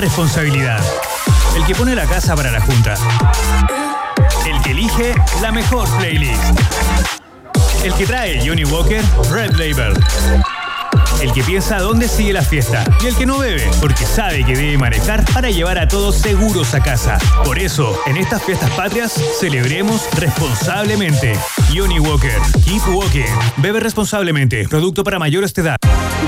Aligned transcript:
responsabilidad. 0.00 0.78
El 1.56 1.66
que 1.66 1.74
pone 1.74 1.92
la 1.92 2.06
casa 2.06 2.36
para 2.36 2.52
la 2.52 2.60
junta. 2.60 2.94
El 4.46 4.62
que 4.62 4.70
elige 4.70 5.12
la 5.42 5.50
mejor 5.50 5.88
playlist. 5.98 6.40
El 7.82 7.92
que 7.94 8.06
trae 8.06 8.40
Johnny 8.46 8.64
Walker 8.64 9.02
Red 9.28 9.56
Label. 9.56 9.94
El 11.20 11.32
que 11.32 11.42
piensa 11.42 11.78
dónde 11.78 12.06
sigue 12.06 12.32
la 12.32 12.42
fiesta. 12.42 12.84
Y 13.02 13.06
el 13.06 13.16
que 13.16 13.26
no 13.26 13.38
bebe, 13.38 13.68
porque 13.80 14.06
sabe 14.06 14.44
que 14.44 14.54
debe 14.54 14.78
manejar 14.78 15.24
para 15.32 15.50
llevar 15.50 15.78
a 15.78 15.88
todos 15.88 16.16
seguros 16.16 16.74
a 16.74 16.80
casa. 16.80 17.18
Por 17.44 17.58
eso, 17.58 17.98
en 18.06 18.16
estas 18.16 18.42
fiestas 18.44 18.70
patrias, 18.70 19.12
celebremos 19.40 20.08
responsablemente. 20.14 21.36
Johnny 21.74 21.98
Walker, 21.98 22.38
Keep 22.64 22.94
Walking. 22.94 23.24
Bebe 23.56 23.80
responsablemente. 23.80 24.68
Producto 24.68 25.02
para 25.02 25.18
mayores 25.18 25.52
de 25.54 25.62
edad. 25.62 25.76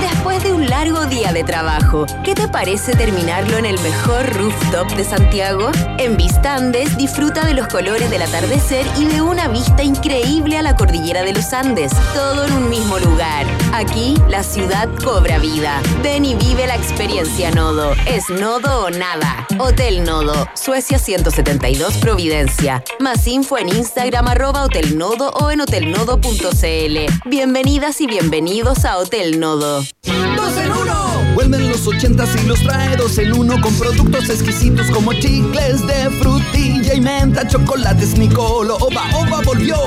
Después 0.01 0.43
de 0.43 0.53
un 0.53 0.67
largo 0.67 1.05
día 1.05 1.31
de 1.31 1.43
trabajo, 1.43 2.05
¿qué 2.23 2.33
te 2.33 2.47
parece 2.47 2.93
terminarlo 2.93 3.57
en 3.57 3.65
el 3.65 3.79
mejor 3.79 4.25
rooftop 4.35 4.89
de 4.95 5.03
Santiago? 5.03 5.71
En 5.97 6.17
Vistandes 6.17 6.97
disfruta 6.97 7.45
de 7.45 7.53
los 7.53 7.67
colores 7.67 8.09
del 8.09 8.21
atardecer 8.21 8.85
y 8.97 9.05
de 9.05 9.21
una 9.21 9.47
vista 9.47 9.83
increíble 9.83 10.57
a 10.57 10.61
la 10.61 10.75
cordillera 10.75 11.23
de 11.23 11.33
los 11.33 11.53
Andes, 11.53 11.91
todo 12.13 12.45
en 12.45 12.53
un 12.53 12.69
mismo 12.69 12.99
lugar. 12.99 13.45
Aquí, 13.73 14.15
la 14.29 14.43
ciudad 14.43 14.80
cobra 14.87 15.37
vida. 15.39 15.81
Ven 16.01 16.25
y 16.25 16.35
vive 16.35 16.67
la 16.67 16.75
experiencia 16.75 17.51
Nodo. 17.51 17.93
Es 18.07 18.29
Nodo 18.29 18.85
o 18.85 18.89
nada. 18.89 19.47
Hotel 19.59 20.03
Nodo, 20.03 20.47
Suecia 20.55 20.99
172 20.99 21.97
Providencia. 21.97 22.83
Más 22.99 23.27
info 23.27 23.57
en 23.57 23.69
Instagram 23.69 24.27
arroba 24.27 24.63
Hotel 24.63 24.99
o 25.01 25.51
en 25.51 25.61
hotelnodo.cl. 25.61 27.29
Bienvenidas 27.29 28.01
y 28.01 28.07
bienvenidos 28.07 28.85
a 28.85 28.97
Hotel 28.97 29.39
Nodo. 29.39 29.83
¡Dos 30.03 30.57
en 30.57 30.71
uno! 30.71 31.33
Vuelven 31.33 31.69
los 31.69 31.87
ochentas 31.87 32.29
y 32.41 32.47
los 32.47 32.61
trae 32.61 32.95
dos 32.97 33.17
en 33.17 33.33
uno 33.33 33.59
con 33.61 33.73
productos 33.75 34.29
exquisitos 34.29 34.89
como 34.91 35.13
chicles 35.13 35.85
de 35.87 36.09
frutilla 36.21 36.93
y 36.93 37.01
menta, 37.01 37.47
chocolates 37.47 38.17
Nicolo, 38.17 38.75
Oba 38.77 39.03
Oba 39.15 39.41
volvió. 39.45 39.77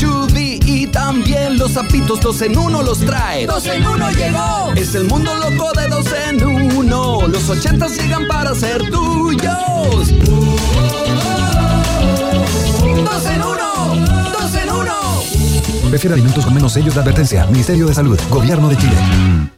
Y 0.00 0.04
también 0.98 1.56
los 1.56 1.74
zapitos 1.74 2.20
dos 2.20 2.42
en 2.42 2.58
uno 2.58 2.82
los 2.82 2.98
trae. 2.98 3.46
¡Dos 3.46 3.64
en 3.66 3.86
uno 3.86 4.10
llegó! 4.10 4.72
Es 4.74 4.96
el 4.96 5.04
mundo 5.04 5.32
loco 5.36 5.70
de 5.78 5.86
dos 5.86 6.06
en 6.28 6.44
uno. 6.44 7.28
Los 7.28 7.48
ochentas 7.48 7.96
llegan 7.96 8.26
para 8.26 8.52
ser 8.52 8.82
tuyos. 8.90 10.12
¡Dos 13.04 13.26
en 13.26 13.42
uno! 13.42 14.32
¡Dos 14.32 14.54
en 14.56 14.70
uno! 14.70 14.94
Prefiere 15.88 16.14
alimentos 16.14 16.44
con 16.44 16.54
menos 16.54 16.72
sellos 16.72 16.94
de 16.94 17.00
advertencia. 17.00 17.46
Ministerio 17.46 17.86
de 17.86 17.94
Salud. 17.94 18.18
Gobierno 18.28 18.68
de 18.68 18.76
Chile. 18.76 19.57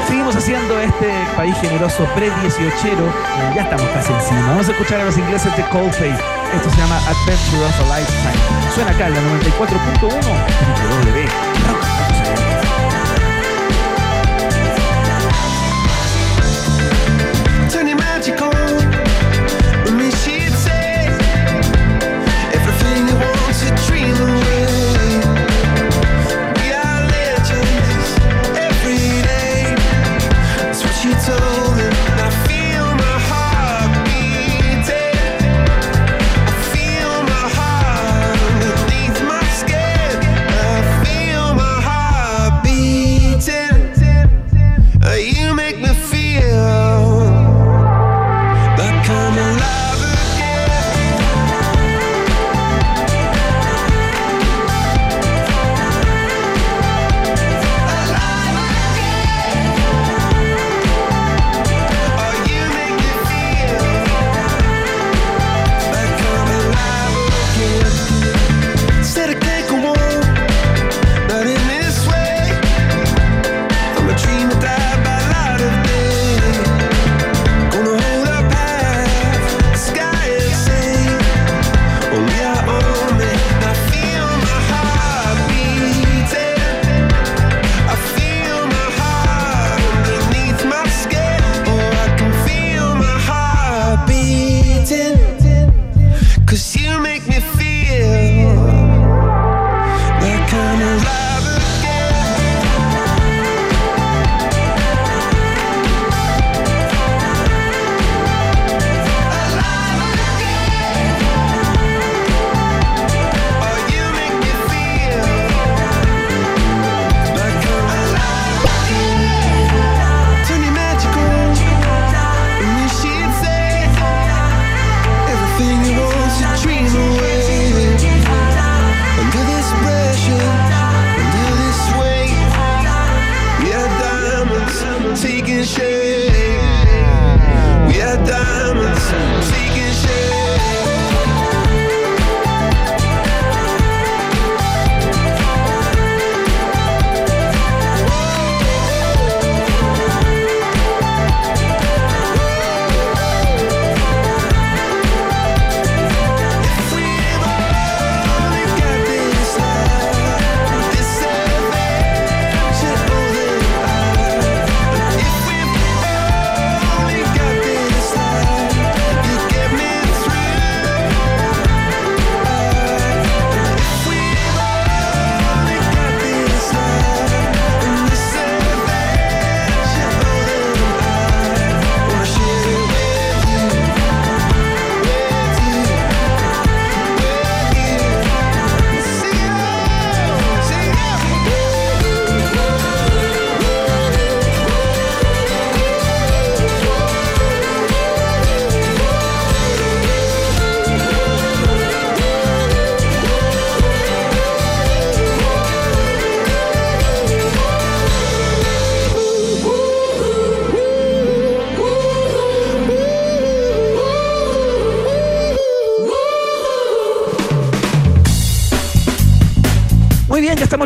Seguimos 0.07 0.35
haciendo 0.37 0.79
este 0.79 1.11
país 1.35 1.53
generoso 1.59 2.07
pre-18. 2.15 3.53
Ya 3.53 3.63
estamos 3.63 3.89
casi 3.89 4.13
encima. 4.13 4.47
Vamos 4.47 4.69
a 4.69 4.71
escuchar 4.71 5.01
a 5.01 5.05
los 5.05 5.17
ingleses 5.17 5.53
de 5.57 5.63
Coldplay. 5.63 6.15
Esto 6.53 6.69
se 6.69 6.77
llama 6.77 6.97
Adventure 7.09 7.65
of 7.65 7.91
a 7.91 7.99
Lifetime. 7.99 8.71
Suena 8.73 8.91
acá 8.91 9.07
en 9.07 9.15
la 9.15 9.21
94.1 9.21 9.99
www. 9.99 11.84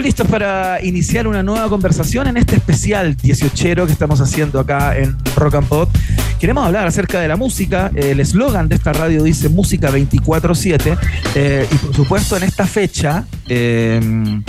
Listos 0.01 0.28
para 0.28 0.84
iniciar 0.84 1.28
una 1.28 1.44
nueva 1.44 1.68
conversación 1.69 2.28
en 2.28 2.38
este 2.38 2.56
especial 2.56 3.16
18 3.16 3.86
que 3.86 3.92
estamos 3.92 4.22
haciendo 4.22 4.60
acá 4.60 4.98
en 4.98 5.16
Rock 5.36 5.56
and 5.56 5.68
Pop. 5.68 5.90
Queremos 6.40 6.66
hablar 6.66 6.88
acerca 6.88 7.19
de 7.19 7.28
la 7.28 7.36
música. 7.36 7.92
El 7.96 8.19
eslogan 8.19 8.69
de 8.69 8.75
esta 8.75 8.94
radio 8.94 9.24
dice 9.24 9.50
música 9.50 9.92
24-7. 9.92 10.98
eh, 11.36 11.68
y 11.69 11.75
por 11.75 11.96
supuesto, 11.96 12.38
en 12.38 12.44
esta 12.44 12.66
fecha. 12.66 13.25
eh, 13.48 14.42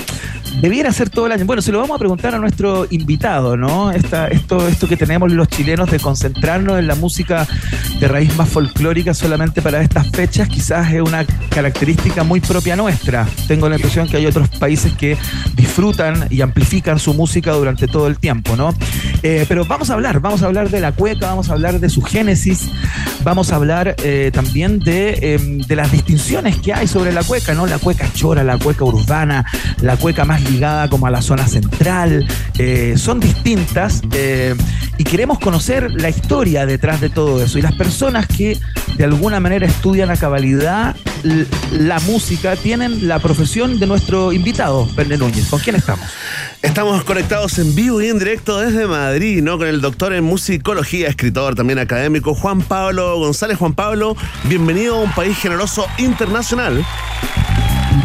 Debiera 0.61 0.93
ser 0.93 1.09
todo 1.11 1.27
el 1.27 1.33
año. 1.33 1.47
Bueno, 1.47 1.63
se 1.63 1.71
lo 1.71 1.79
vamos 1.79 1.95
a 1.95 1.99
preguntar 1.99 2.35
a 2.35 2.39
nuestro 2.39 2.87
invitado, 2.91 3.57
¿no? 3.57 3.93
Esto, 3.93 4.27
esto 4.67 4.89
que 4.89 4.97
tenemos 4.97 5.33
los 5.33 5.49
chilenos 5.49 5.91
de 5.91 6.01
concentrarnos 6.01 6.79
en 6.79 6.89
la 6.89 6.97
música 6.97 7.47
de 8.01 8.09
raíz 8.09 8.37
más 8.37 8.49
folclórica 8.49 9.15
solamente 9.15 9.63
para 9.63 9.81
estas 9.81 10.11
fechas, 10.11 10.49
quizás 10.49 10.93
es 10.93 11.01
una 11.01 11.25
característica 11.51 12.25
muy 12.25 12.41
propia 12.41 12.77
nuestra. 12.77 13.27
Tengo 13.47 13.69
la 13.69 13.77
impresión 13.77 14.09
que 14.09 14.17
hay 14.17 14.27
otros 14.27 14.49
países 14.49 14.93
que 14.95 15.19
disfrutan 15.55 16.27
y 16.31 16.41
amplifican 16.41 16.99
su 16.99 17.13
música 17.13 17.53
durante 17.53 17.87
todo 17.87 18.07
el 18.07 18.19
tiempo, 18.19 18.57
¿no? 18.57 18.75
Eh, 19.23 19.45
pero 19.49 19.65
vamos 19.67 19.91
a 19.91 19.95
hablar, 19.95 20.21
vamos 20.21 20.43
a 20.43 20.47
hablar 20.47 20.71
de 20.71 20.81
la 20.81 20.93
cueca, 20.93 21.27
vamos 21.27 21.51
a 21.51 21.53
hablar 21.53 21.79
de 21.79 21.91
su 21.91 22.03
génesis, 22.03 22.71
vamos 23.23 23.53
a 23.53 23.57
hablar 23.57 23.95
eh, 24.03 24.31
también 24.33 24.79
de, 24.79 25.19
eh, 25.21 25.39
de 25.67 25.77
las 25.77 25.93
distinciones 25.93 26.57
que 26.57 26.73
hay 26.73 26.87
sobre 26.87 27.13
la 27.13 27.23
cueca, 27.23 27.55
¿no? 27.55 27.67
La 27.67 27.79
cueca 27.79 28.09
chora, 28.15 28.45
la 28.45 28.59
cueca 28.59 28.85
urbana, 28.85 29.45
la 29.81 29.97
cueca 29.97 30.25
más 30.25 30.43
ligada 30.51 30.89
como 30.89 31.07
a 31.07 31.11
la 31.11 31.23
zona 31.23 31.47
central, 31.47 32.27
eh, 32.59 32.95
son 32.97 33.21
distintas 33.21 34.03
y 34.99 35.05
queremos 35.05 35.39
conocer 35.39 35.91
la 35.93 36.09
historia 36.09 36.67
detrás 36.67 37.01
de 37.01 37.09
todo 37.09 37.43
eso 37.43 37.59
y 37.59 37.63
las 37.63 37.75
personas 37.75 38.27
que 38.27 38.59
de 38.97 39.05
alguna 39.05 39.41
manera 39.41 39.67
estudian 39.67 40.11
a 40.11 40.17
cabalidad 40.17 40.95
la 41.73 41.99
música 42.01 42.57
tienen 42.57 43.09
la 43.09 43.19
profesión 43.19 43.79
de 43.79 43.87
nuestro 43.87 44.33
invitado, 44.33 44.89
Verne 44.95 45.17
Núñez. 45.17 45.49
¿Con 45.49 45.61
quién 45.61 45.77
estamos? 45.77 46.07
Estamos 46.63 47.05
conectados 47.05 47.59
en 47.59 47.75
vivo 47.75 48.01
y 48.03 48.09
en 48.09 48.19
directo 48.19 48.59
desde 48.59 48.87
Madrid, 48.87 49.43
¿no? 49.43 49.59
Con 49.59 49.67
el 49.67 49.81
doctor 49.81 50.13
en 50.13 50.25
musicología, 50.25 51.09
escritor 51.09 51.55
también 51.55 51.79
académico, 51.79 52.35
Juan 52.35 52.63
Pablo 52.63 53.19
González. 53.19 53.59
Juan 53.59 53.75
Pablo, 53.75 54.17
bienvenido 54.45 54.97
a 54.97 55.01
un 55.01 55.13
país 55.13 55.37
generoso 55.37 55.87
internacional. 55.99 56.85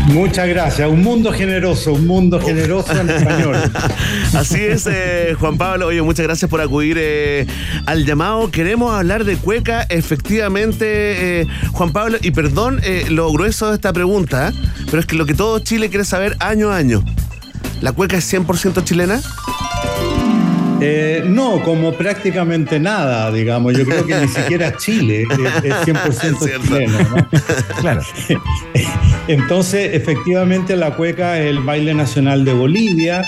Muchas 0.07 0.47
gracias. 0.47 0.87
Un 0.89 1.01
mundo 1.01 1.31
generoso, 1.31 1.93
un 1.93 2.07
mundo 2.07 2.39
generoso 2.39 2.91
en 2.99 3.09
español. 3.09 3.57
Así 4.33 4.61
es, 4.61 4.87
eh, 4.87 5.35
Juan 5.39 5.57
Pablo. 5.57 5.87
Oye, 5.87 6.01
muchas 6.01 6.25
gracias 6.25 6.49
por 6.49 6.61
acudir 6.61 6.97
eh, 6.99 7.47
al 7.85 8.05
llamado. 8.05 8.51
Queremos 8.51 8.93
hablar 8.93 9.25
de 9.25 9.37
cueca, 9.37 9.83
efectivamente, 9.89 11.41
eh, 11.41 11.47
Juan 11.71 11.91
Pablo. 11.91 12.17
Y 12.21 12.31
perdón 12.31 12.81
lo 13.09 13.31
grueso 13.31 13.69
de 13.69 13.75
esta 13.75 13.93
pregunta, 13.93 14.53
pero 14.85 14.99
es 14.99 15.05
que 15.05 15.15
lo 15.15 15.25
que 15.25 15.33
todo 15.33 15.59
Chile 15.59 15.89
quiere 15.89 16.05
saber 16.05 16.35
año 16.39 16.71
a 16.71 16.77
año. 16.77 17.03
¿La 17.81 17.91
cueca 17.91 18.17
es 18.17 18.33
100% 18.33 18.83
chilena? 18.83 19.21
Eh, 20.87 21.23
no, 21.25 21.61
como 21.63 21.93
prácticamente 21.93 22.79
nada, 22.79 23.31
digamos. 23.31 23.77
Yo 23.77 23.85
creo 23.85 24.05
que 24.05 24.15
ni 24.15 24.27
siquiera 24.39 24.75
Chile 24.77 25.23
es, 25.23 25.63
es 25.63 25.73
100% 25.87 26.47
Es 26.49 26.61
chileno. 26.61 26.99
¿no? 26.99 27.27
Claro. 27.81 28.01
Entonces, 29.27 29.91
efectivamente, 29.93 30.75
la 30.75 30.91
cueca 30.91 31.39
es 31.39 31.47
el 31.47 31.59
baile 31.59 31.93
nacional 31.93 32.45
de 32.45 32.53
Bolivia. 32.53 33.23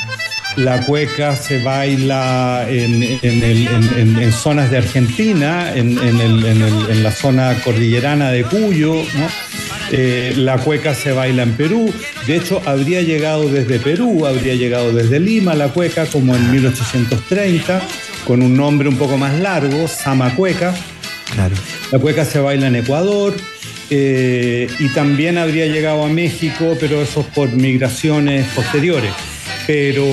La 0.56 0.82
cueca 0.86 1.36
se 1.36 1.62
baila 1.64 2.66
en, 2.68 3.04
en 3.04 3.44
el- 3.44 3.68
en- 3.68 4.00
en- 4.00 4.20
en 4.24 4.32
zonas 4.32 4.72
de 4.72 4.78
Argentina, 4.78 5.72
el- 5.74 5.98
el- 6.00 6.46
en 6.90 7.04
la 7.04 7.12
zona 7.12 7.56
cordillerana 7.64 8.32
de 8.32 8.44
Cuyo. 8.44 8.96
¿no? 8.96 9.28
Eh, 9.92 10.34
la 10.36 10.58
cueca 10.58 10.94
se 10.94 11.12
baila 11.12 11.44
en 11.44 11.54
Perú. 11.54 11.92
De 12.26 12.36
hecho, 12.36 12.62
habría 12.66 13.02
llegado 13.02 13.50
desde 13.50 13.80
Perú, 13.80 14.26
habría 14.26 14.56
llegado 14.56 14.92
desde 14.92 15.20
Lima 15.20 15.56
la 15.56 15.70
cueca, 15.70 16.06
como 16.06 16.36
en 16.36 16.52
1830, 16.52 17.82
con 18.26 18.42
un 18.42 18.56
nombre 18.56 18.90
un 18.90 18.98
poco 18.98 19.18
más 19.18 19.40
largo, 19.40 19.88
Sama 19.88 20.36
Cueca. 20.36 20.74
Claro. 21.34 21.56
La 21.92 22.00
cueca 22.00 22.26
se 22.26 22.40
baila 22.40 22.68
en 22.68 22.76
Ecuador 22.76 23.34
eh, 23.90 24.68
y 24.80 24.90
también 24.90 25.38
habría 25.38 25.68
llegado 25.68 26.04
a 26.04 26.10
México, 26.10 26.76
pero 26.80 27.02
eso 27.02 27.22
es 27.22 27.28
por 27.28 27.50
migraciones 27.50 28.46
posteriores. 28.54 29.12
Pero 29.68 30.06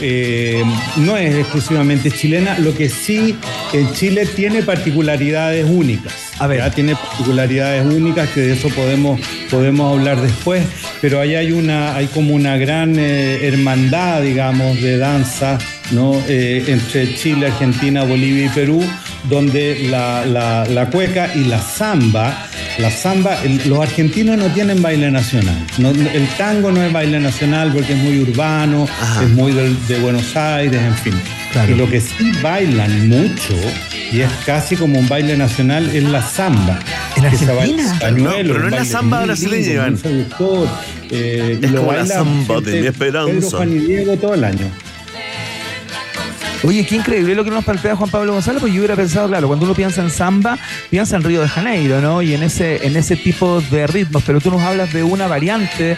eh, 0.00 0.62
no 0.98 1.16
es 1.16 1.34
exclusivamente 1.34 2.10
chilena, 2.10 2.58
lo 2.58 2.74
que 2.74 2.88
sí 2.88 3.36
en 3.72 3.92
Chile 3.92 4.26
tiene 4.26 4.62
particularidades 4.62 5.66
únicas. 5.68 6.14
A 6.38 6.46
ver. 6.46 6.58
¿ya? 6.58 6.70
Tiene 6.70 6.94
particularidades 6.94 7.84
únicas 7.84 8.28
que 8.30 8.42
de 8.42 8.52
eso 8.52 8.68
podemos, 8.68 9.20
podemos 9.50 9.98
hablar 9.98 10.22
después, 10.22 10.64
pero 11.00 11.20
ahí 11.20 11.34
hay, 11.34 11.52
una, 11.52 11.96
hay 11.96 12.06
como 12.06 12.34
una 12.34 12.56
gran 12.56 12.96
eh, 12.98 13.46
hermandad, 13.46 14.22
digamos, 14.22 14.80
de 14.80 14.98
danza 14.98 15.58
¿no? 15.92 16.20
Eh, 16.28 16.64
entre 16.66 17.14
Chile, 17.14 17.46
Argentina, 17.46 18.04
Bolivia 18.04 18.46
y 18.46 18.48
Perú, 18.48 18.82
donde 19.28 19.86
la, 19.90 20.24
la- 20.26 20.64
la 20.66 20.86
cueca 20.90 21.30
y 21.34 21.44
la 21.44 21.60
samba, 21.60 22.46
la 22.78 22.90
samba, 22.90 23.42
el- 23.42 23.60
los 23.68 23.80
argentinos 23.80 24.36
no 24.38 24.46
tienen 24.48 24.80
baile 24.82 25.10
nacional. 25.10 25.56
No- 25.78 25.90
el 25.90 26.26
tango 26.38 26.70
no 26.72 26.82
es 26.82 26.92
baile 26.92 27.18
nacional 27.20 27.72
porque 27.72 27.92
es 27.94 27.98
muy 27.98 28.20
urbano, 28.20 28.86
es 29.22 29.28
muy 29.30 29.52
del- 29.52 29.76
de 29.88 29.98
Buenos 30.00 30.36
Aires, 30.36 30.80
en 30.82 30.94
fin. 30.94 31.14
Claro. 31.52 31.72
Y 31.72 31.74
lo 31.76 31.88
que 31.90 32.00
sí 32.00 32.32
bailan 32.42 33.08
mucho, 33.08 33.54
y 34.12 34.20
es 34.20 34.30
casi 34.44 34.76
como 34.76 34.98
un 34.98 35.08
baile 35.08 35.36
nacional, 35.36 35.88
es 35.94 36.02
la 36.04 36.20
samba. 36.22 36.78
¿En 37.16 37.22
que 37.22 37.28
Argentina? 37.28 37.92
en 37.92 37.98
pañuelo, 37.98 38.28
No, 38.30 38.58
pero 38.58 38.58
no 38.58 38.66
es 38.68 38.72
la 38.74 38.84
samba 38.84 39.24
brasileña, 39.24 39.72
Iván. 39.72 39.98
eh, 41.10 41.58
y 41.60 41.64
Es 41.64 41.70
lo 41.70 41.80
como 41.80 41.92
la 41.92 42.06
samba 42.06 42.60
de 42.60 42.80
mi 42.80 42.86
esperanza. 42.86 43.32
Pedro, 43.32 43.50
Juan 43.50 43.72
y 43.72 43.78
Diego 43.78 44.16
todo 44.16 44.34
el 44.34 44.44
año. 44.44 44.66
Oye, 46.62 46.84
qué 46.84 46.96
increíble 46.96 47.34
lo 47.34 47.44
que 47.44 47.50
nos 47.50 47.64
plantea 47.64 47.94
Juan 47.94 48.10
Pablo 48.10 48.32
González, 48.32 48.60
porque 48.60 48.74
yo 48.74 48.80
hubiera 48.80 48.96
pensado, 48.96 49.28
claro, 49.28 49.46
cuando 49.46 49.64
uno 49.66 49.74
piensa 49.74 50.02
en 50.02 50.10
samba, 50.10 50.58
piensa 50.90 51.16
en 51.16 51.22
Río 51.22 51.42
de 51.42 51.48
Janeiro, 51.48 52.00
¿no? 52.00 52.22
Y 52.22 52.34
en 52.34 52.42
ese, 52.42 52.84
en 52.86 52.96
ese 52.96 53.14
tipo 53.14 53.60
de 53.60 53.86
ritmos, 53.86 54.22
pero 54.26 54.40
tú 54.40 54.50
nos 54.50 54.62
hablas 54.62 54.92
de 54.92 55.02
una 55.04 55.26
variante 55.28 55.96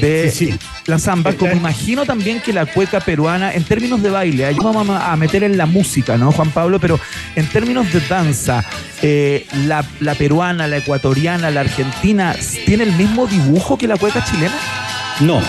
de 0.00 0.30
Sí, 0.30 0.46
sí. 0.46 0.58
la 0.86 0.98
samba, 0.98 1.32
como 1.34 1.52
Eh, 1.52 1.56
imagino 1.56 2.04
también 2.04 2.40
que 2.40 2.52
la 2.52 2.66
cueca 2.66 3.00
peruana, 3.00 3.52
en 3.52 3.62
términos 3.64 4.02
de 4.02 4.10
baile, 4.10 4.46
ahí 4.46 4.56
vamos 4.60 4.88
a 4.88 5.12
a 5.12 5.16
meter 5.16 5.44
en 5.44 5.56
la 5.56 5.66
música, 5.66 6.16
¿no, 6.16 6.32
Juan 6.32 6.50
Pablo? 6.50 6.80
Pero 6.80 6.98
en 7.36 7.46
términos 7.46 7.92
de 7.92 8.00
danza, 8.00 8.64
eh, 9.02 9.46
la, 9.66 9.84
la 10.00 10.14
peruana, 10.16 10.66
la 10.66 10.78
ecuatoriana, 10.78 11.50
la 11.50 11.60
argentina, 11.60 12.34
¿tiene 12.66 12.84
el 12.84 12.92
mismo 12.92 13.26
dibujo 13.26 13.78
que 13.78 13.86
la 13.86 13.96
cueca 13.96 14.24
chilena? 14.24 14.54
No. 15.20 15.40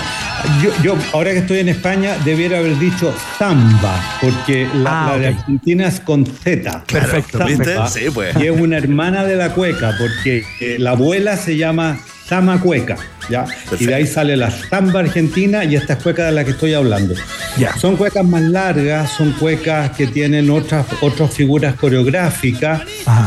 Yo, 0.64 0.72
yo, 0.84 0.98
ahora 1.14 1.32
que 1.32 1.40
estoy 1.40 1.60
en 1.60 1.70
España, 1.70 2.16
debiera 2.26 2.60
haber 2.60 2.78
dicho 2.80 3.14
samba, 3.38 4.00
porque 4.22 4.68
la, 4.74 5.06
Ah, 5.06 5.10
la 5.12 5.18
de. 5.20 5.28
Argentina 5.28 5.88
es 5.88 6.00
con 6.00 6.26
Z. 6.26 6.84
Perfecto, 6.92 7.38
Samba, 7.38 7.46
¿viste? 7.48 7.76
Sí, 7.88 8.06
pues. 8.14 8.36
Y 8.38 8.48
es 8.48 8.60
una 8.60 8.78
hermana 8.78 9.24
de 9.26 9.36
la 9.36 9.50
cueca, 9.54 9.96
porque 10.00 10.44
eh, 10.60 10.76
la 10.80 10.92
abuela 10.92 11.38
se 11.38 11.58
llama 11.58 11.98
Sama 12.26 12.60
Cueca, 12.60 12.96
¿ya? 13.30 13.46
Y 13.80 13.86
de 13.86 13.96
ahí 13.96 14.08
sale 14.08 14.36
la 14.36 14.52
samba 14.52 15.02
argentina 15.02 15.64
y 15.64 15.76
esta 15.76 15.94
es 15.94 16.04
cueca 16.04 16.26
de 16.26 16.32
la 16.32 16.44
que 16.44 16.52
estoy 16.52 16.74
hablando. 16.74 17.16
Son 17.80 17.96
cuecas 17.98 18.26
más 18.26 18.42
largas, 18.42 19.12
son 19.12 19.34
cuecas 19.34 19.92
que 19.92 20.08
tienen 20.08 20.50
otras, 20.50 20.86
otras 21.02 21.34
figuras 21.34 21.76
coreográficas, 21.76 22.82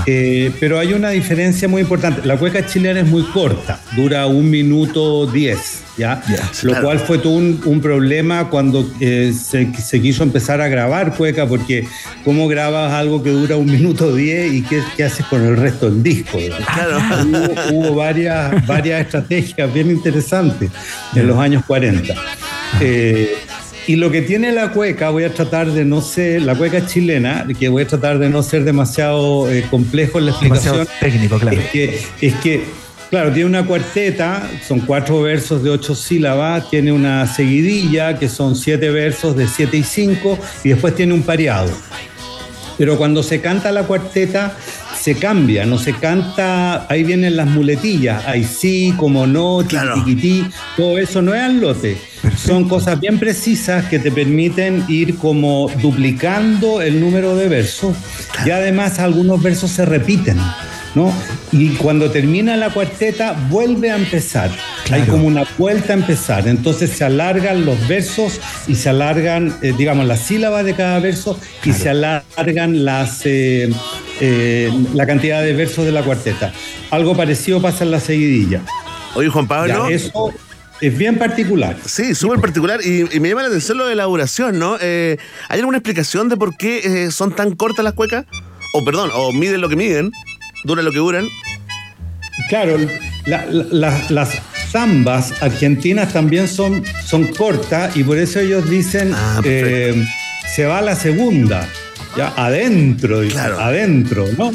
eh, 0.07 0.51
pero 0.59 0.79
hay 0.79 0.93
una 0.93 1.11
diferencia 1.11 1.69
muy 1.69 1.83
importante. 1.83 2.23
La 2.27 2.37
cueca 2.37 2.65
chilena 2.67 3.01
es 3.01 3.07
muy 3.07 3.23
corta, 3.25 3.81
dura 3.97 4.27
un 4.27 4.49
minuto 4.51 5.27
diez, 5.27 5.83
¿ya? 5.99 6.23
Ya, 6.29 6.51
Lo 6.63 6.71
claro. 6.73 6.85
cual 6.87 6.99
fue 7.01 7.19
todo 7.19 7.35
un, 7.35 7.61
un 7.65 7.81
problema 7.81 8.49
cuando 8.49 8.91
eh, 9.01 9.33
se, 9.39 9.73
se 9.75 10.01
quiso 10.01 10.23
empezar 10.23 10.61
a 10.61 10.69
grabar 10.69 11.15
cueca, 11.15 11.47
porque 11.47 11.87
¿cómo 12.25 12.49
grabas 12.49 12.93
algo 12.93 13.23
que 13.23 13.31
dura 13.31 13.57
un 13.57 13.67
minuto 13.71 14.15
diez 14.15 14.53
y 14.53 14.63
qué, 14.63 14.83
qué 14.97 15.05
haces 15.05 15.27
con 15.27 15.45
el 15.45 15.57
resto 15.57 15.91
del 15.91 16.03
disco? 16.03 16.39
Claro. 16.75 16.99
Hubo, 17.27 17.77
hubo 17.79 17.95
varias, 17.97 18.67
varias 18.67 19.03
estrategias 19.03 19.73
bien 19.73 19.91
interesantes 19.93 20.71
en 21.15 21.27
los 21.27 21.39
años 21.39 21.65
40. 21.67 22.15
Eh, 22.81 23.35
y 23.87 23.97
lo 23.97 24.11
que 24.13 24.23
tiene 24.23 24.53
la 24.53 24.71
cueca, 24.71 25.11
voy 25.11 25.25
a 25.25 25.35
tratar 25.35 25.71
de 25.73 25.85
no 25.85 26.01
ser, 26.01 26.43
la 26.43 26.55
cueca 26.55 26.87
chilena, 26.87 27.47
que 27.59 27.69
voy 27.69 27.83
a 27.83 27.87
tratar 27.87 28.19
de 28.19 28.29
no 28.29 28.43
ser 28.43 28.63
demasiado 28.65 29.51
eh, 29.51 29.65
complejo 29.71 30.19
en 30.19 30.27
la 30.27 30.31
explicación. 30.31 30.75
Demasiado 30.75 31.01
técnico, 31.01 31.39
claro. 31.39 31.59
Es 31.59 31.71
que, 31.71 32.01
es 32.21 32.35
que, 32.37 32.65
claro, 33.11 33.33
tiene 33.33 33.49
una 33.49 33.67
cuarteta, 33.67 34.49
son 34.67 34.81
cuatro 34.81 35.23
versos 35.23 35.65
de 35.65 35.71
ocho 35.71 35.97
sílabas, 35.97 36.71
tiene 36.71 36.93
una 36.93 37.27
seguidilla, 37.27 38.19
que 38.19 38.29
son 38.29 38.55
siete 38.55 38.89
versos 38.91 39.37
de 39.37 39.49
siete 39.49 39.79
y 39.79 39.83
cinco, 39.83 40.39
y 40.63 40.69
después 40.69 40.95
tiene 40.95 41.13
un 41.13 41.23
pareado. 41.23 41.71
Pero 42.79 42.97
cuando 42.97 43.23
se 43.25 43.41
canta 43.41 43.73
la 43.73 43.83
cuarteta, 43.83 44.57
se 45.03 45.17
cambia, 45.17 45.67
no 45.67 45.79
se 45.79 45.95
canta, 45.95 46.87
ahí 46.89 47.03
vienen 47.03 47.37
las 47.37 47.49
muletillas, 47.49 48.25
ahí 48.25 48.45
sí, 48.45 48.95
como 48.97 49.27
no, 49.27 49.65
Claro. 49.67 50.05
todo 50.77 50.97
eso 50.99 51.21
no 51.23 51.35
es 51.35 51.43
al 51.43 51.61
lote. 51.61 51.99
Son 52.37 52.69
cosas 52.69 53.01
bien 53.01 53.19
precisas 53.19 53.87
que 53.87 53.99
te 53.99 54.13
permiten 54.13 54.85
ir 54.89 55.17
como 55.17 55.69
duplicando 55.83 56.81
el 56.81 57.01
número 57.01 57.35
de 57.35 57.49
versos 57.49 57.97
y 58.47 58.51
además 58.51 59.01
algunos 59.01 59.43
versos 59.43 59.73
se 59.73 59.85
repiten. 59.85 60.39
¿No? 60.95 61.11
Y 61.53 61.71
cuando 61.71 62.11
termina 62.11 62.55
la 62.55 62.69
cuarteta 62.69 63.35
vuelve 63.49 63.91
a 63.91 63.97
empezar. 63.97 64.51
Hay 64.91 65.01
como 65.05 65.27
una 65.27 65.45
vuelta 65.57 65.95
a 65.95 65.97
empezar. 65.97 66.47
Entonces 66.47 66.91
se 66.91 67.03
alargan 67.03 67.65
los 67.65 67.89
versos 67.89 68.39
y 68.69 68.75
se 68.75 68.91
alargan, 68.91 69.57
eh, 69.63 69.73
digamos, 69.77 70.07
las 70.07 70.21
sílabas 70.21 70.67
de 70.67 70.75
cada 70.75 70.99
verso 70.99 71.41
y 71.65 71.73
se 71.73 71.89
alargan 71.89 72.85
las, 72.85 73.23
eh, 73.25 73.73
eh, 74.25 74.73
la 74.95 75.05
cantidad 75.07 75.43
de 75.43 75.53
versos 75.53 75.85
de 75.85 75.91
la 75.93 76.03
cuarteta. 76.03 76.53
Algo 76.91 77.17
parecido 77.17 77.61
pasa 77.61 77.83
en 77.85 77.91
la 77.91 77.99
seguidilla. 78.01 78.61
Oye, 79.17 79.29
Juan 79.29 79.47
Pablo. 79.49 79.89
Ya, 79.89 79.95
eso 79.95 80.33
es 80.81 80.97
bien 80.97 81.19
particular. 81.19 81.77
Sí, 81.85 82.15
súper 82.15 82.41
particular 82.41 82.81
y, 82.85 83.05
y 83.15 83.21
me 83.21 83.29
llama 83.29 83.43
la 83.43 83.49
atención 83.49 83.79
lo 83.79 83.87
de 83.87 83.95
la 83.97 84.05
duración, 84.05 84.59
¿no? 84.59 84.77
Eh, 84.81 85.17
¿Hay 85.49 85.59
alguna 85.59 85.79
explicación 85.79 86.29
de 86.29 86.37
por 86.37 86.57
qué 86.57 86.79
eh, 87.07 87.11
son 87.11 87.35
tan 87.35 87.55
cortas 87.57 87.85
las 87.85 87.95
cuecas? 87.95 88.25
O 88.75 88.85
perdón, 88.85 89.11
o 89.15 89.33
miden 89.33 89.61
lo 89.61 89.69
que 89.69 89.77
miden, 89.77 90.11
duran 90.65 90.85
lo 90.85 90.93
que 90.93 90.99
duran. 90.99 91.27
Claro, 92.49 92.79
la- 93.27 93.45
la- 93.47 93.67
la- 93.71 94.07
las 94.09 94.43
zambas 94.71 95.43
argentinas 95.43 96.13
también 96.13 96.49
son, 96.49 96.83
son 97.05 97.27
cortas 97.27 97.97
y 97.97 98.03
por 98.05 98.17
eso 98.19 98.41
ellos 98.41 98.69
dicen 98.71 99.13
Ah, 99.15 99.41
eh, 99.45 99.95
se 100.55 100.65
va 100.65 100.79
a 100.79 100.83
la 100.83 100.97
segunda, 100.97 101.69
ya 102.17 102.33
adentro, 102.37 103.21
Claro. 103.31 103.61
adentro, 103.61 104.27
¿no? 104.39 104.53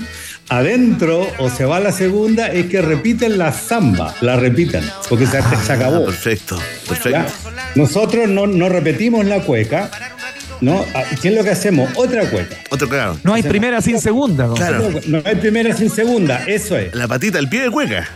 Adentro 0.50 1.28
o 1.40 1.50
se 1.50 1.66
va 1.66 1.78
a 1.78 1.80
la 1.82 1.92
segunda 1.92 2.48
es 2.48 2.68
que 2.68 2.82
repiten 2.82 3.38
la 3.38 3.52
zamba, 3.52 4.16
la 4.22 4.38
repiten, 4.38 4.82
porque 5.10 5.26
se, 5.26 5.42
se 5.42 5.74
acabó. 5.74 6.04
Ah, 6.04 6.06
perfecto, 6.06 6.58
perfecto. 6.88 7.10
¿ya? 7.10 7.28
Nosotros 7.76 8.30
no, 8.30 8.48
no 8.48 8.70
repetimos 8.70 9.26
la 9.26 9.42
cueca, 9.42 9.92
¿no? 10.62 10.86
Ah, 10.96 11.04
¿Qué 11.22 11.30
es 11.30 11.36
lo 11.36 11.44
que 11.44 11.50
hacemos? 11.50 11.90
Otra 11.96 12.30
cueca. 12.30 12.56
Otro 12.70 12.88
claro. 12.88 13.20
No 13.24 13.34
hay 13.34 13.44
primera 13.44 13.82
sin 13.82 14.00
segunda. 14.00 14.48
¿no? 14.48 14.54
Claro. 14.54 14.90
No 15.08 15.22
hay 15.26 15.36
primera 15.36 15.76
sin 15.76 15.90
segunda, 15.90 16.44
eso 16.48 16.78
es. 16.78 16.96
La 16.96 17.08
patita, 17.10 17.40
el 17.40 17.50
pie 17.50 17.64
de 17.64 17.70
cueca. 17.72 18.08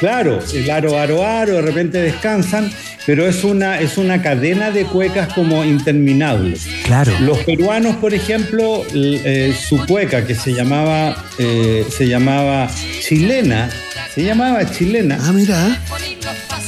Claro, 0.00 0.38
el 0.54 0.70
aro, 0.70 0.98
aro, 0.98 1.26
aro, 1.26 1.56
de 1.56 1.60
repente 1.62 1.98
descansan, 2.00 2.72
pero 3.04 3.28
es 3.28 3.44
una, 3.44 3.80
es 3.80 3.98
una 3.98 4.22
cadena 4.22 4.70
de 4.70 4.84
cuecas 4.86 5.30
como 5.34 5.62
interminables. 5.62 6.66
Claro. 6.84 7.12
Los 7.20 7.38
peruanos, 7.40 7.96
por 7.96 8.14
ejemplo, 8.14 8.82
eh, 8.94 9.54
su 9.68 9.84
cueca 9.86 10.26
que 10.26 10.34
se 10.34 10.54
llamaba, 10.54 11.22
eh, 11.38 11.84
se 11.94 12.08
llamaba 12.08 12.70
chilena, 13.02 13.68
se 14.14 14.24
llamaba 14.24 14.64
chilena. 14.70 15.18
Ah, 15.20 15.32
mira. 15.32 15.78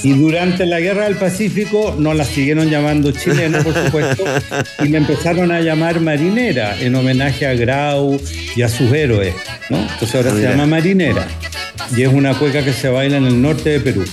Y 0.03 0.11
durante 0.13 0.67
la 0.67 0.81
guerra 0.81 1.05
del 1.05 1.15
Pacífico 1.17 1.95
no 1.99 2.13
la 2.13 2.25
siguieron 2.25 2.69
llamando 2.69 3.13
chilena, 3.13 3.63
por 3.63 3.73
supuesto, 3.73 4.25
y 4.85 4.89
le 4.89 4.99
empezaron 4.99 5.53
a 5.53 5.61
llamar 5.61 6.01
marinera 6.01 6.77
en 6.81 6.97
homenaje 6.97 7.47
a 7.47 7.55
Grau 7.55 8.21
y 8.57 8.63
a 8.63 8.69
sus 8.69 8.93
héroes, 8.93 9.33
¿no? 9.71 9.79
Entonces 9.79 10.15
ahora 10.17 10.33
Ah, 10.33 10.37
se 10.37 10.43
llama 10.43 10.67
marinera 10.67 11.27
y 11.97 12.03
es 12.03 12.09
una 12.09 12.35
cueca 12.35 12.65
que 12.65 12.73
se 12.73 12.89
baila 12.89 13.17
en 13.17 13.27
el 13.27 13.41
norte 13.41 13.71
de 13.71 13.81
Perú. 13.81 14.05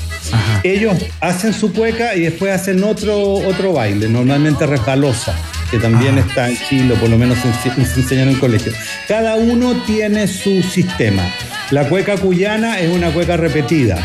Ellos 0.64 0.96
hacen 1.22 1.54
su 1.54 1.74
cueca 1.74 2.16
y 2.16 2.22
después 2.22 2.52
hacen 2.54 2.84
otro, 2.84 3.34
otro 3.34 3.74
baile, 3.74 4.10
normalmente 4.10 4.66
resbalosa, 4.66 5.36
que 5.72 5.78
también 5.78 6.18
está 6.18 6.50
en 6.50 6.58
Chile, 6.58 6.96
por 7.00 7.10
lo 7.10 7.18
menos 7.18 7.38
se, 7.40 7.86
se 7.86 8.00
enseña 8.00 8.24
en 8.24 8.30
el 8.30 8.40
colegio. 8.40 8.74
Cada 9.08 9.36
uno 9.36 9.82
tiene 9.86 10.28
su 10.28 10.62
sistema. 10.62 11.24
La 11.72 11.88
cueca 11.88 12.18
cuyana 12.18 12.80
es 12.80 12.90
una 12.92 13.12
cueca 13.12 13.38
repetida. 13.38 13.98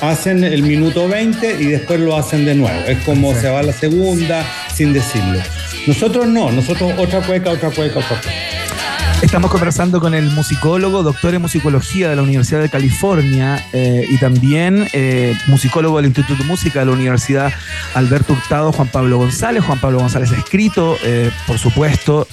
Hacen 0.00 0.44
el 0.44 0.62
minuto 0.62 1.08
20 1.08 1.56
y 1.58 1.66
después 1.66 1.98
lo 2.00 2.16
hacen 2.16 2.44
de 2.44 2.54
nuevo. 2.54 2.78
Es 2.86 2.98
como 3.04 3.34
se 3.34 3.48
va 3.48 3.60
a 3.60 3.62
la 3.62 3.72
segunda 3.72 4.44
sin 4.74 4.92
decirlo. 4.92 5.40
Nosotros 5.86 6.26
no, 6.26 6.50
nosotros 6.50 6.92
otra 6.98 7.20
cueca, 7.22 7.50
otra 7.50 7.70
cueca, 7.70 8.00
otra 8.00 8.20
cueca. 8.20 8.55
Estamos 9.22 9.50
conversando 9.50 9.98
con 9.98 10.14
el 10.14 10.30
musicólogo, 10.30 11.02
doctor 11.02 11.34
en 11.34 11.42
musicología 11.42 12.08
de 12.10 12.16
la 12.16 12.22
Universidad 12.22 12.60
de 12.60 12.68
California 12.68 13.64
eh, 13.72 14.06
y 14.08 14.18
también 14.18 14.86
eh, 14.92 15.34
musicólogo 15.48 15.96
del 15.96 16.06
Instituto 16.06 16.42
de 16.42 16.48
Música 16.48 16.80
de 16.80 16.86
la 16.86 16.92
Universidad 16.92 17.52
Alberto 17.94 18.34
Hurtado, 18.34 18.72
Juan 18.72 18.88
Pablo 18.88 19.18
González. 19.18 19.64
Juan 19.64 19.78
Pablo 19.80 19.98
González 19.98 20.30
ha 20.32 20.36
escrito, 20.36 20.96
eh, 21.02 21.30
por 21.46 21.58
supuesto, 21.58 22.28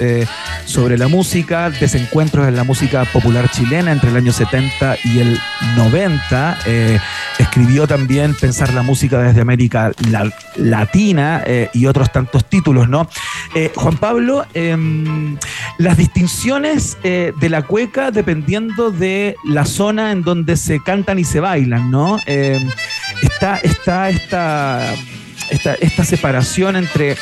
sobre 0.65 0.97
la 0.97 1.07
música, 1.07 1.69
desencuentros 1.71 2.47
en 2.47 2.55
la 2.55 2.63
música 2.63 3.05
popular 3.05 3.49
chilena 3.49 3.91
entre 3.91 4.09
el 4.09 4.17
año 4.17 4.31
70 4.33 4.97
y 5.05 5.19
el 5.19 5.39
90. 5.77 6.57
Eh, 6.65 6.99
escribió 7.39 7.87
también 7.87 8.35
Pensar 8.35 8.73
la 8.73 8.81
música 8.83 9.19
desde 9.19 9.41
América 9.41 9.91
La- 10.09 10.29
Latina 10.57 11.43
y 11.73 11.85
otros 11.87 12.11
tantos 12.11 12.45
títulos, 12.45 12.87
¿no? 12.89 13.09
Juan 13.75 13.97
Pablo, 13.97 14.45
em, 14.53 15.37
las 15.77 15.97
distinciones 15.97 16.72
eh, 17.03 17.33
de 17.39 17.49
la 17.49 17.61
cueca 17.61 18.11
dependiendo 18.11 18.89
de 18.89 19.35
la 19.45 19.65
zona 19.65 20.11
en 20.11 20.23
donde 20.23 20.57
se 20.57 20.81
cantan 20.81 21.19
y 21.19 21.23
se 21.23 21.39
bailan, 21.39 21.91
¿no? 21.91 22.17
Em, 22.25 22.67
está 23.21 23.57
está 23.57 24.09
esta, 24.09 24.93
esta, 25.51 26.03
separación 26.03 26.75
entre 26.75 27.15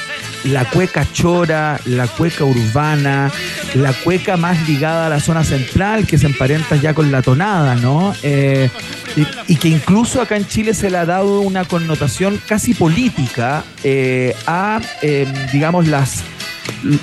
la 0.46 0.66
cueca 0.66 1.06
chora, 1.12 1.80
la 1.86 2.08
cueca 2.08 2.46
urbana, 2.46 3.32
la 3.76 3.94
cueca 3.94 4.38
más 4.38 4.68
ligada 4.68 5.08
a 5.08 5.10
la 5.10 5.20
zona 5.20 5.44
central, 5.44 6.08
que 6.08 6.18
se 6.18 6.28
emparenta 6.28 6.76
ya 6.76 6.94
con 6.94 7.12
la 7.12 7.22
tonada, 7.22 7.76
¿no? 7.76 8.14
Eh, 8.24 8.70
y, 9.48 9.56
que 9.58 9.68
incluso 9.68 10.22
acá 10.22 10.38
en 10.38 10.48
Chile 10.48 10.74
se 10.74 10.90
le 10.90 10.98
ha 10.98 11.06
dado 11.06 11.42
una 11.42 11.66
connotación 11.66 12.40
casi 12.48 12.74
política 12.74 13.64
eh, 13.84 14.34
a, 14.48 14.80
eh, 15.02 15.28
digamos, 15.52 15.88
las 15.88 16.24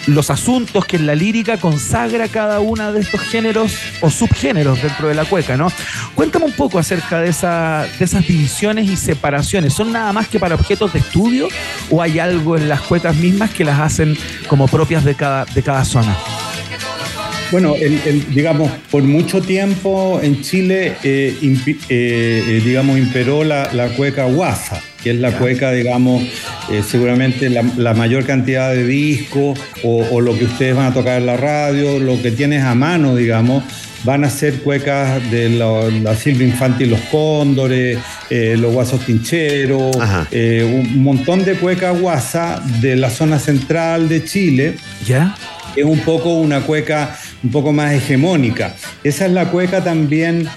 los 0.07 0.31
asuntos 0.31 0.85
que 0.85 0.97
en 0.97 1.07
la 1.07 1.15
lírica 1.15 1.57
consagra 1.57 2.29
cada 2.29 2.61
una 2.61 2.93
de 2.93 3.01
estos 3.01 3.21
géneros 3.21 3.73
o 4.01 4.11
subgéneros 4.11 4.83
dentro 4.83 5.09
de 5.09 5.15
la 5.15 5.25
cueca, 5.25 5.57
¿no? 5.57 5.71
Cuéntame 6.15 6.47
un 6.47 6.53
poco 6.53 6.79
acerca 6.79 7.21
de, 7.21 7.31
esa, 7.31 7.87
de 7.99 8.05
esas 8.05 8.27
divisiones 8.27 8.89
y 8.89 8.97
separaciones. 8.97 9.73
¿Son 9.75 9.93
nada 9.93 10.13
más 10.13 10.29
que 10.29 10.39
para 10.39 10.55
objetos 10.55 10.93
de 10.93 10.99
estudio 11.01 11.49
o 11.91 12.03
hay 12.03 12.19
algo 12.19 12.57
en 12.57 12.69
las 12.69 12.81
cuecas 12.83 13.17
mismas 13.17 13.51
que 13.51 13.65
las 13.65 13.79
hacen 13.81 14.17
como 14.49 14.67
propias 14.69 15.05
de 15.05 15.15
cada, 15.15 15.45
de 15.47 15.63
cada 15.63 15.85
zona? 15.85 16.17
Bueno, 17.51 17.75
el- 17.77 18.01
el- 18.05 18.35
digamos, 18.35 18.71
por 18.91 19.03
mucho 19.03 19.41
tiempo 19.41 20.21
en 20.23 20.43
Chile, 20.43 20.97
eh, 21.03 21.35
eh, 21.43 21.79
eh, 21.89 22.63
digamos, 22.63 22.99
imperó 22.99 23.43
la, 23.43 23.73
la 23.73 23.89
cueca 23.89 24.25
guasa, 24.25 24.83
que 25.03 25.11
es 25.11 25.17
la 25.17 25.33
cueca, 25.39 25.73
digamos, 25.73 26.23
eh, 26.71 26.83
seguramente 26.87 27.49
la, 27.51 27.63
la 27.77 27.95
mayor 27.95 28.25
cantidad 28.25 28.73
de 28.73 28.85
discos 28.85 29.59
o, 29.83 30.05
o 30.11 30.21
lo 30.21 30.37
que 30.37 30.45
ustedes 30.45 30.75
van 30.75 30.87
a 30.87 30.95
tocar 30.95 31.19
en 31.21 31.27
la 31.27 31.37
radio, 31.37 31.99
lo 31.99 32.21
que 32.21 32.31
tienes 32.31 32.63
a 32.65 32.75
mano, 32.75 33.15
digamos, 33.15 33.65
van 34.05 34.25
a 34.25 34.31
ser 34.31 34.61
cuecas 34.63 35.31
de 35.31 35.51
la, 35.51 35.89
la 36.03 36.15
Silvia 36.15 36.47
Infante 36.47 36.85
y 36.85 36.89
los 36.89 37.01
Cóndores, 37.11 37.99
eh, 38.31 38.57
los 38.59 38.73
Guasos 38.73 39.05
Tincheros, 39.05 39.97
eh, 40.31 40.65
un 40.65 41.03
montón 41.03 41.45
de 41.45 41.55
cuecas 41.55 41.99
guasa 41.99 42.63
de 42.81 42.97
la 42.97 43.11
zona 43.11 43.39
central 43.39 44.09
de 44.09 44.25
Chile. 44.25 44.77
¿Ya? 45.07 45.35
Es 45.77 45.85
un 45.85 46.01
poco 46.01 46.35
una 46.35 46.61
cueca 46.61 47.17
un 47.43 47.51
poco 47.51 47.73
más 47.73 47.93
hegemónica. 47.93 48.75
Esa 49.05 49.27
es 49.27 49.33
la 49.33 49.51
cueca 49.51 49.83
también 49.85 50.49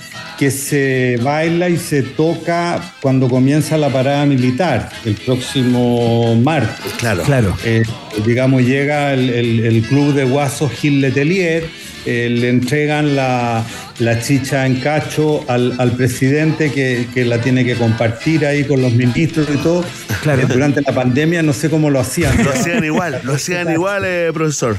que 0.41 0.49
se 0.49 1.19
baila 1.21 1.69
y 1.69 1.77
se 1.77 2.01
toca 2.01 2.81
cuando 2.99 3.29
comienza 3.29 3.77
la 3.77 3.89
parada 3.89 4.25
militar, 4.25 4.89
el 5.05 5.13
próximo 5.13 6.35
martes. 6.35 6.93
Claro. 6.97 7.21
Claro. 7.21 7.55
Eh, 7.63 7.83
digamos, 8.25 8.63
llega 8.63 9.13
el, 9.13 9.29
el- 9.29 9.59
el 9.67 9.81
club 9.83 10.15
de 10.15 10.23
guasos 10.23 10.71
Gil 10.71 10.99
Letelier, 10.99 11.63
eh, 12.07 12.27
le 12.31 12.49
entregan 12.49 13.15
la, 13.15 13.63
la 13.99 14.19
chicha 14.19 14.65
en 14.65 14.77
cacho 14.79 15.45
al, 15.47 15.75
al 15.77 15.91
presidente 15.91 16.71
que, 16.71 17.05
que 17.13 17.23
la 17.23 17.37
tiene 17.39 17.63
que 17.63 17.75
compartir 17.75 18.43
ahí 18.43 18.63
con 18.63 18.81
los 18.81 18.93
ministros 18.93 19.47
y 19.53 19.57
todo. 19.57 19.85
Claro. 20.23 20.41
Eh, 20.41 20.45
durante 20.51 20.81
la 20.81 20.91
pandemia 20.91 21.43
no 21.43 21.53
sé 21.53 21.69
cómo 21.69 21.91
lo 21.91 21.99
hacían. 21.99 22.35
Lo 22.43 22.49
hacían 22.49 22.83
igual, 22.83 23.21
lo 23.23 23.33
hacían 23.33 23.71
igual, 23.71 24.01
eh, 24.07 24.31
profesor. 24.33 24.75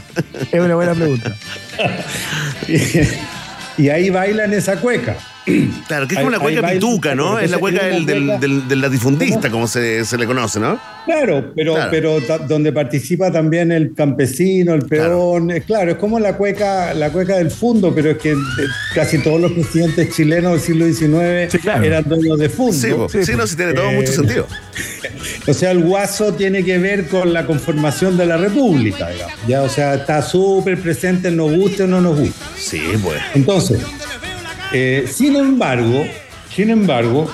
Es 0.51 0.61
una 0.61 0.75
buena 0.75 0.93
pregunta. 0.97 1.37
y 3.79 3.89
ahí 3.91 4.11
bailan 4.11 4.53
esa 4.55 4.77
cueca. 4.81 5.17
Claro, 5.89 6.07
que 6.07 6.15
es 6.15 6.21
como 6.21 6.33
ahí 6.35 6.39
cueca 6.39 6.69
pituca, 6.69 7.15
¿no? 7.15 7.39
Es 7.39 7.51
la 7.51 7.59
cueca 7.59 7.85
del, 7.87 8.07
del, 8.07 8.39
del- 8.41 8.69
del 8.69 8.81
latifundista, 8.81 9.51
como 9.51 9.67
se, 9.67 10.05
se 10.05 10.17
le 10.17 10.27
conoce, 10.27 10.61
¿no? 10.61 10.79
Claro, 11.05 11.53
pero, 11.57 11.75
Claro. 11.75 11.91
pero 11.91 12.19
donde 12.47 12.73
participa 12.73 13.31
también 13.33 13.73
el 13.73 13.93
campesino, 13.93 14.73
el 14.75 14.83
peón, 14.87 15.51
es 15.51 15.65
claro, 15.65 15.91
es 15.93 15.97
como 15.99 16.21
la 16.21 16.37
cueca, 16.37 16.95
la 16.95 17.11
cueca 17.11 17.39
del 17.39 17.51
fondo, 17.51 17.93
pero 17.93 18.13
es 18.13 18.19
que 18.19 18.31
eh, 18.33 18.37
casi 18.95 19.19
todos 19.19 19.41
los 19.41 19.51
presidentes 19.53 20.15
chilenos 20.15 20.53
del 20.53 20.61
siglo 20.61 20.87
XIX 20.87 21.51
Sí, 21.51 21.59
claro. 21.59 21.83
eran 21.85 22.05
dueños 22.05 22.39
de 22.39 22.49
fondo. 22.49 22.73
Sí, 22.73 22.91
po. 22.95 23.09
sí, 23.09 23.33
no, 23.37 23.47
sí 23.47 23.57
tiene 23.57 23.75
todo 23.75 23.91
Eh, 23.91 23.97
mucho 23.97 24.13
sentido. 24.13 24.47
O 25.47 25.55
sea, 25.55 25.73
el 25.73 25.81
guaso 25.83 26.35
tiene 26.35 26.65
que 26.65 26.79
ver 26.79 27.07
con 27.09 27.33
la 27.33 27.47
conformación 27.47 28.17
de 28.17 28.27
la 28.27 28.37
República, 28.37 29.09
digamos. 29.11 29.35
Ya, 29.49 29.63
o 29.63 29.69
sea, 29.69 29.95
está 29.95 30.23
súper 30.23 30.79
presente, 30.81 31.31
nos 31.33 31.53
guste 31.53 31.83
o 31.83 31.87
no 31.89 32.01
nos 32.01 32.19
guste. 32.19 32.35
Sí, 32.57 32.81
pues. 33.03 33.21
Entonces, 33.35 33.81
eh, 34.73 35.09
sin 35.13 35.37
embargo, 35.37 36.05
sin 36.55 36.71
embargo, 36.71 37.31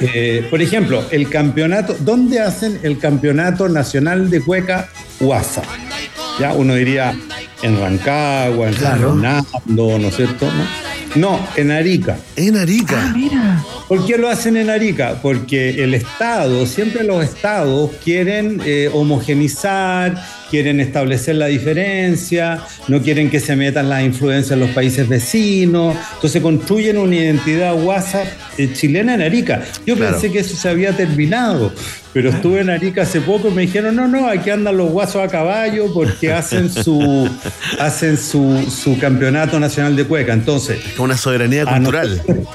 eh, 0.00 0.46
por 0.50 0.60
ejemplo, 0.60 1.04
el 1.10 1.28
campeonato, 1.28 1.96
¿dónde 2.00 2.40
hacen 2.40 2.80
el 2.82 2.98
campeonato 2.98 3.68
nacional 3.68 4.28
de 4.30 4.40
cueca 4.40 4.88
Guasa? 5.20 5.62
Ya 6.40 6.52
uno 6.52 6.74
diría 6.74 7.14
en 7.62 7.78
Rancagua, 7.80 8.68
en 8.68 8.74
San 8.74 8.98
Claro. 8.98 9.12
Fernando, 9.14 9.98
¿no 9.98 10.08
es 10.08 10.16
cierto? 10.16 10.46
No, 10.46 10.84
No, 11.16 11.48
en 11.56 11.70
Arica. 11.70 12.18
En 12.34 12.56
Arica. 12.56 13.12
Mira. 13.14 13.62
¿Por 13.88 14.04
qué 14.04 14.18
lo 14.18 14.28
hacen 14.28 14.56
en 14.56 14.68
Arica? 14.68 15.20
Porque 15.22 15.84
el 15.84 15.94
Estado, 15.94 16.66
siempre 16.66 17.04
los 17.04 17.22
estados 17.24 17.92
quieren 18.02 18.60
eh, 18.64 18.90
homogenizar, 18.92 20.20
quieren 20.54 20.78
establecer 20.78 21.34
la 21.34 21.46
diferencia, 21.46 22.60
no 22.86 23.02
quieren 23.02 23.28
que 23.28 23.40
se 23.40 23.56
metan 23.56 23.88
las 23.88 24.04
influencias 24.04 24.52
en 24.52 24.60
los 24.60 24.70
países 24.70 25.08
vecinos, 25.08 25.96
entonces 26.14 26.40
construyen 26.40 26.96
una 26.96 27.16
identidad 27.16 27.74
WhatsApp 27.74 28.26
eh, 28.56 28.70
chilena 28.72 29.14
en 29.14 29.22
Arica. 29.22 29.64
Yo 29.84 29.96
Claro. 29.96 30.12
pensé 30.12 30.30
que 30.30 30.38
eso 30.38 30.54
se 30.56 30.68
había 30.68 30.92
terminado, 30.92 31.72
pero 32.12 32.30
estuve 32.30 32.60
en 32.60 32.70
Arica 32.70 33.02
hace 33.02 33.20
poco 33.20 33.48
y 33.48 33.50
me 33.50 33.62
dijeron, 33.62 33.96
no, 33.96 34.06
no, 34.06 34.28
aquí 34.28 34.50
andan 34.50 34.76
los 34.76 34.90
guasos 34.92 35.16
a 35.24 35.26
caballo 35.26 35.92
porque 35.92 36.32
hacen 36.32 36.70
su, 36.70 37.28
hacen 37.80 38.16
su, 38.16 38.62
su 38.70 38.96
campeonato 39.00 39.58
nacional 39.58 39.96
de 39.96 40.04
cueca. 40.04 40.32
Entonces, 40.34 40.78
una 40.98 41.16
soberanía 41.16 41.66
cultural. 41.66 42.10
nosotros- 42.24 42.46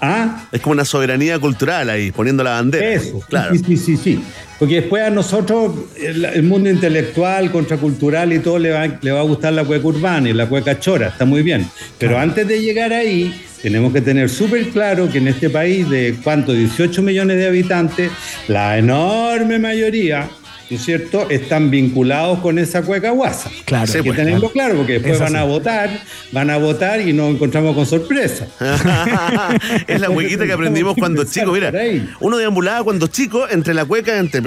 ¿Ah? 0.00 0.46
Es 0.52 0.60
como 0.60 0.72
una 0.72 0.84
soberanía 0.84 1.38
cultural 1.38 1.88
ahí, 1.90 2.10
poniendo 2.12 2.42
la 2.44 2.50
bandera. 2.52 2.86
Eso, 2.88 3.20
Claro. 3.28 3.54
sí, 3.54 3.62
sí, 3.66 3.76
sí, 3.76 3.96
sí. 3.96 4.24
Porque 4.58 4.76
después 4.82 5.02
a 5.02 5.10
nosotros, 5.10 5.72
el, 6.00 6.24
el 6.24 6.42
mundo 6.44 6.70
intelectual, 6.70 7.50
contracultural 7.50 8.32
y 8.32 8.38
todo, 8.38 8.58
le 8.58 8.70
va, 8.70 8.86
le 9.00 9.10
va 9.10 9.20
a 9.20 9.24
gustar 9.24 9.52
la 9.52 9.64
cueca 9.64 9.86
urbana 9.86 10.28
y 10.28 10.32
la 10.32 10.46
cueca 10.46 10.78
chora, 10.78 11.08
está 11.08 11.24
muy 11.24 11.42
bien. 11.42 11.68
Pero 11.98 12.18
antes 12.18 12.46
de 12.46 12.60
llegar 12.60 12.92
ahí, 12.92 13.34
tenemos 13.62 13.92
que 13.92 14.00
tener 14.00 14.28
súper 14.30 14.68
claro 14.68 15.10
que 15.10 15.18
en 15.18 15.28
este 15.28 15.50
país 15.50 15.88
de 15.90 16.16
cuánto, 16.22 16.52
18 16.52 17.02
millones 17.02 17.36
de 17.38 17.46
habitantes, 17.46 18.10
la 18.46 18.78
enorme 18.78 19.58
mayoría, 19.58 20.28
¿no 20.74 20.80
es 20.80 20.84
cierto?, 20.84 21.30
están 21.30 21.70
vinculados 21.70 22.40
con 22.40 22.58
esa 22.58 22.82
cueca 22.82 23.10
guasa. 23.10 23.48
Claro. 23.64 23.86
Hay 23.86 24.02
que 24.02 24.04
pues. 24.04 24.16
tenerlo 24.16 24.50
claro, 24.50 24.74
porque 24.76 24.94
después 24.94 25.14
Es 25.14 25.20
van 25.20 25.36
a 25.36 25.44
votar, 25.44 26.02
van 26.32 26.50
a 26.50 26.56
votar 26.56 27.00
y 27.00 27.12
nos 27.12 27.30
encontramos 27.30 27.76
con 27.76 27.86
sorpresa. 27.86 28.48
es 29.86 30.00
la 30.00 30.10
huequita 30.10 30.46
que 30.46 30.52
aprendimos 30.52 30.96
cuando 30.98 31.22
chico. 31.30 31.52
Mira, 31.52 31.72
uno 32.18 32.38
deambulaba 32.38 32.82
cuando 32.82 33.06
chico 33.06 33.48
entre 33.48 33.72
la 33.72 33.84
cueca 33.84 34.18
entre, 34.18 34.42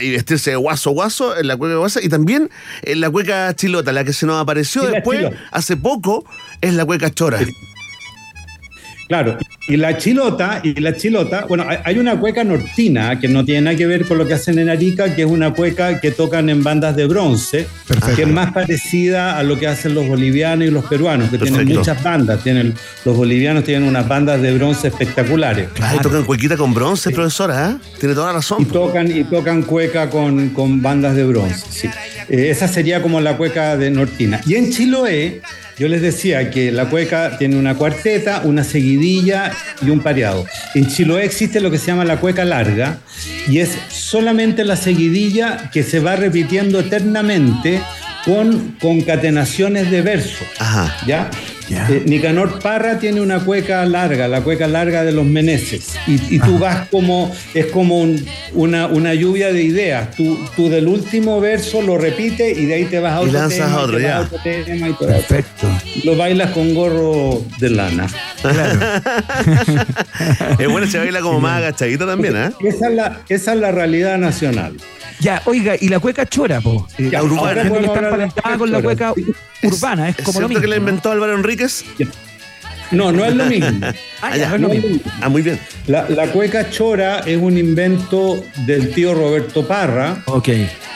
y 0.00 0.10
vestirse 0.12 0.50
de 0.50 0.56
guaso 0.56 0.92
guaso, 0.92 1.36
en 1.36 1.48
la 1.48 1.56
cueca 1.56 1.76
guasa, 1.76 2.00
y 2.00 2.08
también 2.08 2.50
en 2.82 3.00
la 3.00 3.10
cueca 3.10 3.52
chilota, 3.56 3.92
la 3.92 4.04
que 4.04 4.12
se 4.12 4.26
nos 4.26 4.40
apareció 4.40 4.82
Sí, 4.82 4.88
después, 4.92 5.26
hace 5.50 5.76
poco, 5.76 6.24
es 6.60 6.74
la 6.74 6.84
cueca 6.84 7.10
chora. 7.10 7.40
Claro, 9.08 9.36
y 9.68 9.76
la 9.76 9.96
chilota, 9.98 10.60
y 10.62 10.80
la 10.80 10.96
chilota, 10.96 11.44
bueno, 11.46 11.66
hay- 11.84 11.98
una 11.98 12.18
cueca 12.18 12.42
nortina 12.42 13.18
que 13.20 13.28
no 13.28 13.44
tiene 13.44 13.60
nada 13.62 13.76
que 13.76 13.86
ver 13.86 14.04
con 14.06 14.18
lo 14.18 14.26
que 14.26 14.34
hacen 14.34 14.58
en 14.58 14.68
Arica, 14.68 15.14
que 15.14 15.22
es 15.22 15.28
una 15.28 15.52
cueca 15.52 16.00
que 16.00 16.10
tocan 16.10 16.48
en 16.48 16.62
bandas 16.62 16.96
de 16.96 17.06
bronce, 17.06 17.66
que 18.16 18.22
es 18.22 18.28
más 18.28 18.52
parecida 18.52 19.38
a 19.38 19.42
lo 19.42 19.58
que 19.58 19.66
hacen 19.66 19.94
los 19.94 20.06
bolivianos 20.08 20.66
y 20.66 20.70
los 20.70 20.84
peruanos, 20.86 21.30
que 21.30 21.38
tienen 21.38 21.54
Perfecto. 21.54 21.78
muchas 21.80 22.02
bandas. 22.02 22.42
Tienen, 22.42 22.74
los 23.04 23.16
bolivianos 23.16 23.64
tienen 23.64 23.88
unas 23.88 24.06
bandas 24.08 24.40
de 24.42 24.52
bronce 24.54 24.88
espectaculares. 24.88 25.68
Ahí 25.80 25.98
tocan 26.00 26.24
cuequita 26.24 26.56
con 26.56 26.72
bronce, 26.74 27.10
profesora, 27.10 27.70
¿eh? 27.70 27.76
Tiene 28.00 28.14
toda 28.14 28.26
la 28.28 28.32
Y 28.32 28.36
razón. 28.36 28.64
tocan, 28.66 29.10
y 29.16 29.24
tocan 29.24 29.62
cueca 29.62 30.10
con, 30.10 30.48
con 30.50 30.80
bandas 30.82 31.14
de 31.14 31.24
bronce. 31.24 31.64
sí. 31.70 31.88
Eh, 32.28 32.48
esa 32.50 32.66
sería 32.68 33.02
como 33.02 33.20
la 33.20 33.36
cueca 33.36 33.76
de 33.76 33.90
Nortina. 33.90 34.40
Y 34.46 34.54
en 34.54 34.70
Chiloé, 34.72 35.42
yo 35.78 35.88
les 35.88 36.02
decía 36.02 36.50
que 36.50 36.70
la 36.70 36.88
cueca 36.88 37.36
tiene 37.38 37.56
una 37.56 37.74
cuarteta, 37.74 38.42
una 38.44 38.64
seguidilla 38.64 39.52
y 39.82 39.90
un 39.90 40.00
pareado. 40.00 40.46
En 40.74 40.86
Chiloé 40.86 41.24
existe 41.24 41.60
lo 41.60 41.70
que 41.70 41.78
se 41.78 41.86
llama 41.86 42.04
la 42.04 42.18
cueca 42.18 42.44
larga 42.44 42.98
y 43.48 43.58
es 43.58 43.76
solamente 43.88 44.64
la 44.64 44.76
seguidilla 44.76 45.70
que 45.72 45.82
se 45.82 46.00
va 46.00 46.16
repitiendo 46.16 46.80
eternamente 46.80 47.80
con 48.24 48.76
concatenaciones 48.80 49.90
de 49.90 50.02
verso. 50.02 50.44
Ajá. 50.58 50.96
¿Ya? 51.06 51.30
Eh, 51.70 52.02
Nicanor 52.06 52.58
Parra 52.60 52.98
tiene 52.98 53.20
una 53.20 53.40
cueca 53.40 53.84
larga, 53.86 54.28
la 54.28 54.42
cueca 54.42 54.66
larga 54.68 55.02
de 55.04 55.12
los 55.12 55.24
meneses. 55.24 55.94
Y, 56.06 56.36
y 56.36 56.38
tú 56.38 56.58
vas 56.58 56.88
como, 56.88 57.34
es 57.54 57.66
como 57.66 58.00
un- 58.00 58.24
una, 58.52 58.86
una 58.86 59.14
lluvia 59.14 59.52
de 59.52 59.62
ideas. 59.62 60.10
Tú, 60.14 60.38
tú 60.56 60.68
del 60.68 60.86
último 60.88 61.40
verso 61.40 61.80
lo 61.82 61.96
repites 61.98 62.56
y 62.58 62.66
de 62.66 62.74
ahí 62.74 62.84
te 62.84 63.00
vas 63.00 63.14
a 63.14 63.22
Y 63.22 63.28
otro 63.28 63.32
lanzas 63.40 63.58
tema, 63.66 63.72
a 63.72 63.80
otro, 63.82 63.98
y 63.98 64.02
ya. 64.02 64.20
otro 64.20 64.38
tema 64.42 64.88
y 64.88 64.92
todo. 64.92 65.08
Perfecto. 65.08 65.66
Lo 66.04 66.16
bailas 66.16 66.50
con 66.50 66.74
gorro 66.74 67.42
de 67.58 67.70
lana. 67.70 68.06
es 70.58 70.68
bueno, 70.68 70.86
se 70.86 70.98
baila 70.98 71.20
como 71.20 71.40
más 71.40 71.58
agachadita 71.58 72.06
también, 72.06 72.36
¿eh? 72.36 72.50
Esa 72.60 72.88
es 72.88 72.94
la, 72.94 73.20
esa 73.28 73.52
es 73.54 73.58
la 73.60 73.72
realidad 73.72 74.18
nacional. 74.18 74.76
Ya, 75.24 75.40
oiga, 75.46 75.74
y 75.80 75.88
la 75.88 75.98
cueca 76.00 76.26
chora, 76.26 76.60
po. 76.60 76.86
Eh, 76.98 77.08
Ya, 77.10 77.22
urbana. 77.22 77.62
que 77.62 77.78
está 77.78 77.98
emparentada 78.00 78.58
con 78.58 78.70
la 78.70 78.82
cueca 78.82 79.14
urbana, 79.62 80.08
es 80.10 80.18
¿Es 80.18 80.24
como 80.24 80.40
lo 80.40 80.48
mismo. 80.48 80.60
que 80.60 80.68
la 80.68 80.76
¿no? 80.76 80.80
inventó 80.80 81.10
Álvaro 81.10 81.34
Enríquez? 81.34 81.82
No, 82.90 83.10
no 83.10 83.24
es 83.24 83.34
lo 83.34 83.46
mismo. 83.46 83.86
Ah, 84.22 84.30
ya, 84.36 84.36
ya, 84.36 84.48
no 84.50 84.54
es 84.54 84.60
lo 84.62 84.68
mismo. 84.88 85.00
Ah, 85.20 85.28
muy 85.28 85.42
bien. 85.42 85.58
La, 85.86 86.06
la 86.08 86.26
cueca 86.28 86.70
chora 86.70 87.20
es 87.20 87.38
un 87.40 87.56
invento 87.58 88.42
del 88.66 88.90
tío 88.92 89.14
Roberto 89.14 89.66
Parra, 89.66 90.22
Ok. 90.26 90.48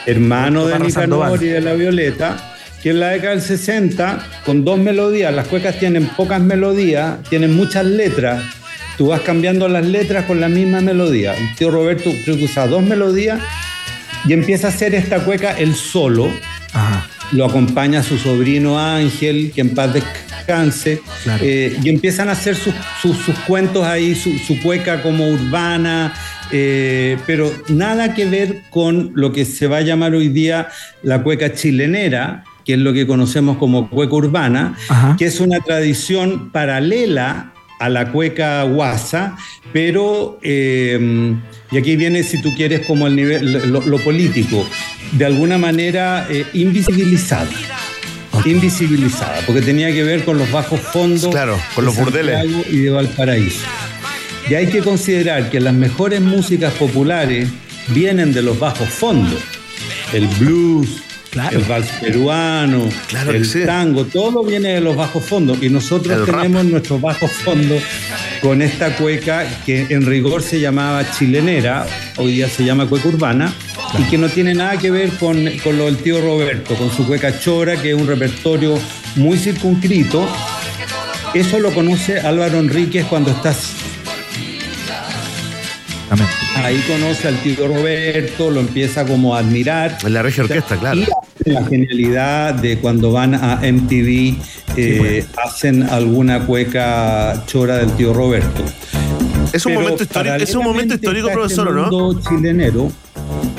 hermano 0.05 0.65
de 0.65 0.73
Parra 0.73 0.85
Nicanor 0.85 1.09
Sandoval. 1.25 1.43
y 1.43 1.47
de 1.47 1.61
la 1.61 1.73
Violeta, 1.73 2.55
que 2.83 2.89
en 2.91 2.99
la 2.99 3.09
década 3.09 3.31
del 3.31 3.41
60, 3.41 4.25
con 4.45 4.63
dos 4.65 4.77
melodías, 4.79 5.33
las 5.33 5.47
cuecas 5.47 5.77
tienen 5.79 6.05
pocas 6.09 6.39
melodías, 6.41 7.17
tienen 7.29 7.55
muchas 7.55 7.85
letras, 7.85 8.41
tú 8.97 9.07
vas 9.07 9.21
cambiando 9.21 9.67
las 9.67 9.85
letras 9.85 10.25
con 10.25 10.39
la 10.39 10.47
misma 10.49 10.81
melodía. 10.81 11.35
El 11.35 11.55
tío 11.55 11.71
Roberto 11.71 12.11
creo 12.23 12.37
que 12.37 12.43
usa 12.45 12.67
dos 12.67 12.81
melodías 12.83 13.39
y 14.27 14.33
empieza 14.33 14.67
a 14.67 14.69
hacer 14.71 14.93
esta 14.95 15.23
cueca 15.23 15.51
él 15.57 15.73
solo, 15.75 16.29
Ajá. 16.73 17.07
lo 17.31 17.45
acompaña 17.45 18.03
su 18.03 18.17
sobrino 18.17 18.79
Ángel, 18.79 19.51
que 19.53 19.61
en 19.61 19.73
paz 19.75 19.93
descanse, 19.93 21.01
Claro. 21.23 21.43
eh, 21.45 21.77
y 21.83 21.89
empiezan 21.89 22.29
a 22.29 22.33
hacer 22.33 22.55
sus, 22.55 22.73
sus- 23.01 23.17
sus 23.17 23.35
cuentos 23.39 23.85
ahí, 23.85 24.15
su, 24.15 24.37
su 24.39 24.59
cueca 24.61 25.01
como 25.03 25.27
urbana, 25.27 26.13
eh, 26.51 27.17
pero 27.27 27.51
nada 27.69 28.13
que 28.15 28.25
ver 28.25 28.63
con 28.71 29.11
lo 29.13 29.31
que 29.31 29.45
se 29.45 29.67
va 29.67 29.77
a 29.77 29.81
llamar 29.81 30.15
hoy 30.15 30.29
día 30.29 30.67
la 31.03 31.21
cueca 31.21 31.53
chilenera, 31.53 32.43
que 32.65 32.73
es 32.73 32.79
lo 32.79 32.93
que 32.93 33.05
conocemos 33.07 33.57
como 33.57 33.89
cueca 33.89 34.15
urbana, 34.15 34.75
Ajá. 34.89 35.15
que 35.17 35.25
es 35.25 35.39
una 35.39 35.59
tradición 35.59 36.49
paralela 36.51 37.53
a 37.79 37.89
la 37.89 38.11
cueca 38.11 38.63
guasa, 38.63 39.37
pero, 39.73 40.39
eh, 40.43 41.33
y 41.71 41.77
aquí 41.77 41.95
viene, 41.95 42.23
si 42.23 42.41
tú 42.41 42.53
quieres, 42.55 42.85
como 42.85 43.07
el 43.07 43.15
nivel, 43.15 43.71
lo, 43.71 43.81
lo 43.81 43.97
político, 43.99 44.67
de 45.13 45.25
alguna 45.25 45.57
manera 45.57 46.27
eh, 46.29 46.45
invisibilizada. 46.53 47.49
Invisibilizada, 48.45 49.41
porque 49.45 49.61
tenía 49.61 49.91
que 49.91 50.03
ver 50.03 50.23
con 50.23 50.37
los 50.37 50.49
bajos 50.49 50.79
fondos 50.79 51.29
Claro, 51.29 51.59
con 51.75 51.83
de 51.83 51.91
los 51.91 51.97
burdeles. 51.97 52.45
Y 52.69 52.77
de 52.77 52.89
Valparaíso. 52.89 53.65
Y 54.49 54.53
hay 54.53 54.67
que 54.67 54.79
considerar 54.79 55.49
que 55.49 55.59
las 55.59 55.73
mejores 55.73 56.21
músicas 56.21 56.73
populares 56.73 57.49
vienen 57.89 58.33
de 58.33 58.41
los 58.41 58.57
bajos 58.57 58.89
fondos. 58.89 59.39
El 60.13 60.27
blues, 60.39 61.03
Claro. 61.31 61.59
el 61.59 61.63
vals 61.65 61.87
peruano, 62.01 62.89
Claro 63.07 63.31
el 63.31 63.45
sí. 63.45 63.59
tango, 63.65 64.05
todo 64.05 64.43
viene 64.43 64.69
de 64.69 64.81
los 64.81 64.95
bajos 64.95 65.23
fondos. 65.23 65.57
Y 65.61 65.69
nosotros 65.69 66.17
El 66.17 66.25
rap. 66.27 66.41
tenemos 66.41 66.65
nuestros 66.65 66.99
bajos 66.99 67.31
fondos 67.31 67.83
con 68.41 68.61
esta 68.61 68.95
cueca 68.95 69.45
que 69.65 69.85
en 69.89 70.05
rigor 70.05 70.41
se 70.41 70.59
llamaba 70.59 71.03
chilenera, 71.11 71.85
hoy 72.17 72.31
día 72.33 72.49
se 72.49 72.63
llama 72.63 72.87
cueca 72.87 73.09
urbana, 73.09 73.53
y 73.99 74.03
que 74.09 74.17
no 74.17 74.27
tiene 74.29 74.53
nada 74.55 74.77
que 74.77 74.89
ver 74.91 75.09
con, 75.17 75.49
con 75.63 75.77
lo 75.77 75.85
del 75.85 75.97
tío 75.97 76.19
Roberto, 76.21 76.73
con 76.75 76.91
su 76.91 77.05
cueca 77.05 77.39
chora, 77.39 77.75
que 77.81 77.91
es 77.91 77.95
un 77.95 78.07
repertorio 78.07 78.79
muy 79.15 79.37
circunscrito. 79.37 80.27
Eso 81.33 81.59
lo 81.59 81.71
conoce 81.73 82.19
Álvaro 82.19 82.57
Enríquez 82.59 83.05
cuando 83.05 83.29
estás 83.31 83.73
Ahí 86.55 86.81
conoce 86.87 87.27
al 87.27 87.37
tío 87.41 87.67
Roberto, 87.67 88.49
lo 88.49 88.59
empieza 88.59 89.05
como 89.05 89.35
a 89.35 89.39
admirar. 89.39 89.97
En 90.03 90.13
la 90.13 90.21
regia 90.21 90.43
orquesta, 90.43 90.77
claro. 90.77 91.01
Y 91.45 91.49
la 91.51 91.65
genialidad 91.65 92.53
de 92.55 92.79
cuando 92.79 93.11
van 93.11 93.35
a 93.35 93.59
MTV, 93.61 94.35
eh, 94.75 95.25
hacen 95.43 95.83
alguna 95.83 96.45
cueca 96.45 97.43
chora 97.45 97.77
del 97.77 97.91
tío 97.93 98.13
Roberto. 98.13 98.63
Es 99.53 99.65
un 99.65 99.71
Pero 99.71 99.81
momento 99.81 100.03
histórico, 100.03 100.35
es 100.35 100.55
un 100.55 100.63
momento 100.63 100.93
histórico, 100.95 101.27
está 101.27 101.39
profesor, 101.39 101.67
¿o 101.69 102.11
este 102.11 102.29
¿no? 102.29 102.29
chilenero. 102.29 102.91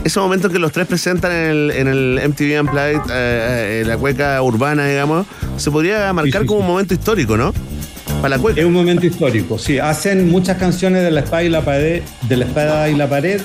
Ese 0.04 0.20
momento 0.20 0.46
en 0.46 0.52
que 0.52 0.58
los 0.58 0.72
tres 0.72 0.86
presentan 0.86 1.32
en 1.32 1.50
el, 1.50 1.70
en 1.72 1.88
el 1.88 2.20
MTV 2.28 2.60
Unplugged 2.60 3.10
eh, 3.10 3.80
eh, 3.80 3.84
la 3.86 3.96
cueca 3.96 4.40
urbana, 4.42 4.86
digamos, 4.86 5.26
se 5.56 5.70
podría 5.70 6.12
marcar 6.12 6.42
sí, 6.42 6.46
como 6.46 6.60
sí. 6.60 6.66
un 6.66 6.72
momento 6.72 6.94
histórico, 6.94 7.36
¿no? 7.36 7.52
Es 8.56 8.64
un 8.64 8.72
momento 8.72 9.06
histórico, 9.06 9.58
sí. 9.58 9.78
Hacen 9.78 10.30
muchas 10.30 10.58
canciones 10.58 11.02
de 11.02 11.10
la 11.10 11.20
espada 11.20 11.42
y 11.42 11.48
la 11.48 11.62
pared, 11.62 12.02
de 12.28 12.36
la 12.36 12.44
espada 12.44 12.88
y 12.88 12.94
la 12.94 13.08
pared, 13.08 13.40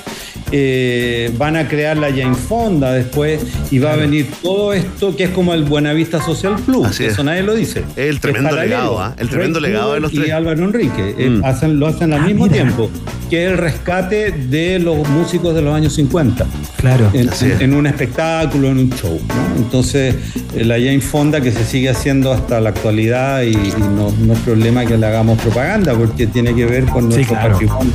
eh, 0.52 1.32
van 1.38 1.56
a 1.56 1.68
crear 1.68 1.98
la 1.98 2.10
Jane 2.10 2.36
Fonda 2.36 2.92
después 2.94 3.42
y 3.72 3.80
va 3.80 3.94
a 3.94 3.96
venir 3.96 4.28
todo 4.44 4.74
esto 4.74 5.16
que 5.16 5.26
es 5.26 5.30
como 5.32 5.54
el 5.54 5.64
Buenavista 5.64 6.24
Social 6.24 6.56
Plus. 6.66 6.86
Así 6.88 7.06
eso 7.06 7.22
es. 7.22 7.26
nadie 7.26 7.44
lo 7.44 7.54
dice. 7.56 7.84
El 7.96 8.20
tremendo 8.20 8.50
Es 8.50 8.56
legado, 8.70 9.00
¿ah? 9.02 9.16
El 9.18 9.30
tremendo 9.30 9.60
Ray 9.60 9.72
legado 9.72 9.94
de 9.94 10.00
los 10.02 10.12
tres. 10.12 10.28
Y 10.28 10.32
Álvaro 10.32 10.64
Enrique 10.64 11.16
eh, 11.18 11.30
Mm. 11.30 11.44
hacen, 11.46 11.80
lo 11.80 11.88
hacen 11.88 12.14
al 12.14 12.22
Ah, 12.22 12.26
mismo 12.28 12.44
mira. 12.44 12.56
tiempo, 12.56 12.90
que 13.30 13.46
es 13.46 13.52
el 13.52 13.58
rescate 13.58 14.32
de 14.32 14.80
los 14.80 15.08
músicos 15.10 15.56
de 15.56 15.62
los 15.64 15.74
años 15.76 15.94
50 15.94 16.46
Claro. 16.78 17.10
en, 17.14 17.28
es. 17.30 17.42
en 17.42 17.74
un 17.74 17.88
espectáculo, 17.88 18.68
en 18.70 18.78
un 18.78 18.90
show. 18.92 19.20
¿no? 19.28 19.56
Entonces, 19.58 20.16
eh, 20.56 20.64
la 20.64 20.76
Jane 20.76 21.02
Fonda 21.02 21.42
que 21.42 21.52
se 21.52 21.66
sigue 21.66 21.90
haciendo 21.90 22.32
hasta 22.32 22.62
la 22.62 22.70
actualidad 22.70 23.42
y, 23.42 23.52
y 23.54 23.74
no, 23.96 24.12
no 24.20 24.34
es 24.34 24.40
problema 24.40 24.86
que 24.86 24.98
le 24.98 25.06
hagamos 25.08 25.40
propaganda 25.42 25.94
porque 25.96 26.28
tiene 26.28 26.54
que 26.54 26.66
ver 26.66 26.86
con 26.86 27.10
Sí, 27.12 27.16
nuestro 27.18 27.36
claro. 27.36 27.52
patrimonio 27.54 27.94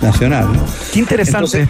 nacional. 0.00 0.46
Qué 0.92 1.00
interesante. 1.00 1.58
Entonces, 1.62 1.68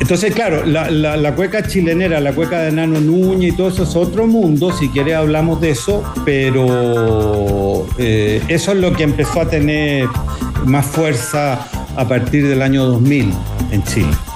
Entonces, 0.00 0.34
claro, 0.34 0.64
la, 0.64 1.34
cueca 1.34 1.66
chilenera, 1.66 2.20
la 2.20 2.32
cueca 2.32 2.60
de 2.60 2.72
Nano 2.72 3.00
Núñez 3.00 3.54
y 3.54 3.56
todo 3.56 3.68
eso 3.68 3.84
es 3.84 3.96
otro 3.96 4.26
mundo, 4.26 4.72
si 4.72 4.88
quiere 4.88 5.14
hablamos 5.14 5.60
de 5.60 5.70
eso, 5.70 6.02
pero 6.24 7.86
eh, 7.98 8.42
eso 8.48 8.72
es 8.72 8.78
lo 8.78 8.92
que 8.92 9.04
empezó 9.04 9.40
a 9.40 9.48
tener 9.48 10.08
más 10.66 10.86
fuerza 10.86 11.66
a 11.96 12.08
partir 12.08 12.46
del 12.48 12.62
año 12.62 12.84
2000 12.86 13.32
en 13.70 13.82
Chile. 13.84 14.33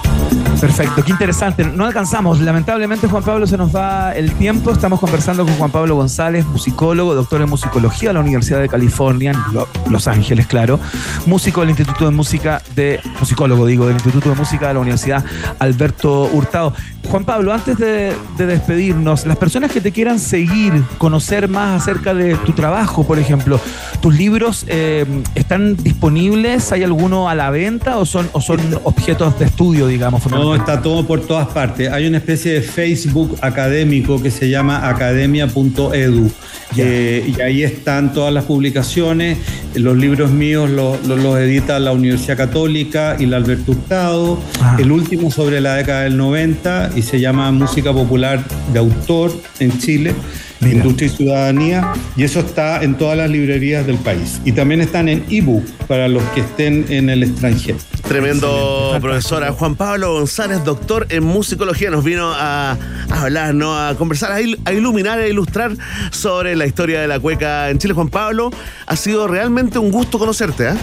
Perfecto, 0.59 1.03
qué 1.05 1.11
interesante. 1.11 1.63
No 1.63 1.85
alcanzamos. 1.85 2.41
Lamentablemente, 2.41 3.07
Juan 3.07 3.23
Pablo, 3.23 3.47
se 3.47 3.55
nos 3.57 3.73
va 3.73 4.11
el 4.13 4.33
tiempo. 4.33 4.71
Estamos 4.71 4.99
conversando 4.99 5.45
con 5.45 5.53
Juan 5.55 5.71
Pablo 5.71 5.95
González, 5.95 6.45
musicólogo, 6.45 7.15
doctor 7.15 7.41
en 7.41 7.49
musicología 7.49 8.09
de 8.09 8.13
la 8.15 8.19
Universidad 8.19 8.59
de 8.59 8.67
California, 8.67 9.31
en 9.31 9.53
Lo- 9.53 9.67
Los 9.89 10.07
Ángeles, 10.07 10.47
claro. 10.47 10.77
Músico 11.25 11.61
del 11.61 11.69
Instituto 11.69 12.03
de 12.05 12.11
Música 12.11 12.61
de. 12.75 12.99
Musicólogo, 13.21 13.65
digo, 13.65 13.85
del 13.85 13.95
Instituto 13.95 14.29
de 14.31 14.35
Música 14.35 14.67
de 14.67 14.73
la 14.73 14.79
Universidad 14.81 15.23
Alberto 15.59 16.23
Hurtado. 16.33 16.73
Juan 17.09 17.23
Pablo, 17.23 17.53
antes 17.53 17.77
de, 17.77 18.13
de 18.37 18.45
despedirnos, 18.45 19.25
las 19.25 19.37
personas 19.37 19.71
que 19.71 19.79
te 19.81 19.91
quieran 19.93 20.19
seguir, 20.19 20.83
conocer 20.97 21.47
más 21.47 21.81
acerca 21.81 22.13
de 22.13 22.35
tu 22.35 22.51
trabajo, 22.51 23.05
por 23.07 23.17
ejemplo, 23.17 23.59
¿tus 24.01 24.13
libros 24.13 24.65
eh, 24.67 25.05
están 25.35 25.75
disponibles? 25.77 26.71
¿Hay 26.73 26.83
alguno 26.83 27.29
a 27.29 27.33
la 27.35 27.49
venta 27.49 27.97
o 27.97 28.05
son, 28.05 28.29
o 28.33 28.41
son 28.41 28.59
objetos 28.83 29.39
de 29.39 29.45
estudio, 29.45 29.87
digamos? 29.87 30.29
No, 30.29 30.48
está 30.55 30.81
todo 30.81 31.05
por 31.07 31.21
todas 31.21 31.47
partes. 31.47 31.89
Hay 31.91 32.07
una 32.07 32.17
especie 32.17 32.53
de 32.53 32.61
Facebook 32.61 33.37
académico 33.41 34.21
que 34.21 34.31
se 34.31 34.49
llama 34.49 34.87
academia.edu. 34.89 36.31
Eh, 36.77 37.33
y 37.35 37.41
ahí 37.41 37.63
están 37.63 38.13
todas 38.13 38.31
las 38.33 38.43
publicaciones. 38.45 39.37
Los 39.75 39.97
libros 39.97 40.31
míos 40.31 40.69
los, 40.69 41.05
los- 41.07 41.19
los 41.19 41.39
edita 41.39 41.79
la 41.79 41.91
Universidad 41.91 42.37
Católica 42.37 43.15
y 43.19 43.25
la 43.25 43.37
Alberto 43.37 43.71
Hurtado. 43.71 44.39
Ah. 44.61 44.77
El 44.79 44.91
último 44.91 45.31
sobre 45.31 45.61
la 45.61 45.75
década 45.75 46.01
del 46.03 46.15
90 46.17 46.91
y 46.95 47.01
se 47.01 47.19
llama 47.19 47.51
Música 47.51 47.91
Popular 47.91 48.43
de 48.71 48.79
Autor 48.79 49.31
en 49.59 49.77
Chile. 49.79 50.13
Mira. 50.61 50.77
Industria 50.77 51.07
y 51.07 51.09
Ciudadanía, 51.15 51.93
y 52.17 52.23
eso 52.23 52.39
está 52.41 52.83
en 52.83 52.95
todas 52.97 53.17
las 53.17 53.29
librerías 53.29 53.87
del 53.87 53.97
país. 53.97 54.41
Y 54.45 54.51
también 54.51 54.81
están 54.81 55.07
en 55.07 55.23
ebook 55.29 55.65
para 55.87 56.07
los 56.07 56.21
que 56.35 56.41
estén 56.41 56.85
en 56.89 57.09
el 57.09 57.23
extranjero. 57.23 57.77
Tremendo 58.07 58.97
profesora 59.01 59.51
Juan 59.51 59.75
Pablo 59.75 60.13
González, 60.13 60.63
doctor 60.63 61.05
en 61.09 61.23
musicología, 61.23 61.89
nos 61.91 62.03
vino 62.03 62.31
a, 62.33 62.71
a 63.09 63.21
hablar, 63.21 63.53
¿no? 63.53 63.77
a 63.79 63.95
conversar, 63.95 64.31
a, 64.31 64.41
il- 64.41 64.59
a 64.65 64.73
iluminar, 64.73 65.19
a 65.19 65.27
ilustrar 65.27 65.71
sobre 66.11 66.55
la 66.55 66.65
historia 66.65 66.99
de 67.01 67.07
la 67.07 67.19
cueca 67.19 67.69
en 67.69 67.77
Chile. 67.77 67.93
Juan 67.93 68.09
Pablo, 68.09 68.51
ha 68.87 68.95
sido 68.95 69.27
realmente 69.27 69.77
un 69.79 69.91
gusto 69.91 70.17
conocerte. 70.19 70.67
¿ah? 70.69 70.77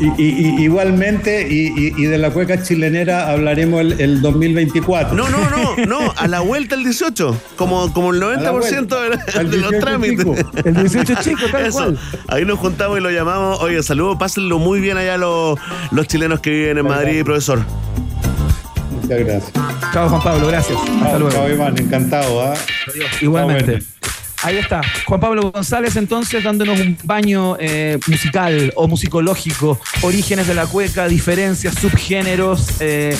Y, 0.00 0.06
y- 0.22 0.56
y- 0.58 0.62
igualmente, 0.64 1.48
y, 1.50 1.90
de 2.06 2.18
la 2.18 2.30
cueca 2.30 2.62
chilenera 2.62 3.30
hablaremos 3.30 3.80
el, 3.80 4.00
el 4.00 4.20
2024. 4.22 5.16
No, 5.16 5.28
no, 5.28 5.38
no, 5.50 5.76
no, 5.86 6.14
a 6.16 6.28
la 6.28 6.40
vuelta 6.40 6.76
el 6.76 6.84
18, 6.84 7.36
como, 7.56 7.92
como 7.92 8.12
el 8.14 8.22
90% 8.22 8.86
de, 9.02 9.08
la- 9.08 9.24
Al 9.40 9.50
de 9.50 9.56
los 9.56 9.70
18 9.70 9.78
trámites. 9.80 10.18
chico. 10.18 10.34
El 10.64 10.74
18 10.74 11.14
chico, 11.22 11.40
tal 11.50 11.66
Eso. 11.66 11.78
cual. 11.78 11.98
Ahí 12.28 12.44
nos 12.44 12.58
juntamos 12.60 12.98
y 12.98 13.00
lo 13.00 13.10
llamamos. 13.10 13.60
Oye, 13.60 13.82
saludos, 13.82 14.16
pásenlo 14.18 14.58
muy 14.58 14.80
bien 14.80 14.96
allá 14.98 15.16
los, 15.16 15.58
los 15.90 16.06
chilenos 16.06 16.40
que 16.40 16.50
viven 16.50 16.78
en 16.78 16.86
Madrid, 16.86 17.24
profesor. 17.24 17.64
Muchas 19.02 19.18
gracias. 19.18 19.52
Chao, 19.92 20.08
Juan 20.08 20.22
Pablo, 20.22 20.46
gracias. 20.48 20.78
Hasta 20.78 21.08
Chao, 21.10 21.18
luego. 21.18 21.34
chao, 21.34 21.48
Iván, 21.50 21.78
encantado. 21.78 22.42
¿ah? 22.42 22.54
Igualmente. 23.20 23.80
Ahí 24.44 24.56
está. 24.56 24.82
Juan 25.04 25.20
Pablo 25.20 25.50
González 25.50 25.96
entonces 25.96 26.44
dándonos 26.44 26.78
un 26.78 26.96
baño 27.02 27.56
eh, 27.58 27.98
musical 28.06 28.72
o 28.76 28.86
musicológico, 28.86 29.80
orígenes 30.02 30.46
de 30.46 30.54
la 30.54 30.66
cueca, 30.66 31.08
diferencias, 31.08 31.74
subgéneros, 31.74 32.80
eh, 32.80 33.16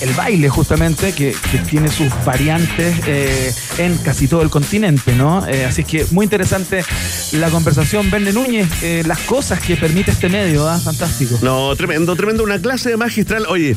el, 0.00 0.12
baile 0.14 0.48
justamente, 0.48 1.12
que, 1.12 1.36
tiene 1.70 1.88
sus 1.88 2.08
variantes 2.24 2.96
eh, 3.06 3.54
en 3.78 3.96
casi 3.98 4.26
todo 4.26 4.42
el 4.42 4.50
continente, 4.50 5.14
¿no? 5.14 5.38
Así 5.66 5.84
que 5.84 6.04
muy 6.10 6.24
interesante 6.24 6.84
la 7.32 7.48
conversación. 7.50 8.10
Verne 8.10 8.32
Núñez, 8.32 8.68
las 9.06 9.20
cosas 9.20 9.60
que 9.60 9.76
permite 9.76 10.10
este 10.10 10.28
medio, 10.28 10.68
¿ah? 10.68 10.78
Fantástico. 10.78 11.38
No, 11.40 11.74
tremendo, 11.76 12.16
tremendo. 12.16 12.42
Una 12.42 12.60
clase 12.60 12.96
magistral. 12.96 13.46
Oye, 13.48 13.76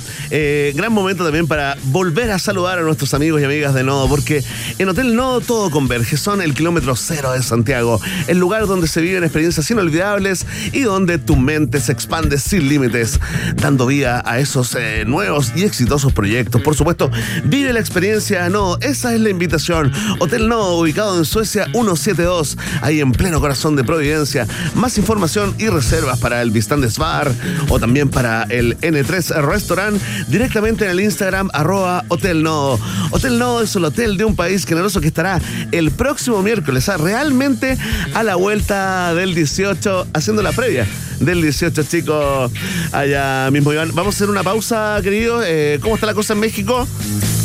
gran 0.73 0.91
momento 0.91 1.23
también 1.23 1.47
para 1.47 1.77
volver 1.85 2.31
a 2.31 2.39
saludar 2.39 2.79
a 2.79 2.81
nuestros 2.81 3.13
amigos 3.13 3.41
y 3.41 3.45
amigas 3.45 3.73
de 3.73 3.83
Nodo, 3.83 4.09
porque 4.09 4.43
en 4.79 4.89
Hotel 4.89 5.15
Nodo 5.15 5.41
todo 5.41 5.69
converge. 5.69 6.17
Son 6.17 6.41
el 6.41 6.54
kilómetro 6.55 6.95
cero 6.95 7.33
de 7.33 7.43
Santiago, 7.43 8.01
el 8.27 8.39
lugar 8.39 8.65
donde 8.65 8.87
se 8.87 9.01
viven 9.01 9.23
experiencias 9.23 9.69
inolvidables 9.69 10.45
y 10.71 10.81
donde 10.81 11.19
tu 11.19 11.35
mente 11.35 11.79
se 11.79 11.91
expande 11.91 12.39
sin 12.39 12.67
límites, 12.67 13.19
dando 13.55 13.85
vida 13.85 14.23
a 14.25 14.39
esos 14.39 14.75
eh, 14.75 15.03
nuevos 15.05 15.51
y 15.55 15.63
exitosos 15.63 16.13
proyectos. 16.13 16.61
Por 16.61 16.75
supuesto, 16.75 17.11
vive 17.43 17.73
la 17.73 17.79
experiencia 17.79 18.49
Nodo. 18.49 18.79
Esa 18.81 19.13
es 19.13 19.19
la 19.19 19.29
invitación. 19.29 19.91
Hotel 20.19 20.47
Nodo, 20.47 20.79
ubicado 20.79 21.17
en 21.17 21.25
Suecia 21.25 21.65
172, 21.73 22.57
ahí 22.81 23.01
en 23.01 23.11
pleno 23.11 23.39
corazón 23.39 23.75
de 23.75 23.83
Providencia. 23.83 24.47
Más 24.73 24.97
información 24.97 25.53
y 25.59 25.67
reservas 25.67 26.19
para 26.19 26.41
el 26.41 26.51
Vistandes 26.51 26.97
Bar 26.97 27.31
o 27.69 27.79
también 27.79 28.09
para 28.09 28.43
el 28.43 28.77
N3 28.79 29.41
Restaurant 29.41 30.01
directamente 30.27 30.85
en 30.85 30.91
el 30.91 31.01
Instagram 31.01 31.49
arroba 31.53 32.05
Hotel 32.07 32.43
Nodo. 32.43 32.79
Hotel 33.11 33.37
Nodo 33.37 33.61
es 33.61 33.75
el 33.75 33.85
hotel 33.85 34.17
de 34.17 34.25
un 34.25 34.35
país 34.35 34.65
generoso 34.65 35.01
que 35.01 35.07
estará 35.07 35.41
el 35.71 35.91
próximo 35.91 36.41
miércoles, 36.45 36.87
ah, 36.87 36.95
realmente 36.97 37.77
a 38.13 38.23
la 38.23 38.35
vuelta 38.35 39.13
del 39.13 39.35
18, 39.35 40.07
haciendo 40.13 40.41
la 40.41 40.53
previa 40.53 40.87
del 41.19 41.41
18, 41.41 41.83
chicos, 41.83 42.51
allá 42.93 43.49
mismo. 43.51 43.73
Iván, 43.73 43.91
vamos 43.93 44.15
a 44.15 44.17
hacer 44.17 44.29
una 44.29 44.43
pausa, 44.43 44.99
querido. 45.03 45.41
Eh, 45.43 45.79
¿Cómo 45.81 45.95
está 45.95 46.07
la 46.07 46.13
cosa 46.13 46.33
en 46.33 46.39
México? 46.39 46.87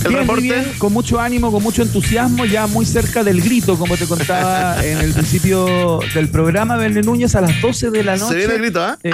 El 0.03 0.09
Bien, 0.09 0.21
reporte. 0.21 0.43
bien, 0.43 0.65
con 0.79 0.93
mucho 0.95 1.21
ánimo, 1.21 1.53
con 1.53 1.63
mucho 1.63 1.83
entusiasmo, 1.83 2.47
ya 2.47 2.67
muy 2.67 2.87
cerca 2.87 3.23
del 3.23 3.43
grito, 3.43 3.77
como 3.79 3.97
te 3.99 4.07
contaba 4.07 4.83
en 4.85 4.99
el 4.99 5.13
principio 5.13 6.01
del 6.15 6.29
programa, 6.31 6.77
Verne 6.79 7.03
Núñez 7.03 7.35
a 7.35 7.43
las 7.43 7.61
12 7.61 7.91
de 7.91 8.03
la 8.05 8.17
noche. 8.17 8.33
Se 8.33 8.37
viene 8.39 8.55
el 8.55 8.61
grito, 8.61 8.83
¿ah? 8.83 8.97
Eh, 9.03 9.13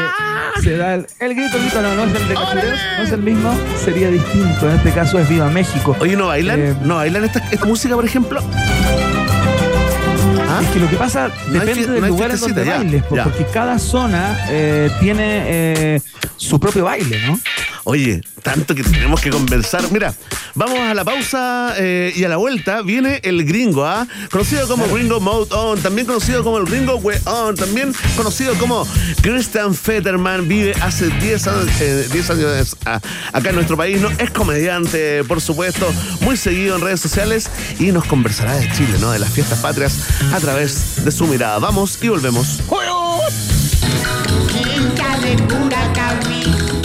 se 0.63 0.77
da 0.77 0.95
el, 0.95 1.07
el 1.19 1.35
grito, 1.35 1.57
el 1.57 1.63
grito, 1.65 1.83
no, 1.83 1.95
no 1.97 2.05
es 2.05 2.15
el 2.23 2.29
de 2.29 2.35
Cachureos, 2.35 2.79
no 2.99 3.05
es 3.05 3.13
el 3.13 3.23
mismo, 3.23 3.59
sería 3.85 4.11
distinto. 4.11 4.71
En 4.71 4.77
este 4.77 4.93
caso 4.93 5.19
es 5.19 5.29
Viva 5.29 5.51
México. 5.51 5.97
Oye, 5.99 6.17
¿no 6.17 6.29
bailan? 6.29 6.61
Eh, 6.61 6.75
¿No 6.85 6.97
bailan 6.97 7.25
esta, 7.25 7.41
esta 7.51 7.67
música, 7.67 7.95
por 7.97 8.05
ejemplo? 8.05 8.41
¿Ah? 10.57 10.63
Es 10.63 10.69
que 10.71 10.81
lo 10.81 10.89
que 10.89 10.97
pasa 10.97 11.31
depende 11.51 11.87
del 11.87 12.01
no 12.01 12.09
lugar 12.09 12.31
en 12.31 12.41
donde 12.41 12.65
ya, 12.65 12.79
bailes, 12.79 13.03
ya. 13.11 13.25
porque 13.25 13.45
cada 13.53 13.79
zona 13.79 14.39
eh, 14.49 14.91
tiene 15.01 15.43
eh, 15.47 16.01
su 16.37 16.59
propio 16.59 16.85
baile, 16.85 17.27
¿no? 17.27 17.39
Oye, 17.89 18.21
tanto 18.43 18.75
que 18.75 18.83
tenemos 18.83 19.21
que 19.21 19.31
conversar. 19.31 19.93
Mira, 19.93 20.13
vamos 20.57 20.81
a 20.81 20.93
la 20.93 21.05
pausa 21.05 21.73
eh, 21.79 22.13
y 22.17 22.25
a 22.25 22.29
la 22.29 22.37
vuelta 22.37 22.83
viene 22.83 23.21
el 23.23 23.45
gringo, 23.45 23.87
¿ah? 23.87 24.09
Conocido 24.29 24.67
como 24.67 24.89
Gringo 24.89 25.21
Mode 25.21 25.55
On, 25.55 25.81
también 25.81 26.05
conocido 26.05 26.43
como 26.43 26.59
el 26.59 26.65
Gringo 26.65 26.97
We 26.97 27.17
On, 27.27 27.55
también 27.55 27.95
conocido 28.17 28.55
como 28.55 28.85
Christian 29.23 29.73
Fetterman, 29.73 30.49
vive 30.49 30.75
hace 30.81 31.11
10 31.11 31.47
años, 31.47 31.81
eh, 31.81 32.09
10 32.13 32.31
años 32.31 32.77
ah, 32.87 33.01
acá 33.33 33.51
en 33.51 33.55
nuestro 33.55 33.77
país, 33.77 34.01
¿no? 34.01 34.11
Es 34.19 34.33
comediante, 34.33 35.23
por 35.23 35.41
supuesto, 35.41 35.87
muy 36.23 36.37
seguido 36.37 36.75
en 36.75 36.83
redes 36.83 36.99
sociales 36.99 37.49
y 37.79 37.93
nos 37.93 38.05
conversará 38.07 38.57
de 38.57 38.69
Chile, 38.73 38.99
¿no? 39.01 39.13
De 39.13 39.21
las 39.21 39.31
fiestas 39.31 39.61
patrias 39.61 39.97
a 40.33 40.41
través 40.41 41.05
de 41.05 41.13
su 41.13 41.25
mirada. 41.29 41.61
Vamos 41.61 42.01
y 42.03 42.09
volvemos. 42.09 42.63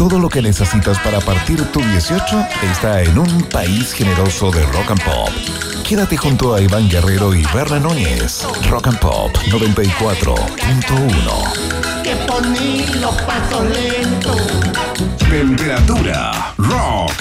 Todo 0.02 0.18
lo 0.18 0.30
que 0.30 0.42
necesitas 0.42 0.98
para 1.02 1.20
partir 1.20 1.64
tu 1.72 1.80
18 1.80 2.48
está 2.72 3.04
en 3.04 3.20
un 3.20 3.44
país 3.44 3.94
generoso 3.94 4.50
de 4.50 4.64
rock 4.64 4.90
and 4.90 5.04
pop. 5.04 5.30
Quédate 5.88 6.18
junto 6.18 6.56
a 6.56 6.62
Iván 6.62 6.90
Guerrero 6.90 7.36
y 7.36 7.46
Berna 7.54 7.78
Núñez. 7.78 8.44
Rock 8.68 8.88
and 8.88 8.98
Pop 8.98 9.30
94.1. 9.52 12.02
Que 12.02 12.16
poní 12.16 12.84
los 13.00 13.14
pasos 13.22 13.64
lentos. 13.70 14.42
Temperatura 15.30 16.52
rock. 16.58 17.14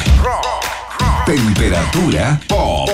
Temperatura 1.27 2.41
pop. 2.49 2.89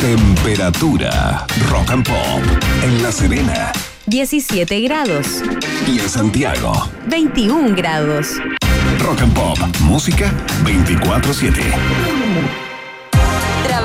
Temperatura 0.00 1.46
rock 1.70 1.90
and 1.92 2.04
pop. 2.04 2.42
En 2.82 3.04
La 3.04 3.12
Serena 3.12 3.72
17 4.12 4.80
grados, 4.82 5.42
y 5.88 5.98
en 5.98 6.06
Santiago. 6.06 6.70
21 7.06 7.74
grados. 7.74 8.36
Rock 8.98 9.22
and 9.22 9.32
Pop. 9.32 9.58
Música 9.80 10.30
24-7. 10.66 12.71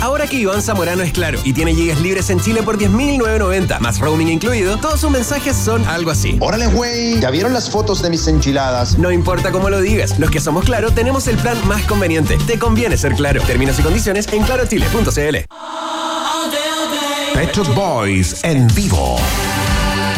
Ahora 0.00 0.26
que 0.26 0.36
Iván 0.36 0.62
Zamorano 0.62 1.02
es 1.02 1.12
claro 1.12 1.40
y 1.44 1.52
tiene 1.52 1.74
gigas 1.74 2.00
libres 2.00 2.30
en 2.30 2.40
Chile 2.40 2.62
por 2.62 2.78
10.990, 2.78 3.80
más 3.80 3.98
roaming 3.98 4.28
incluido, 4.28 4.76
todos 4.76 5.00
sus 5.00 5.10
mensajes 5.10 5.56
son 5.56 5.86
algo 5.86 6.10
así. 6.10 6.36
Órale, 6.40 6.66
güey, 6.66 7.20
¿ya 7.20 7.30
vieron 7.30 7.52
las 7.52 7.70
fotos 7.70 8.02
de 8.02 8.10
mis 8.10 8.26
enchiladas? 8.28 8.98
No 8.98 9.10
importa 9.10 9.50
cómo 9.50 9.70
lo 9.70 9.80
digas, 9.80 10.18
los 10.18 10.30
que 10.30 10.40
somos 10.40 10.64
claro 10.64 10.90
tenemos 10.92 11.26
el 11.26 11.36
plan 11.36 11.56
más 11.66 11.82
conveniente. 11.82 12.38
Te 12.46 12.58
conviene 12.58 12.96
ser 12.96 13.14
claro. 13.14 13.42
Términos 13.42 13.78
y 13.78 13.82
condiciones 13.82 14.28
en 14.32 14.42
clarochile.cl. 14.42 15.36
Pet 17.34 17.74
Boys 17.74 18.44
en 18.44 18.66
vivo. 18.68 19.16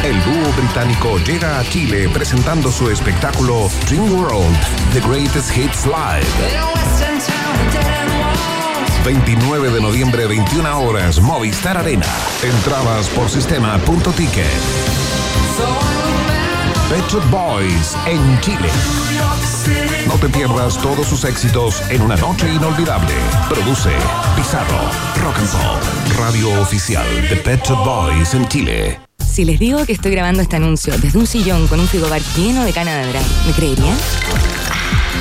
El 0.04 0.22
dúo 0.22 0.52
británico 0.56 1.18
llega 1.18 1.58
a 1.58 1.64
Chile 1.64 2.08
presentando 2.12 2.70
su 2.70 2.88
espectáculo 2.90 3.68
Dream 3.88 4.12
World, 4.12 4.56
The 4.92 5.00
Greatest 5.00 5.56
Hits 5.56 5.86
Live. 5.86 6.26
29 9.04 9.70
de 9.70 9.80
noviembre, 9.80 10.26
21 10.26 10.80
horas, 10.80 11.20
Movistar 11.20 11.76
Arena. 11.76 12.06
Entradas 12.42 13.08
por 13.08 13.28
sistema.ticket. 13.28 14.46
Pet 16.88 17.30
Boys 17.30 17.96
en 18.06 18.40
Chile. 18.40 19.97
No 20.08 20.14
te 20.14 20.28
pierdas 20.30 20.78
todos 20.78 21.06
sus 21.06 21.24
éxitos 21.24 21.82
en 21.90 22.00
una 22.00 22.16
noche 22.16 22.50
inolvidable. 22.50 23.12
Produce 23.46 23.90
Pizarro, 24.36 24.80
Rock 25.22 25.36
and 25.36 25.50
Pop, 25.50 26.18
radio 26.18 26.62
oficial 26.62 27.06
de 27.28 27.36
Pet 27.36 27.62
Shop 27.62 27.84
Boys 27.84 28.32
en 28.32 28.48
Chile. 28.48 29.00
Si 29.18 29.44
les 29.44 29.58
digo 29.60 29.84
que 29.84 29.92
estoy 29.92 30.12
grabando 30.12 30.40
este 30.40 30.56
anuncio 30.56 30.96
desde 30.96 31.18
un 31.18 31.26
sillón 31.26 31.68
con 31.68 31.78
un 31.78 31.86
frigobar 31.86 32.22
lleno 32.34 32.64
de 32.64 32.72
Canada 32.72 33.06
Dry, 33.06 33.20
¿me 33.46 33.52
creerían? 33.52 33.96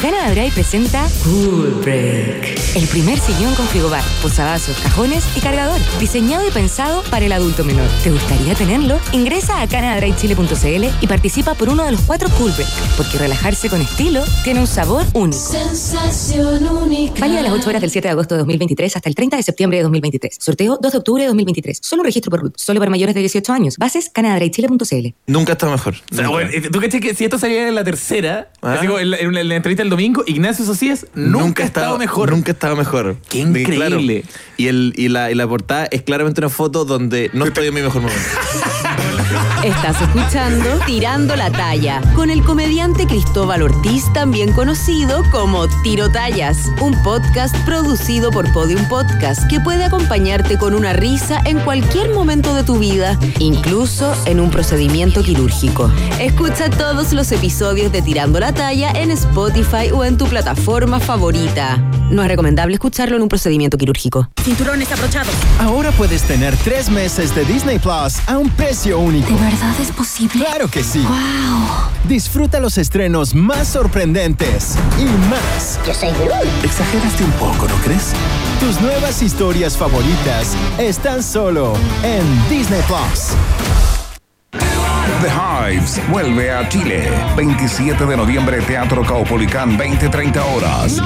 Canada 0.02 0.30
Dry 0.30 0.52
presenta 0.52 1.08
Cool 1.24 1.82
Break. 1.84 2.58
El 2.76 2.88
primer 2.88 3.18
sillón 3.18 3.56
con 3.56 3.66
frigobar, 3.66 4.04
posavasos, 4.22 4.78
cajones 4.78 5.26
y 5.36 5.40
cargador. 5.40 5.80
Diseñado 6.00 6.48
y 6.48 6.52
pensado 6.52 7.02
para 7.10 7.26
el 7.26 7.32
adulto 7.32 7.64
menor. 7.64 7.88
¿Te 8.04 8.12
gustaría 8.12 8.54
tenerlo? 8.54 9.00
Ingresa 9.12 9.60
a 9.60 9.68
canadadrychile.cl 9.68 10.86
y 11.02 11.08
participa 11.08 11.56
por 11.56 11.70
uno 11.70 11.84
de 11.84 11.94
los 11.94 12.02
cuatro 12.02 12.30
Cool 12.38 12.52
Break. 12.52 12.70
Porque 12.96 13.18
relajarse 13.18 13.70
con 13.70 13.82
estilo 13.82 14.24
tiene 14.44 14.60
un 14.60 14.68
sabor 14.68 14.87
único. 14.92 15.38
Sensación 15.38 16.68
única. 16.68 17.20
Válida 17.20 17.42
las 17.42 17.52
8 17.54 17.70
horas 17.70 17.82
del 17.82 17.92
7 17.92 18.08
de 18.08 18.12
agosto 18.12 18.36
de 18.36 18.40
2023 18.40 18.96
hasta 18.96 19.10
el 19.10 19.16
30 19.16 19.38
de 19.38 19.44
septiembre 19.44 19.78
de 19.78 19.84
2023. 19.84 20.38
Sorteo 20.40 20.78
2 20.82 20.92
de 20.92 20.98
octubre 20.98 21.24
de 21.24 21.28
2023. 21.28 21.80
Solo 21.82 22.04
registro 22.04 22.30
por 22.32 22.42
RUT. 22.42 22.58
Solo 22.58 22.80
para 22.80 22.90
mayores 22.90 23.14
de 23.16 23.22
18 23.22 23.54
años. 23.54 23.76
Bases 23.78 24.10
canadadrychile.cl. 24.10 25.08
Nunca 25.28 25.54
está 25.54 25.70
mejor. 25.70 25.96
O 26.12 26.16
sea, 26.16 26.30
bueno, 26.30 26.50
¿Tú 26.72 26.80
caché 26.80 27.00
que 27.00 27.14
si 27.14 27.26
esto 27.26 27.38
salía 27.38 27.68
en 27.68 27.76
la 27.76 27.84
tercera, 27.84 28.50
así 28.62 28.88
como 28.88 29.00
en, 29.00 29.12
la, 29.12 29.18
en 29.18 29.34
la- 29.34 29.42
en 29.42 29.50
la 29.50 29.56
entrevista 29.56 29.84
del 29.84 29.90
domingo, 29.90 30.24
Ignacio 30.26 30.66
Socias 30.66 31.06
nunca, 31.16 31.64
ha 31.64 31.66
estado 31.66 31.98
mejor? 31.98 32.32
Nunca 32.32 32.52
ha 32.52 32.54
estado 32.54 32.76
mejor. 32.76 33.18
Qué 33.30 33.40
increíble. 33.40 34.24
Y, 34.58 34.68
el, 34.68 34.94
y, 34.96 35.10
la, 35.10 35.32
y 35.32 35.36
la 35.36 35.48
portada 35.48 35.88
es 35.92 36.02
claramente 36.02 36.42
una 36.42 36.50
foto 36.50 36.86
donde 36.86 37.30
no 37.34 37.46
estoy 37.46 37.68
en 37.68 37.74
mi 37.74 37.82
mejor 37.82 38.02
momento. 38.02 38.22
Estás 39.64 40.02
escuchando 40.02 40.80
Tirando 40.86 41.36
la 41.36 41.52
Talla 41.52 42.02
con 42.16 42.30
el 42.30 42.44
comediante 42.44 43.06
Cristóbal 43.06 43.62
Ortiz, 43.62 44.06
también 44.14 44.54
conocido 44.54 45.24
como 45.32 45.68
Tiro 45.84 46.10
Tallas, 46.10 46.70
un 46.80 46.94
podcast 47.04 47.56
producido 47.66 48.32
por 48.32 48.52
Podium 48.54 48.88
Podcast 48.88 49.46
que 49.50 49.60
puede 49.60 49.84
acompañarte 49.84 50.58
con 50.58 50.74
una 50.74 50.94
risa 50.94 51.42
en 51.46 51.60
cualquier 51.60 52.14
momento 52.14 52.54
de 52.54 52.64
tu 52.64 52.78
vida, 52.80 53.20
incluso 53.40 54.14
en 54.26 54.40
un 54.40 54.50
procedimiento 54.50 55.24
quirúrgico. 55.24 55.92
Escucha 56.20 56.70
todos 56.70 57.12
los 57.12 57.32
episodios 57.32 57.92
de 57.92 58.02
Tirando 58.02 58.40
la 58.40 58.54
Talla 58.54 58.92
en 58.92 59.12
Spotify 59.12 59.92
o 59.92 60.06
en 60.06 60.18
tu 60.18 60.28
plataforma 60.28 61.00
favorita. 61.00 61.78
No 62.10 62.24
es 62.24 62.30
recomendable 62.30 62.76
escucharlo 62.76 63.18
en 63.18 63.24
un 63.24 63.30
procedimiento 63.30 63.78
quirúrgico. 63.78 64.30
Cinturones 64.42 64.90
abrochados. 64.94 65.34
Ahora 65.60 65.92
puedes 65.92 66.22
tener 66.24 66.56
tres 66.64 66.90
meses 66.90 67.36
de 67.36 67.44
Disney 67.44 67.80
Plus 67.80 68.16
a 68.28 68.38
un 68.38 68.50
precio 68.52 69.00
único. 69.00 69.17
¿De 69.22 69.34
verdad 69.34 69.74
es 69.82 69.92
posible? 69.92 70.46
Claro 70.46 70.68
que 70.68 70.84
sí. 70.84 71.00
¡Wow! 71.00 71.90
Disfruta 72.04 72.60
los 72.60 72.78
estrenos 72.78 73.34
más 73.34 73.68
sorprendentes 73.68 74.78
y 75.00 75.06
más. 75.30 75.80
Yo 75.86 75.94
soy 75.94 76.10
Groot. 76.10 76.64
Exageraste 76.64 77.24
un 77.24 77.32
poco, 77.32 77.68
¿no 77.68 77.76
crees? 77.84 78.14
Tus 78.60 78.80
nuevas 78.80 79.24
historias 79.24 79.76
favoritas 79.76 80.56
están 80.78 81.24
solo 81.24 81.74
en 82.04 82.50
Disney 82.50 82.82
Plus. 82.84 83.36
The 85.22 85.30
Hives 85.30 86.00
vuelve 86.12 86.52
a 86.52 86.70
Chile. 86.70 87.10
27 87.36 88.06
de 88.06 88.18
noviembre, 88.18 88.62
Teatro 88.62 89.04
Caupolicán, 89.04 89.76
20-30 89.78 90.56
horas. 90.56 91.02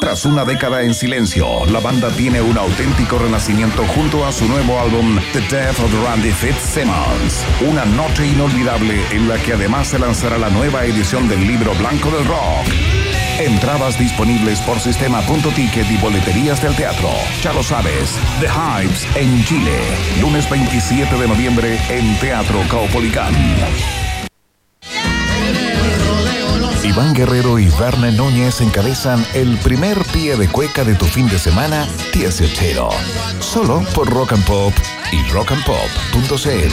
Tras 0.00 0.24
una 0.24 0.44
década 0.44 0.82
en 0.82 0.94
silencio, 0.94 1.66
la 1.66 1.80
banda 1.80 2.08
tiene 2.10 2.40
un 2.40 2.56
auténtico 2.56 3.18
renacimiento 3.18 3.84
junto 3.88 4.24
a 4.24 4.32
su 4.32 4.46
nuevo 4.46 4.78
álbum 4.78 5.18
The 5.32 5.40
Death 5.40 5.80
of 5.80 5.92
Randy 6.04 6.30
Fitzsimmons. 6.30 7.44
Una 7.68 7.84
noche 7.84 8.26
inolvidable 8.26 9.04
en 9.10 9.28
la 9.28 9.36
que 9.38 9.54
además 9.54 9.88
se 9.88 9.98
lanzará 9.98 10.38
la 10.38 10.50
nueva 10.50 10.84
edición 10.84 11.28
del 11.28 11.46
libro 11.46 11.74
blanco 11.74 12.10
del 12.10 12.24
rock. 12.26 12.68
Entradas 13.40 13.98
disponibles 13.98 14.60
por 14.60 14.78
sistema.ticket 14.78 15.90
y 15.90 15.96
boleterías 15.98 16.62
del 16.62 16.76
teatro. 16.76 17.10
Ya 17.42 17.52
lo 17.52 17.62
sabes, 17.62 18.18
The 18.40 18.46
Hives 18.46 19.06
en 19.16 19.44
Chile. 19.44 19.78
Lunes 20.20 20.48
27 20.48 21.16
de 21.16 21.28
noviembre 21.28 21.78
en 21.88 22.18
Teatro 22.20 22.60
Caupolicán. 22.70 23.34
Iván 26.88 27.12
Guerrero 27.12 27.58
y 27.58 27.68
Verne 27.78 28.12
Núñez 28.12 28.62
encabezan 28.62 29.22
el 29.34 29.58
primer 29.58 30.02
pie 30.06 30.36
de 30.36 30.48
cueca 30.48 30.84
de 30.84 30.94
tu 30.94 31.04
fin 31.04 31.28
de 31.28 31.38
semana 31.38 31.86
18. 32.14 32.88
Solo 33.40 33.82
por 33.94 34.08
Rock 34.08 34.32
and 34.32 34.46
Pop 34.46 34.72
y 35.12 35.22
rockandpop.cl. 35.30 36.72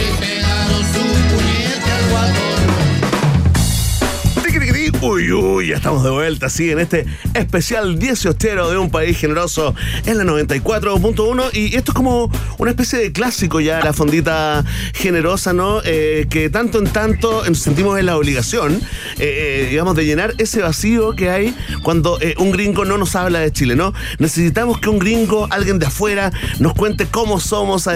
Uy, 5.07 5.31
uy, 5.31 5.67
ya 5.67 5.75
estamos 5.75 6.03
de 6.03 6.09
vuelta, 6.09 6.49
sí, 6.49 6.71
en 6.71 6.79
este 6.79 7.05
especial 7.35 7.99
18 7.99 8.71
de 8.71 8.77
un 8.79 8.89
país 8.89 9.15
generoso 9.15 9.75
en 10.03 10.17
la 10.17 10.23
94.1. 10.23 11.53
Y 11.53 11.75
esto 11.75 11.91
es 11.91 11.95
como 11.95 12.31
una 12.57 12.71
especie 12.71 12.97
de 12.97 13.11
clásico 13.11 13.59
ya, 13.59 13.81
la 13.81 13.93
fondita 13.93 14.65
generosa, 14.95 15.53
¿no? 15.53 15.79
Eh, 15.85 16.25
que 16.27 16.49
tanto 16.49 16.79
en 16.79 16.87
tanto 16.87 17.47
nos 17.47 17.59
sentimos 17.59 17.99
en 17.99 18.07
la 18.07 18.17
obligación, 18.17 18.73
eh, 18.73 18.79
eh, 19.19 19.67
digamos, 19.69 19.95
de 19.95 20.05
llenar 20.05 20.33
ese 20.39 20.61
vacío 20.61 21.15
que 21.15 21.29
hay 21.29 21.55
cuando 21.83 22.17
un 22.39 22.49
gringo 22.49 22.83
no 22.83 22.97
nos 22.97 23.15
habla 23.15 23.41
de 23.41 23.51
Chile, 23.51 23.75
¿no? 23.75 23.93
Necesitamos 24.17 24.79
que 24.79 24.89
un 24.89 24.97
gringo, 24.97 25.47
alguien 25.51 25.77
de 25.77 25.85
afuera, 25.85 26.31
nos 26.57 26.73
cuente 26.73 27.05
cómo 27.05 27.39
somos 27.39 27.87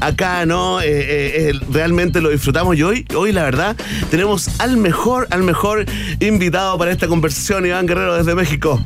acá, 0.00 0.46
¿no? 0.46 0.78
Realmente 1.72 2.20
lo 2.20 2.30
disfrutamos 2.30 2.76
y 2.76 2.84
hoy, 2.84 3.06
hoy 3.16 3.32
la 3.32 3.42
verdad, 3.42 3.76
tenemos 4.08 4.60
al 4.60 4.76
mejor, 4.76 5.26
al 5.30 5.42
mejor 5.42 5.84
invitado 6.20 6.43
para 6.50 6.90
esta 6.90 7.08
conversación, 7.08 7.64
Iván 7.64 7.86
Guerrero 7.86 8.16
desde 8.16 8.34
México. 8.34 8.84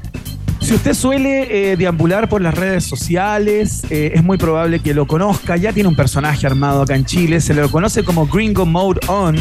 Si 0.60 0.74
usted 0.74 0.94
suele 0.94 1.72
eh, 1.72 1.76
deambular 1.76 2.28
por 2.28 2.40
las 2.40 2.54
redes 2.54 2.84
sociales, 2.84 3.84
eh, 3.90 4.12
es 4.14 4.22
muy 4.22 4.38
probable 4.38 4.80
que 4.80 4.94
lo 4.94 5.06
conozca. 5.06 5.56
Ya 5.56 5.72
tiene 5.72 5.88
un 5.88 5.96
personaje 5.96 6.46
armado 6.46 6.82
acá 6.82 6.94
en 6.94 7.04
Chile. 7.04 7.40
Se 7.40 7.54
le 7.54 7.68
conoce 7.68 8.04
como 8.04 8.26
Gringo 8.26 8.66
Mode 8.66 9.00
On. 9.08 9.36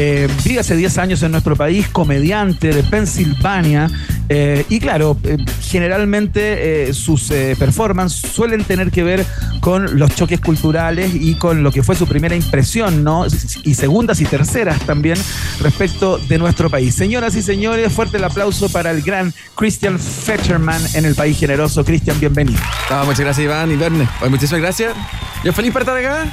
Eh, 0.00 0.28
vive 0.44 0.60
hace 0.60 0.76
10 0.76 0.96
años 0.98 1.24
en 1.24 1.32
nuestro 1.32 1.56
país, 1.56 1.88
comediante 1.88 2.72
de 2.72 2.84
Pensilvania. 2.84 3.90
Eh, 4.28 4.64
y 4.68 4.78
claro, 4.78 5.16
eh, 5.24 5.36
generalmente 5.60 6.94
sus 6.94 7.32
performances 7.58 8.30
suelen 8.30 8.62
tener 8.62 8.92
que 8.92 9.02
ver 9.02 9.26
con 9.60 9.98
los 9.98 10.14
choques 10.14 10.38
culturales 10.40 11.10
y 11.12 11.34
con 11.34 11.64
lo 11.64 11.72
que 11.72 11.82
fue 11.82 11.96
su 11.96 12.06
primera 12.06 12.36
impresión, 12.36 13.02
¿no? 13.02 13.26
Y 13.64 13.74
segundas 13.74 14.20
y 14.20 14.24
terceras 14.24 14.78
también 14.86 15.18
respecto 15.60 16.18
de 16.18 16.38
nuestro 16.38 16.70
país. 16.70 16.94
Señoras 16.94 17.34
y 17.34 17.42
señores, 17.42 17.92
fuerte 17.92 18.18
el 18.18 18.24
aplauso 18.24 18.68
para 18.68 18.92
el 18.92 19.02
gran 19.02 19.34
Christian 19.56 19.98
Fetcherman 19.98 20.80
en 20.94 21.06
el 21.06 21.16
país 21.16 21.36
generoso. 21.36 21.84
Christian, 21.84 22.20
bienvenido. 22.20 22.60
Ah, 22.88 23.02
muchas 23.04 23.22
gracias, 23.22 23.46
Iván 23.46 23.72
y 23.72 23.74
Verne. 23.74 24.08
Muchísimas 24.30 24.60
gracias. 24.60 24.94
Yo 25.42 25.52
feliz 25.52 25.72
para 25.72 25.82
estar 25.82 25.96
acá, 25.96 26.32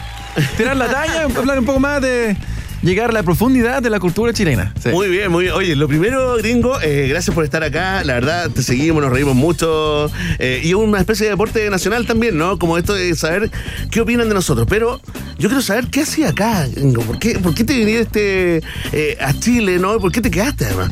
tirar 0.55 0.77
la 0.77 0.87
talla, 0.87 1.23
hablar 1.35 1.57
un 1.57 1.65
poco 1.65 1.79
más 1.79 1.99
de, 1.99 2.37
llegar 2.85 3.09
a 3.09 3.13
la 3.13 3.23
profundidad 3.23 3.81
de 3.81 3.89
la 3.89 3.99
cultura 3.99 4.31
chilena. 4.31 4.73
Muy 4.91 5.09
bien, 5.09 5.31
muy 5.31 5.45
bien. 5.45 5.55
Oye, 5.55 5.75
lo 5.75 5.87
primero, 5.87 6.37
gringo, 6.37 6.79
eh, 6.81 7.07
gracias 7.09 7.33
por 7.33 7.43
estar 7.43 7.63
acá. 7.63 8.03
La 8.03 8.13
verdad, 8.13 8.49
te 8.51 8.61
seguimos, 8.61 9.01
nos 9.03 9.11
reímos 9.11 9.35
mucho. 9.35 10.09
eh, 10.39 10.61
y 10.63 10.73
una 10.73 10.99
especie 10.99 11.25
de 11.25 11.31
deporte 11.31 11.69
nacional 11.69 12.05
también, 12.05 12.37
¿no? 12.37 12.57
Como 12.59 12.77
esto 12.77 12.93
de 12.93 13.13
saber 13.15 13.49
qué 13.91 14.01
opinan 14.01 14.27
de 14.29 14.35
nosotros. 14.35 14.67
Pero 14.69 15.01
yo 15.37 15.49
quiero 15.49 15.61
saber 15.61 15.87
qué 15.87 16.01
hacía 16.01 16.29
acá, 16.29 16.67
gringo. 16.67 17.01
¿Por 17.01 17.19
qué, 17.19 17.39
por 17.39 17.53
qué 17.55 17.63
te 17.63 17.73
viniste 17.73 18.61
eh, 18.93 19.17
a 19.19 19.33
Chile, 19.33 19.79
¿no? 19.79 19.99
¿Por 19.99 20.11
qué 20.11 20.21
te 20.21 20.29
quedaste, 20.31 20.65
además? 20.65 20.91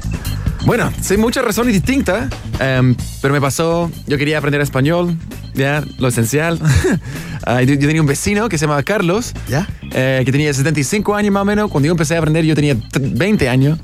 Bueno, 0.66 0.92
sí, 1.02 1.18
muchas 1.18 1.44
razones 1.44 1.74
distintas, 1.74 2.30
em, 2.60 2.96
pero 3.22 3.34
me 3.34 3.42
pasó, 3.42 3.92
yo 4.08 4.18
quería 4.18 4.38
aprender 4.38 4.62
español, 4.62 5.16
ya, 5.54 5.84
lo 5.98 6.08
esencial. 6.08 6.60
Ah, 7.46 7.62
yo, 7.62 7.74
yo 7.74 7.88
tenía 7.90 8.00
un 8.00 8.08
vecino 8.08 8.48
que 8.48 8.58
se 8.58 8.64
llamaba 8.64 8.84
Carlos, 8.84 9.34
¿Ya? 9.50 9.68
eh, 9.92 10.22
que 10.26 10.32
tenía 10.32 10.54
75 10.54 11.14
años 11.14 11.34
más 11.34 11.42
o 11.42 11.46
menos. 11.46 11.70
Cuando 11.70 11.88
yo 11.88 11.92
empecé 11.92 12.16
a 12.16 12.20
aprender, 12.20 12.46
yo 12.46 12.56
tenía 12.56 12.74
t- 12.74 13.00
20 13.02 13.50
años. 13.50 13.80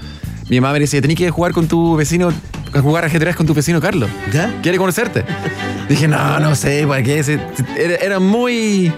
Mi 0.50 0.62
mamá 0.62 0.72
me 0.72 0.80
decía, 0.80 1.02
tenés 1.02 1.18
que 1.18 1.30
jugar 1.30 1.52
con 1.52 1.68
tu 1.68 1.98
vecino, 1.98 2.32
a 2.74 2.80
jugar 2.80 3.04
ajedrez 3.04 3.36
con 3.36 3.46
tu 3.46 3.54
vecino 3.54 3.82
Carlos. 3.82 4.10
¿Ya? 4.32 4.56
Quiere 4.64 4.78
conocerte. 4.78 5.26
Dije, 5.90 6.08
no, 6.08 6.40
no 6.40 6.56
sé, 6.56 6.88
¿para 6.88 7.04
qué? 7.04 7.22
Se- 7.22 7.38
Era, 7.78 7.96
era 7.98 8.20
muy 8.22 8.94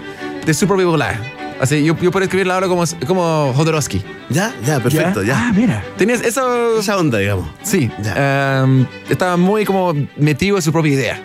de 0.46 0.54
su 0.54 0.68
propio 0.68 0.90
volar. 0.90 1.18
Así, 1.62 1.84
yo, 1.84 1.96
yo 1.96 2.10
puedo 2.10 2.24
escribirla 2.24 2.54
ahora 2.54 2.66
como, 2.66 2.82
como 3.06 3.52
Jodorowsky. 3.54 4.02
Ya, 4.30 4.52
ya, 4.66 4.80
perfecto, 4.80 5.22
ya. 5.22 5.38
Ah, 5.38 5.52
mira. 5.54 5.84
Tenías 5.96 6.20
eso... 6.20 6.80
Esa 6.80 6.96
onda, 6.96 7.18
digamos. 7.18 7.48
Sí. 7.62 7.88
em, 8.16 8.84
estaba 9.08 9.36
muy 9.36 9.64
como 9.64 9.94
metido 10.16 10.56
en 10.56 10.62
su 10.62 10.72
propia 10.72 10.92
idea. 10.92 11.20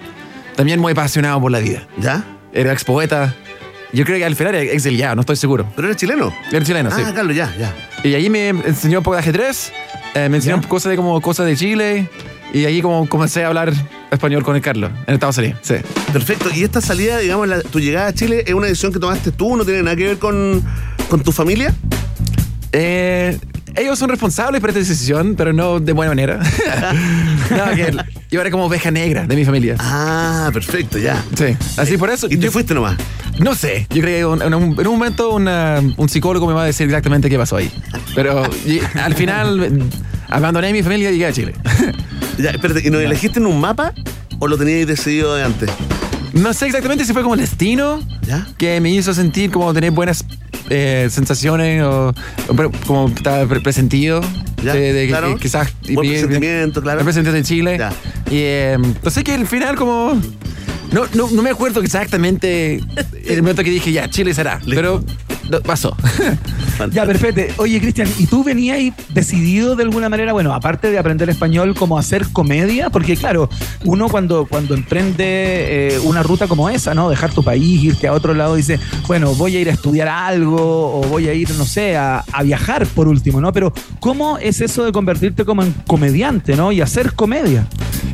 También 0.55 0.79
muy 0.79 0.91
apasionado 0.91 1.41
por 1.41 1.49
la 1.51 1.57
vida. 1.57 1.87
¿Ya? 1.97 2.23
Era 2.53 2.71
ex 2.71 2.83
poeta. 2.83 3.33
Yo 3.91 4.05
creo 4.05 4.19
que 4.19 4.25
al 4.25 4.35
final 4.35 4.53
era 4.53 4.71
exiliado, 4.71 5.15
no 5.15 5.21
estoy 5.21 5.37
seguro. 5.37 5.65
¿Pero 5.75 5.87
eres 5.87 5.97
chileno? 5.97 6.31
Era 6.51 6.63
chileno, 6.63 6.91
sí. 6.91 7.01
Ah, 7.03 7.13
Carlos, 7.15 7.35
ya, 7.35 7.51
ya. 7.57 7.73
Y 8.03 8.13
ahí 8.13 8.29
me 8.29 8.49
enseñó 8.49 8.99
un 8.99 9.03
poco 9.03 9.15
de 9.15 9.21
ajedrez, 9.21 9.71
eh, 10.13 10.29
me 10.29 10.37
enseñó 10.37 10.61
cosas 10.67 10.91
de 10.91 10.97
como 10.97 11.19
cosas 11.19 11.47
de 11.47 11.55
Chile. 11.55 12.07
Y 12.53 12.65
ahí 12.65 12.83
como 12.83 13.09
comencé 13.09 13.43
a 13.43 13.47
hablar 13.47 13.73
español 14.11 14.43
con 14.43 14.55
el 14.55 14.61
Carlos, 14.61 14.91
en 15.05 15.13
Estados 15.13 15.37
Unidos. 15.37 15.59
Sí. 15.61 15.75
Perfecto. 16.13 16.49
Y 16.53 16.63
esta 16.63 16.81
salida, 16.81 17.17
digamos, 17.19 17.47
la- 17.47 17.61
tu 17.61 17.79
llegada 17.79 18.07
a 18.07 18.13
Chile, 18.13 18.43
¿es 18.47 18.53
una 18.53 18.67
decisión 18.67 18.91
que 18.93 18.99
tomaste 18.99 19.31
tú? 19.31 19.55
¿No 19.57 19.65
tiene 19.65 19.83
nada 19.83 19.95
que 19.95 20.05
ver 20.05 20.17
con, 20.19 20.63
con 21.09 21.21
tu 21.23 21.31
familia? 21.31 21.73
Eh, 22.71 23.37
ellos 23.75 23.97
son 23.99 24.09
responsables 24.09 24.59
por 24.59 24.69
esta 24.71 24.79
decisión, 24.79 25.35
pero 25.37 25.53
no 25.53 25.79
de 25.79 25.93
buena 25.93 26.11
manera. 26.11 26.39
no, 27.51 27.75
que 27.75 27.95
yo 28.31 28.41
era 28.41 28.49
como 28.51 28.65
oveja 28.65 28.91
negra 28.91 29.25
de 29.25 29.35
mi 29.35 29.45
familia. 29.45 29.75
Ah, 29.79 30.49
perfecto, 30.51 30.97
ya. 30.97 31.23
Sí, 31.35 31.55
así 31.77 31.97
por 31.97 32.09
eso. 32.09 32.27
¿Y 32.29 32.37
te 32.37 32.49
fuiste 32.49 32.73
nomás? 32.73 32.97
No 33.39 33.53
sé, 33.53 33.85
yo 33.91 34.01
creo 34.01 34.35
que 34.37 34.45
en 34.45 34.53
un, 34.53 34.79
en 34.79 34.87
un 34.87 34.93
momento 34.93 35.29
una- 35.35 35.81
un 35.95 36.09
psicólogo 36.09 36.47
me 36.47 36.53
va 36.53 36.63
a 36.63 36.65
decir 36.65 36.87
exactamente 36.87 37.29
qué 37.29 37.37
pasó 37.37 37.57
ahí. 37.57 37.71
Pero 38.15 38.43
y- 38.65 38.79
al 38.99 39.13
final 39.13 39.83
abandoné 40.29 40.71
mi 40.73 40.83
familia 40.83 41.09
y 41.09 41.13
llegué 41.13 41.25
a 41.27 41.33
Chile. 41.33 41.53
Ya, 42.37 42.51
espérate, 42.51 42.87
¿y 42.87 42.91
nos 42.91 43.01
elegiste 43.01 43.39
en 43.39 43.47
un 43.47 43.59
mapa 43.59 43.93
o 44.37 44.47
lo 44.47 44.59
teníais 44.59 44.85
decidido 44.85 45.33
de 45.33 45.43
antes? 45.43 45.71
No 46.33 46.53
sé 46.53 46.67
exactamente 46.67 47.03
si 47.03 47.11
fue 47.11 47.23
como 47.23 47.33
el 47.33 47.39
destino 47.39 47.99
¿Ya? 48.27 48.45
que 48.59 48.79
me 48.79 48.91
hizo 48.91 49.11
sentir 49.15 49.49
como 49.49 49.73
tener 49.73 49.89
buenas 49.89 50.23
eh, 50.69 51.07
sensaciones 51.09 51.81
o, 51.81 52.09
o 52.47 52.71
como 52.85 53.07
estaba 53.07 53.43
pre- 53.47 53.61
presentido 53.61 54.21
Ya, 54.63 54.75
de, 54.75 54.93
de 54.93 55.07
claro. 55.07 55.33
que 55.35 55.41
quizás 55.41 55.73
Buen 55.91 56.07
presentimiento, 56.09 56.83
claro. 56.83 57.03
de 57.03 57.41
Chile 57.43 57.77
Ya. 57.79 57.89
y 58.29 58.35
eh, 58.37 58.77
no 59.03 59.09
sé 59.09 59.23
que 59.23 59.33
al 59.33 59.47
final 59.47 59.75
como 59.75 60.21
no, 60.91 61.05
no, 61.15 61.31
no 61.31 61.41
me 61.41 61.49
acuerdo 61.49 61.81
exactamente 61.81 62.79
el 63.25 63.41
momento 63.41 63.63
que 63.63 63.71
dije 63.71 63.91
ya 63.91 64.07
Chile 64.11 64.35
será 64.35 64.59
pero 64.69 65.03
pasó 65.65 65.95
Ya, 66.91 67.05
perfecto. 67.05 67.41
Oye, 67.61 67.79
Cristian, 67.81 68.07
¿y 68.19 68.27
tú 68.27 68.43
venías 68.43 68.77
ahí 68.77 68.93
decidido 69.09 69.75
de 69.75 69.83
alguna 69.83 70.09
manera, 70.09 70.31
bueno, 70.31 70.53
aparte 70.53 70.91
de 70.91 70.99
aprender 70.99 71.29
español, 71.29 71.73
como 71.73 71.97
hacer 71.97 72.27
comedia? 72.31 72.91
Porque 72.91 73.15
claro, 73.17 73.49
uno 73.83 74.09
cuando, 74.09 74.45
cuando 74.45 74.75
emprende 74.75 75.25
eh, 75.95 75.99
una 76.03 76.21
ruta 76.21 76.47
como 76.47 76.69
esa, 76.69 76.93
¿no? 76.93 77.09
Dejar 77.09 77.31
tu 77.33 77.43
país, 77.43 77.83
irte 77.83 78.07
a 78.07 78.13
otro 78.13 78.33
lado, 78.33 78.55
dice, 78.55 78.79
bueno, 79.07 79.33
voy 79.33 79.55
a 79.55 79.59
ir 79.59 79.69
a 79.69 79.73
estudiar 79.73 80.07
algo 80.07 80.99
o 80.99 81.01
voy 81.07 81.27
a 81.27 81.33
ir, 81.33 81.49
no 81.51 81.65
sé, 81.65 81.97
a, 81.97 82.23
a 82.31 82.43
viajar 82.43 82.85
por 82.85 83.07
último, 83.07 83.41
¿no? 83.41 83.51
Pero 83.51 83.73
¿cómo 83.99 84.37
es 84.37 84.61
eso 84.61 84.85
de 84.85 84.91
convertirte 84.91 85.45
como 85.45 85.63
en 85.63 85.73
comediante, 85.87 86.55
¿no? 86.55 86.71
Y 86.71 86.81
hacer 86.81 87.13
comedia. 87.13 87.67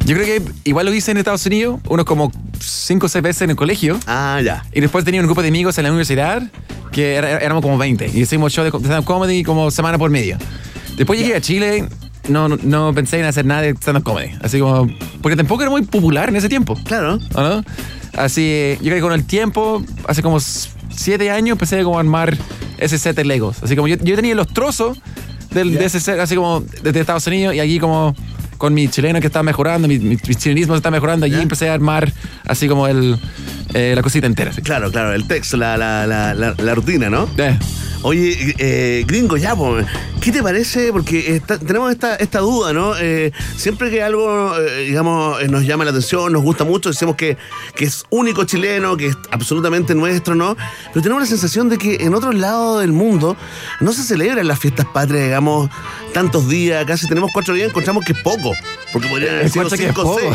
yo 0.06 0.16
creo 0.16 0.26
que 0.26 0.42
igual 0.64 0.86
lo 0.86 0.94
hice 0.94 1.12
en 1.12 1.18
Estados 1.18 1.46
Unidos 1.46 1.80
unos 1.90 2.06
como 2.06 2.32
cinco 2.64 3.06
o 3.06 3.10
seis 3.10 3.24
veces 3.24 3.44
en 3.44 3.52
el 3.52 3.56
colegio 3.56 4.00
Ah, 4.08 4.42
ya. 4.44 4.66
Y 4.74 4.82
después 4.82 5.06
tenía 5.06 5.22
un 5.22 5.28
grupo 5.28 5.42
de 5.42 5.50
amigos 5.50 5.78
en 5.78 5.84
la 5.84 5.90
universidad 5.90 6.44
que 6.92 7.16
éramos 7.16 7.62
como 7.62 7.78
20 7.78 8.12
y 8.14 8.22
hicimos 8.22 8.54
show 8.54 8.64
de 8.64 8.70
stand-up 8.70 9.06
comedy 9.06 9.44
como 9.44 9.72
semana 9.72 9.98
por 9.98 10.10
medio. 10.10 10.38
Después 10.96 11.20
llegué 11.20 11.36
a 11.36 11.42
Chile, 11.42 11.88
no, 12.28 12.48
no, 12.48 12.58
no 12.62 12.94
pensé 12.94 13.20
en 13.20 13.26
hacer 13.26 13.46
nada 13.46 13.62
de 13.62 13.72
stand-up 13.72 14.04
comedy. 14.04 14.32
Así 14.42 14.60
como. 14.60 14.88
Porque 15.22 15.36
tampoco 15.36 15.64
era 15.64 15.72
muy 15.72 15.82
popular 15.84 16.30
en 16.30 16.36
ese 16.36 16.50
tiempo. 16.50 16.78
Claro. 16.86 17.20
Así, 18.16 18.76
yo 18.80 18.86
creo 18.86 18.96
que 18.98 19.02
con 19.02 19.14
el 19.14 19.26
tiempo, 19.26 19.84
hace 20.08 20.22
como 20.22 20.40
siete 20.40 21.32
años, 21.32 21.54
empecé 21.54 21.84
como 21.84 21.98
a 21.98 22.02
armar 22.02 22.38
ese 22.78 23.00
set 23.00 23.16
de 23.16 23.26
Legos. 23.26 23.64
Así 23.64 23.76
como 23.76 23.88
yo, 23.88 23.96
yo 23.98 24.16
tenía 24.16 24.36
los 24.36 24.48
trozos 24.54 25.02
del, 25.52 25.74
de 25.74 25.86
ese 25.86 26.00
set, 26.00 26.20
así 26.20 26.36
como 26.36 26.62
desde 26.84 27.00
Estados 27.00 27.26
Unidos 27.26 27.56
y 27.56 27.60
allí 27.60 27.80
como 27.80 28.16
con 28.64 28.74
mi 28.74 28.88
chileno 28.88 29.20
que 29.20 29.28
está 29.28 29.44
mejorando, 29.44 29.90
mi, 29.90 30.00
mi, 30.00 30.16
mi 30.26 30.36
chilenismo 30.36 30.74
está 30.74 30.90
mejorando, 30.90 31.26
allí 31.26 31.36
empecé 31.36 31.70
a 31.70 31.74
armar 31.74 32.10
así 32.46 32.70
como 32.70 32.88
el, 32.88 33.18
eh, 33.74 33.92
la 33.94 34.02
cosita 34.02 34.26
entera. 34.26 34.52
así. 34.52 34.62
Claro, 34.62 34.90
claro, 34.90 35.12
el 35.12 35.28
texto, 35.28 35.58
la, 35.58 35.76
la, 35.76 36.08
la, 36.08 36.34
la, 36.34 36.56
la 36.58 36.74
rutina, 36.74 37.10
¿no? 37.10 37.30
Eh. 37.38 37.60
Oye, 38.04 38.54
eh, 38.58 39.04
gringo, 39.08 39.38
ya, 39.38 39.56
pues, 39.56 39.86
¿qué 40.20 40.32
te 40.34 40.44
parece? 40.44 40.92
Porque 40.92 41.36
está- 41.38 41.58
tenemos 41.58 41.90
esta, 41.92 42.16
esta 42.18 42.40
duda, 42.40 42.74
¿no? 42.74 42.94
Eh, 43.00 43.32
siempre 43.56 43.90
que 43.90 44.04
algo, 44.04 44.58
eh, 44.60 44.86
digamos, 44.88 45.42
eh, 45.42 45.48
nos 45.48 45.64
llama 45.66 45.86
la 45.86 45.92
atención, 45.92 46.34
nos 46.34 46.44
gusta 46.44 46.66
mucho, 46.66 46.90
decimos 46.90 47.16
que, 47.16 47.38
que 47.76 47.86
es 47.86 48.04
único 48.10 48.44
chileno, 48.44 48.98
que 48.98 49.08
es 49.08 49.18
absolutamente 49.32 49.96
nuestro, 49.96 50.36
¿no? 50.36 50.58
Pero 50.92 51.02
tenemos 51.02 51.22
la 51.24 51.28
sensación 51.28 51.70
de 51.70 51.78
que 51.78 51.96
en 52.02 52.14
otros 52.14 52.36
lados 52.36 52.82
del 52.82 52.92
mundo 52.92 53.38
no 53.80 53.94
se 53.94 54.04
celebran 54.04 54.48
las 54.50 54.60
fiestas 54.60 54.86
patrias, 54.94 55.24
digamos, 55.24 55.70
tantos 56.14 56.50
días, 56.50 56.86
casi 56.86 57.08
tenemos 57.08 57.32
cuatro 57.34 57.54
días, 57.54 57.70
encontramos 57.70 58.04
que 58.06 58.12
es 58.12 58.20
poco, 58.22 58.52
porque 58.92 59.08
podrían 59.08 59.36
es 59.40 59.54
cinco 59.54 60.02
o 60.04 60.20
seis. 60.20 60.32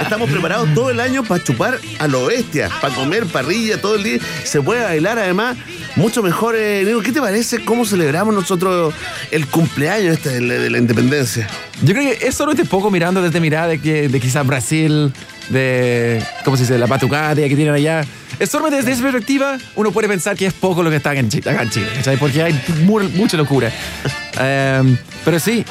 Estamos 0.00 0.30
preparados 0.30 0.72
todo 0.74 0.88
el 0.90 1.00
año 1.00 1.22
para 1.22 1.44
chupar 1.44 1.78
a 1.98 2.08
lo 2.08 2.24
bestia, 2.26 2.70
para 2.80 2.94
comer 2.94 3.26
parrilla 3.26 3.78
todo 3.80 3.96
el 3.96 4.04
día. 4.04 4.18
Se 4.44 4.62
puede 4.62 4.82
bailar 4.82 5.18
además 5.18 5.56
mucho 5.96 6.22
mejor. 6.22 6.54
Eh, 6.56 6.86
¿Qué 7.04 7.12
te 7.12 7.20
parece 7.20 7.64
cómo 7.64 7.84
celebramos 7.84 8.34
nosotros 8.34 8.94
el 9.30 9.46
cumpleaños 9.46 10.14
este 10.14 10.30
de 10.30 10.40
la, 10.40 10.54
de 10.54 10.70
la 10.70 10.78
independencia? 10.78 11.48
Yo 11.82 11.94
creo 11.94 12.10
que 12.18 12.26
es 12.26 12.34
solamente 12.34 12.64
poco 12.64 12.90
mirando 12.90 13.22
desde 13.22 13.40
mirada 13.40 13.68
de, 13.68 13.80
que, 13.80 14.08
de 14.08 14.20
quizás 14.20 14.46
Brasil, 14.46 15.12
de, 15.48 16.22
¿cómo 16.44 16.56
se 16.56 16.62
dice?, 16.64 16.78
la 16.78 16.86
patucaria 16.86 17.48
que 17.48 17.56
tienen 17.56 17.74
allá. 17.74 18.02
Es 18.38 18.50
solamente 18.50 18.78
desde 18.78 18.92
esa 18.92 19.02
perspectiva 19.02 19.58
uno 19.76 19.90
puede 19.92 20.08
pensar 20.08 20.36
que 20.36 20.46
es 20.46 20.52
poco 20.54 20.82
lo 20.82 20.88
que 20.90 20.96
está 20.96 21.14
en 21.14 21.28
Chile, 21.28 21.50
acá 21.50 21.64
¿cachai? 21.64 22.16
porque 22.16 22.42
hay 22.42 22.58
mu- 22.84 23.00
mucha 23.14 23.36
locura. 23.36 23.70
Em, 24.40 24.96
pero 25.24 25.38
sí, 25.38 25.64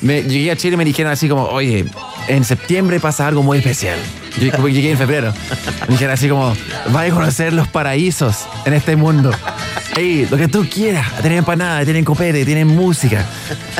me, 0.00 0.22
llegué 0.22 0.50
a 0.50 0.56
Chile 0.56 0.74
y 0.74 0.76
me 0.76 0.84
dijeron 0.84 1.12
así 1.12 1.28
como, 1.28 1.44
oye, 1.44 1.84
en 2.28 2.44
septiembre 2.44 3.00
pasa 3.00 3.26
algo 3.26 3.42
muy 3.42 3.58
especial. 3.58 3.98
Yo 4.40 4.52
como 4.52 4.68
llegué 4.68 4.90
en 4.90 4.98
febrero. 4.98 5.32
Me 5.88 5.94
dijeron 5.94 6.14
así 6.14 6.28
como, 6.28 6.54
vaya 6.90 7.12
a 7.12 7.14
conocer 7.14 7.52
los 7.52 7.68
paraísos 7.68 8.46
en 8.64 8.74
este 8.74 8.96
mundo. 8.96 9.30
Ey, 9.96 10.26
lo 10.30 10.36
que 10.36 10.48
tú 10.48 10.66
quieras. 10.68 11.06
Tienen 11.20 11.38
empanada, 11.38 11.84
tienen 11.84 12.04
copete, 12.04 12.44
tienen 12.44 12.68
música. 12.68 13.24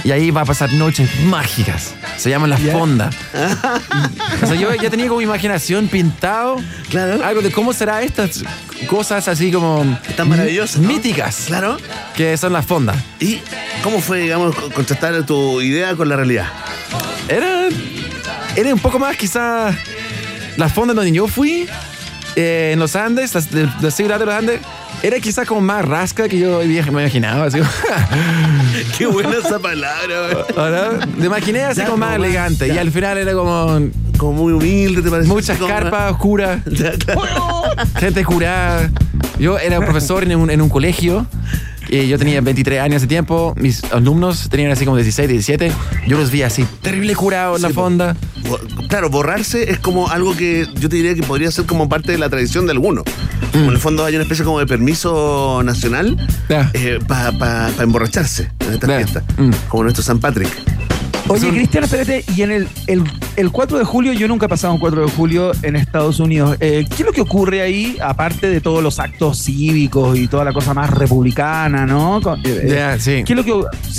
Y 0.04 0.12
ahí 0.12 0.30
va 0.30 0.42
a 0.42 0.44
pasar 0.44 0.72
noches 0.72 1.20
mágicas. 1.24 1.94
Se 2.16 2.30
llaman 2.30 2.50
las 2.50 2.60
fondas. 2.60 3.14
O 4.42 4.46
sea, 4.46 4.54
yo 4.54 4.74
ya 4.74 4.90
tenía 4.90 5.08
como 5.08 5.20
imaginación 5.22 5.88
pintado. 5.88 6.56
Claro. 6.90 7.24
Algo 7.24 7.40
de 7.42 7.50
cómo 7.50 7.72
será 7.72 8.02
estas 8.02 8.42
cosas 8.88 9.26
así 9.28 9.50
como... 9.50 9.98
Tan 10.16 10.28
maravillosas, 10.28 10.80
¿no? 10.80 10.88
Míticas. 10.88 11.44
Claro. 11.46 11.78
Que 12.14 12.36
son 12.36 12.52
las 12.52 12.66
fondas. 12.66 12.96
¿Y 13.18 13.40
cómo 13.82 14.00
fue, 14.00 14.20
digamos, 14.20 14.54
co- 14.54 14.70
contrastar 14.70 15.24
tu 15.24 15.60
idea 15.62 15.94
con 15.96 16.08
la 16.08 16.16
realidad? 16.16 16.46
Era, 17.28 17.68
era 18.56 18.74
un 18.74 18.80
poco 18.80 18.98
más 18.98 19.16
quizás 19.16 19.74
las 20.56 20.72
fondas 20.72 20.94
donde 20.96 21.12
yo 21.12 21.26
fui, 21.28 21.66
eh, 22.36 22.70
en 22.74 22.78
los 22.78 22.94
Andes, 22.96 23.32
de, 23.50 23.68
la 23.80 23.90
ciudad 23.90 24.18
de 24.18 24.26
los 24.26 24.34
Andes, 24.34 24.60
era 25.06 25.20
quizás 25.20 25.46
como 25.46 25.60
más 25.60 25.84
rasca 25.84 26.28
que 26.28 26.38
yo 26.38 26.60
me 26.60 26.74
imaginaba. 27.02 27.44
Así, 27.46 27.58
Qué 28.98 29.06
buena 29.06 29.36
esa 29.44 29.58
palabra, 29.58 30.14
güey. 30.32 30.44
¿verdad? 30.56 31.08
Me 31.16 31.26
imaginé 31.26 31.64
así 31.64 31.80
Ya, 31.80 31.86
como 31.86 31.98
más 31.98 32.16
elegante 32.16 32.68
ya. 32.68 32.74
y 32.74 32.78
al 32.78 32.90
final 32.90 33.18
era 33.18 33.32
como 33.34 33.80
Como 34.18 34.32
muy 34.32 34.52
humilde, 34.52 35.02
¿te 35.02 35.10
parece? 35.10 35.28
muchas 35.28 35.58
Como- 35.58 35.68
carpas 35.68 36.12
oscuras, 36.12 36.60
gente 37.98 38.24
jurada. 38.24 38.90
Yo 39.38 39.58
era 39.58 39.78
profesor 39.80 40.22
en 40.24 40.36
un, 40.36 40.50
en 40.50 40.60
un 40.62 40.68
colegio. 40.68 41.26
Y 41.88 42.08
yo 42.08 42.18
tenía 42.18 42.40
23 42.40 42.80
años 42.80 42.96
ese 42.96 43.06
tiempo, 43.06 43.54
mis 43.56 43.84
alumnos 43.92 44.48
tenían 44.48 44.72
así 44.72 44.84
como 44.84 44.96
16, 44.96 45.28
17. 45.28 45.70
Yo 46.08 46.18
los 46.18 46.32
vi 46.32 46.42
así, 46.42 46.66
terrible 46.82 47.14
curados 47.14 47.58
en 47.58 47.62
la 47.62 47.68
Sí, 47.68 47.74
po. 47.74 47.82
fonda. 47.82 48.16
Bo- 48.48 48.58
Claro, 48.88 49.08
borrarse 49.08 49.70
es 49.70 49.78
como 49.78 50.08
algo 50.08 50.36
que 50.36 50.66
yo 50.80 50.88
te 50.88 50.96
diría 50.96 51.14
que 51.14 51.22
podría 51.22 51.48
ser 51.52 51.64
como 51.66 51.88
parte 51.88 52.10
de 52.10 52.18
la 52.18 52.28
tradición 52.28 52.66
de 52.66 52.72
algunos. 52.72 53.04
En 53.52 53.68
el 53.68 53.78
fondo 53.78 54.04
hay 54.04 54.14
una 54.14 54.22
especie 54.22 54.44
como 54.44 54.58
de 54.58 54.66
permiso 54.66 55.62
nacional 55.64 56.16
para 57.08 57.70
emborracharse 57.80 58.50
en 58.60 58.74
esta 58.74 58.86
fiesta. 58.86 59.22
Como 59.68 59.82
nuestro 59.84 60.02
San 60.02 60.18
Patrick. 60.18 60.50
Oye, 61.28 61.48
Cristian, 61.50 61.82
espérate, 61.82 62.24
y 62.36 62.42
en 62.42 62.52
el, 62.52 62.68
el, 62.86 63.02
el 63.34 63.50
4 63.50 63.78
de 63.78 63.84
julio, 63.84 64.12
yo 64.12 64.28
nunca 64.28 64.46
he 64.46 64.48
pasado 64.48 64.74
un 64.74 64.78
4 64.78 65.06
de 65.06 65.10
julio 65.10 65.52
en 65.62 65.74
Estados 65.74 66.20
Unidos. 66.20 66.56
Eh, 66.60 66.86
¿Qué 66.88 67.02
es 67.02 67.06
lo 67.06 67.12
que 67.12 67.20
ocurre 67.20 67.62
ahí, 67.62 67.98
aparte 68.00 68.48
de 68.48 68.60
todos 68.60 68.80
los 68.80 69.00
actos 69.00 69.42
cívicos 69.42 70.16
y 70.16 70.28
toda 70.28 70.44
la 70.44 70.52
cosa 70.52 70.72
más 70.72 70.88
republicana, 70.90 71.84
¿no? 71.84 72.20
Eh, 72.44 72.96
sí. 73.00 73.24
¿Qué 73.24 73.32
es 73.32 73.36
lo 73.36 73.44
que, 73.44 73.52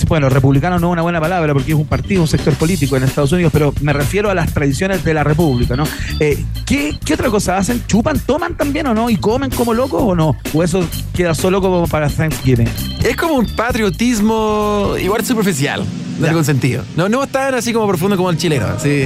bueno, 0.07 0.29
republicano 0.29 0.79
no 0.79 0.87
es 0.87 0.93
una 0.93 1.01
buena 1.01 1.19
palabra 1.19 1.51
porque 1.53 1.73
es 1.73 1.77
un 1.77 1.85
partido, 1.85 2.21
un 2.21 2.29
sector 2.29 2.53
político 2.53 2.95
en 2.95 3.03
Estados 3.03 3.33
Unidos, 3.33 3.51
pero 3.51 3.73
me 3.81 3.91
refiero 3.91 4.29
a 4.29 4.33
las 4.33 4.53
tradiciones 4.53 5.03
de 5.03 5.13
la 5.13 5.25
república, 5.25 5.75
¿no? 5.75 5.83
Eh, 6.21 6.41
¿qué, 6.65 6.97
qué 7.03 7.13
otra 7.15 7.29
cosa 7.29 7.57
hacen? 7.57 7.83
¿Chupan, 7.87 8.19
toman 8.19 8.55
también 8.55 8.87
o 8.87 8.93
no? 8.93 9.09
¿Y 9.09 9.17
comen 9.17 9.51
como 9.51 9.73
locos 9.73 10.01
o 10.01 10.15
no? 10.15 10.37
¿O 10.53 10.63
eso 10.63 10.87
queda 11.13 11.35
solo 11.35 11.61
como 11.61 11.87
para 11.87 12.09
Thanksgiving? 12.09 12.69
Es 13.03 13.17
como 13.17 13.33
un 13.33 13.47
patriotismo 13.55 14.95
igual 14.99 15.25
superficial, 15.25 15.83
en 16.17 16.25
algún 16.25 16.45
sentido. 16.45 16.83
No, 16.95 17.07
no 17.09 17.25
tan 17.27 17.53
así 17.55 17.73
como 17.73 17.87
profundo 17.87 18.15
como 18.17 18.29
el 18.29 18.37
chileno. 18.37 18.65
Sí. 18.79 19.03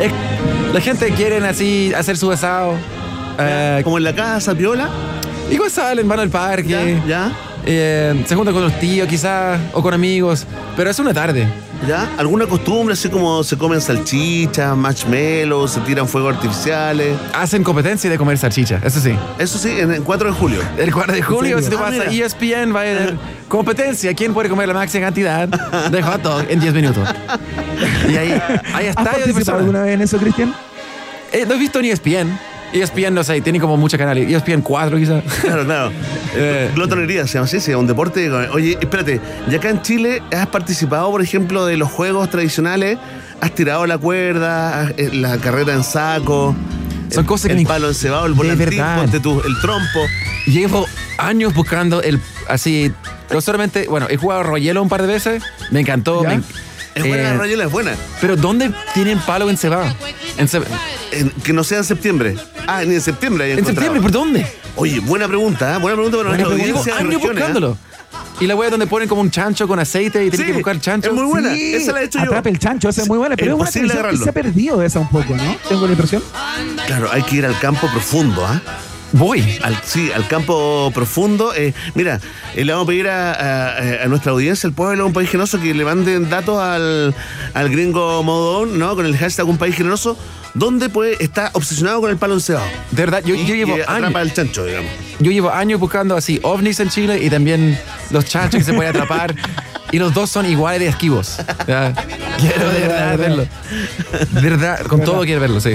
Es- 0.00 0.12
la 0.72 0.80
gente 0.80 1.10
quiere 1.12 1.38
así 1.46 1.92
hacer 1.94 2.16
su 2.16 2.30
asado. 2.30 2.74
eh, 3.38 3.80
como 3.84 3.98
en 3.98 4.04
la 4.04 4.14
casa, 4.14 4.54
piola. 4.54 4.88
Igual 5.50 5.70
salen, 5.70 6.08
van 6.08 6.20
al 6.20 6.30
parque. 6.30 7.00
Ya. 7.06 7.30
eh, 7.64 8.24
se 8.26 8.34
juntan 8.34 8.54
con 8.54 8.62
los 8.64 8.78
tíos 8.80 9.06
quizás, 9.08 9.60
o 9.72 9.82
con 9.82 9.92
amigos. 9.94 10.44
Pero 10.76 10.90
es 10.90 10.98
una 10.98 11.12
tarde. 11.14 11.46
¿Ya? 11.86 12.08
¿Alguna 12.18 12.46
costumbre 12.46 12.94
así 12.94 13.08
como 13.08 13.44
se 13.44 13.56
comen 13.58 13.80
salchichas, 13.80 14.76
marshmallows, 14.76 15.72
se 15.72 15.80
tiran 15.80 16.08
fuegos 16.08 16.34
artificiales? 16.36 17.16
Hacen 17.34 17.62
competencia 17.62 18.08
de 18.10 18.16
comer 18.18 18.38
salchicha, 18.38 18.80
eso 18.82 18.98
sí. 19.00 19.14
Eso 19.38 19.58
sí, 19.58 19.70
en 19.78 19.92
el 19.92 20.02
4 20.02 20.32
de 20.32 20.34
julio. 20.38 20.60
El 20.78 20.92
4 20.92 21.14
de 21.14 21.22
julio, 21.22 21.58
¿En 21.58 21.64
si 21.64 21.70
te 21.70 21.76
vas 21.76 21.94
Ah, 21.98 22.08
a. 22.08 22.12
ESPN, 22.12 22.74
va 22.74 22.80
a 22.80 22.82
haber 22.82 23.16
competencia. 23.48 24.14
¿Quién 24.14 24.32
puede 24.34 24.48
comer 24.48 24.68
la 24.68 24.74
máxima 24.74 25.06
cantidad 25.06 25.46
de 25.48 26.02
hot 26.02 26.22
dog 26.22 26.44
en 26.48 26.60
10 26.60 26.74
minutos? 26.74 27.08
Y 28.08 28.16
ahí, 28.16 28.32
hay 28.74 28.86
¿Has 28.88 28.96
estadios 28.96 29.26
de 29.26 29.32
participado 29.32 29.58
alguna 29.58 29.82
vez 29.82 29.94
en 29.94 30.02
eso, 30.02 30.18
Cristian? 30.18 30.54
Eh, 31.32 31.44
no 31.46 31.54
he 31.54 31.58
visto 31.58 31.80
ni 31.82 31.90
ESPN. 31.90 32.38
ESPN, 32.72 33.14
no 33.14 33.24
sé, 33.24 33.40
tiene 33.40 33.58
como 33.60 33.76
muchos 33.76 33.98
canales. 33.98 34.30
ESPN 34.30 34.60
4 34.62 34.98
quizás. 34.98 35.22
Claro, 35.42 35.64
claro. 35.64 35.92
Eh. 36.38 36.70
Glotonería 36.74 37.26
se 37.26 37.34
llama 37.34 37.46
así, 37.46 37.60
se 37.60 37.70
llama 37.70 37.80
un 37.80 37.86
deporte. 37.86 38.30
Oye, 38.30 38.76
espérate, 38.78 39.22
¿y 39.50 39.54
acá 39.54 39.70
en 39.70 39.80
Chile 39.80 40.22
has 40.36 40.46
participado, 40.48 41.10
por 41.10 41.22
ejemplo, 41.22 41.64
de 41.64 41.78
los 41.78 41.90
juegos 41.90 42.28
tradicionales? 42.28 42.98
¿Has 43.40 43.52
tirado 43.54 43.86
la 43.86 43.96
cuerda, 43.96 44.92
eh, 44.98 45.08
la 45.14 45.38
carrera 45.38 45.72
en 45.72 45.82
saco? 45.82 46.54
Son 47.10 47.20
el, 47.20 47.26
cosas 47.26 47.46
que 47.46 47.52
el 47.54 47.60
me- 47.62 47.66
palo 47.66 47.88
encebado, 47.88 48.26
el 48.26 48.34
volantín, 48.34 48.66
verdad. 48.68 48.98
ponte 49.00 49.20
tú, 49.20 49.40
el 49.46 49.58
trompo. 49.62 50.00
Llevo 50.46 50.86
años 51.16 51.54
buscando 51.54 52.02
el. 52.02 52.20
Así. 52.48 52.92
No 53.32 53.40
solamente. 53.40 53.86
Bueno, 53.88 54.06
he 54.10 54.18
jugado 54.18 54.42
Royelo 54.42 54.82
un 54.82 54.90
par 54.90 55.00
de 55.00 55.08
veces. 55.08 55.42
Me 55.70 55.80
encantó. 55.80 56.22
Me- 56.22 56.42
Es 56.94 57.02
buena, 57.06 57.16
eh, 57.30 57.32
la 57.32 57.36
Rayela 57.38 57.64
es 57.64 57.70
buena. 57.72 57.92
Pero 58.20 58.36
¿dónde 58.36 58.70
tienen 58.92 59.18
palo 59.20 59.48
en 59.48 59.56
cebado? 59.56 59.86
En, 60.36 60.48
ce- 60.48 60.60
En- 61.12 61.30
que 61.30 61.52
no 61.54 61.64
sea 61.64 61.78
en 61.78 61.84
septiembre. 61.84 62.36
Ah, 62.66 62.82
ni 62.84 62.94
en 62.94 63.00
septiembre. 63.00 63.44
hay 63.44 63.52
en 63.52 63.58
encontrado. 63.58 63.86
septiembre, 63.86 64.02
¿por 64.02 64.10
dónde? 64.12 64.46
Oye, 64.76 65.00
buena 65.00 65.26
pregunta, 65.28 65.74
¿eh? 65.76 65.78
buena 65.78 65.96
pregunta 65.96 66.18
para 66.18 66.28
Bueno, 66.30 66.44
nuestra 66.48 66.64
audiencia 66.66 66.96
años 66.96 67.14
regiones, 67.14 67.24
¿eh? 67.28 67.46
buscándolo. 67.46 67.78
Y 68.38 68.46
la 68.46 68.54
wea 68.54 68.68
donde 68.68 68.86
ponen 68.86 69.08
como 69.08 69.22
un 69.22 69.30
chancho 69.30 69.66
con 69.66 69.78
aceite 69.78 70.18
y 70.24 70.28
tienes 70.30 70.40
Sí, 70.40 70.46
que 70.52 70.58
buscar 70.58 70.78
chancho. 70.80 71.08
es 71.08 71.14
muy 71.14 71.24
buena. 71.24 71.54
Sí, 71.54 71.74
Esa 71.74 71.92
la 71.92 72.02
he 72.02 72.04
hecho 72.04 72.18
yo. 72.18 72.24
Atrape 72.26 72.50
el 72.50 72.58
chancho, 72.58 72.88
esa 72.90 73.02
es 73.02 73.08
muy 73.08 73.16
buena, 73.18 73.34
pero 73.36 73.56
Es 73.64 73.76
es 73.76 73.82
una 73.82 74.10
que 74.10 74.16
se 74.18 74.28
ha 74.28 74.32
perdido 74.32 74.82
esa 74.82 74.98
un 75.00 75.08
poco, 75.08 75.34
¿no? 75.34 75.56
Tengo 75.68 75.86
la 75.86 75.92
impresión. 75.92 76.22
Claro, 76.86 77.08
hay 77.10 77.22
que 77.22 77.36
ir 77.36 77.46
al 77.46 77.58
campo 77.58 77.86
profundo, 77.90 78.44
¿ah? 78.46 78.60
Voy. 79.18 79.58
Al, 79.62 79.76
sí, 79.84 80.10
al 80.14 80.26
campo 80.28 80.90
profundo. 80.94 81.54
Eh, 81.54 81.72
mira, 81.94 82.20
eh, 82.54 82.64
le 82.64 82.72
vamos 82.72 82.86
a 82.86 82.88
pedir 82.88 83.08
a, 83.08 83.32
a- 83.32 84.04
a 84.04 84.06
nuestra 84.08 84.32
audiencia, 84.32 84.66
el 84.66 84.74
pueblo 84.74 85.06
un 85.06 85.12
país 85.12 85.30
generoso, 85.30 85.60
que 85.60 85.72
le 85.74 85.84
manden 85.84 86.28
datos 86.28 86.58
al, 86.60 87.14
al 87.54 87.68
gringo 87.70 88.22
Modón, 88.22 88.78
¿no? 88.78 88.94
Con 88.94 89.06
el 89.06 89.16
hashtag 89.16 89.46
un 89.48 89.58
país 89.58 89.74
generoso, 89.76 90.16
donde 90.54 90.88
pues 90.88 91.18
está 91.20 91.50
obsesionado 91.54 92.00
con 92.00 92.10
el 92.10 92.16
palo 92.18 92.34
encebado. 92.34 92.66
De 92.90 93.02
verdad, 93.04 93.22
yo, 93.24 93.34
yo 93.34 93.54
Y 93.54 93.58
llevo 93.58 93.74
que 93.76 93.82
años. 93.82 93.90
atrapa 93.96 94.22
el 94.22 94.32
chancho, 94.34 94.64
digamos. 94.64 94.90
Yo 95.18 95.30
llevo 95.30 95.50
años 95.50 95.80
buscando 95.80 96.14
así 96.16 96.38
ovnis 96.42 96.78
en 96.80 96.90
Chile 96.90 97.18
y 97.22 97.30
también 97.30 97.78
los 98.10 98.26
chanchos 98.26 98.58
que 98.58 98.64
se 98.64 98.72
pueden 98.74 98.90
atrapar. 98.94 99.34
y 99.92 99.98
los 99.98 100.12
dos 100.12 100.28
son 100.30 100.44
iguales 100.46 100.80
de 100.80 100.88
esquivos. 100.88 101.38
Ya. 101.66 101.94
Quiero 102.38 102.68
de 102.70 102.80
verdad 102.80 103.18
verlo. 103.18 103.46
De 104.30 104.40
verdad, 104.42 104.80
con 104.86 105.00
todo 105.02 105.22
quiero 105.22 105.40
verlo, 105.40 105.60
sí. 105.60 105.72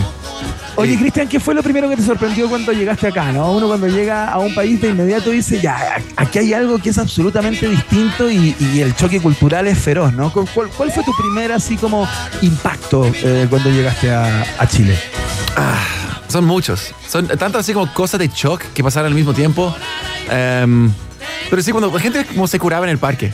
Oye, 0.81 0.97
Cristian, 0.97 1.27
¿qué 1.27 1.39
fue 1.39 1.53
lo 1.53 1.61
primero 1.61 1.87
que 1.87 1.95
te 1.95 2.01
sorprendió 2.01 2.49
cuando 2.49 2.71
llegaste 2.71 3.07
acá? 3.07 3.31
¿no? 3.31 3.51
Uno 3.51 3.67
cuando 3.67 3.87
llega 3.87 4.29
a 4.29 4.39
un 4.39 4.55
país 4.55 4.81
de 4.81 4.89
inmediato 4.89 5.29
dice, 5.29 5.61
ya, 5.61 5.97
aquí 6.15 6.39
hay 6.39 6.53
algo 6.53 6.79
que 6.79 6.89
es 6.89 6.97
absolutamente 6.97 7.67
distinto 7.67 8.31
y, 8.31 8.55
y 8.59 8.81
el 8.81 8.95
choque 8.95 9.21
cultural 9.21 9.67
es 9.67 9.77
feroz, 9.77 10.11
¿no? 10.13 10.33
¿Cuál, 10.33 10.69
cuál 10.75 10.91
fue 10.91 11.03
tu 11.03 11.13
primer 11.15 11.51
así 11.51 11.77
como 11.77 12.07
impacto 12.41 13.05
eh, 13.05 13.45
cuando 13.47 13.69
llegaste 13.69 14.11
a, 14.11 14.43
a 14.57 14.67
Chile? 14.67 14.97
Son 16.27 16.45
muchos. 16.45 16.95
Son 17.07 17.27
tanto 17.27 17.59
así 17.59 17.73
como 17.73 17.93
cosas 17.93 18.19
de 18.19 18.29
shock 18.29 18.61
que 18.73 18.83
pasaron 18.83 19.07
al 19.07 19.13
mismo 19.13 19.33
tiempo. 19.33 19.75
Em, 20.29 20.91
pero 21.49 21.61
sí, 21.61 21.71
cuando 21.71 21.91
la 21.91 21.99
gente 21.99 22.25
como 22.25 22.47
se 22.47 22.57
curaba 22.57 22.85
en 22.85 22.91
el 22.91 22.97
parque. 22.97 23.33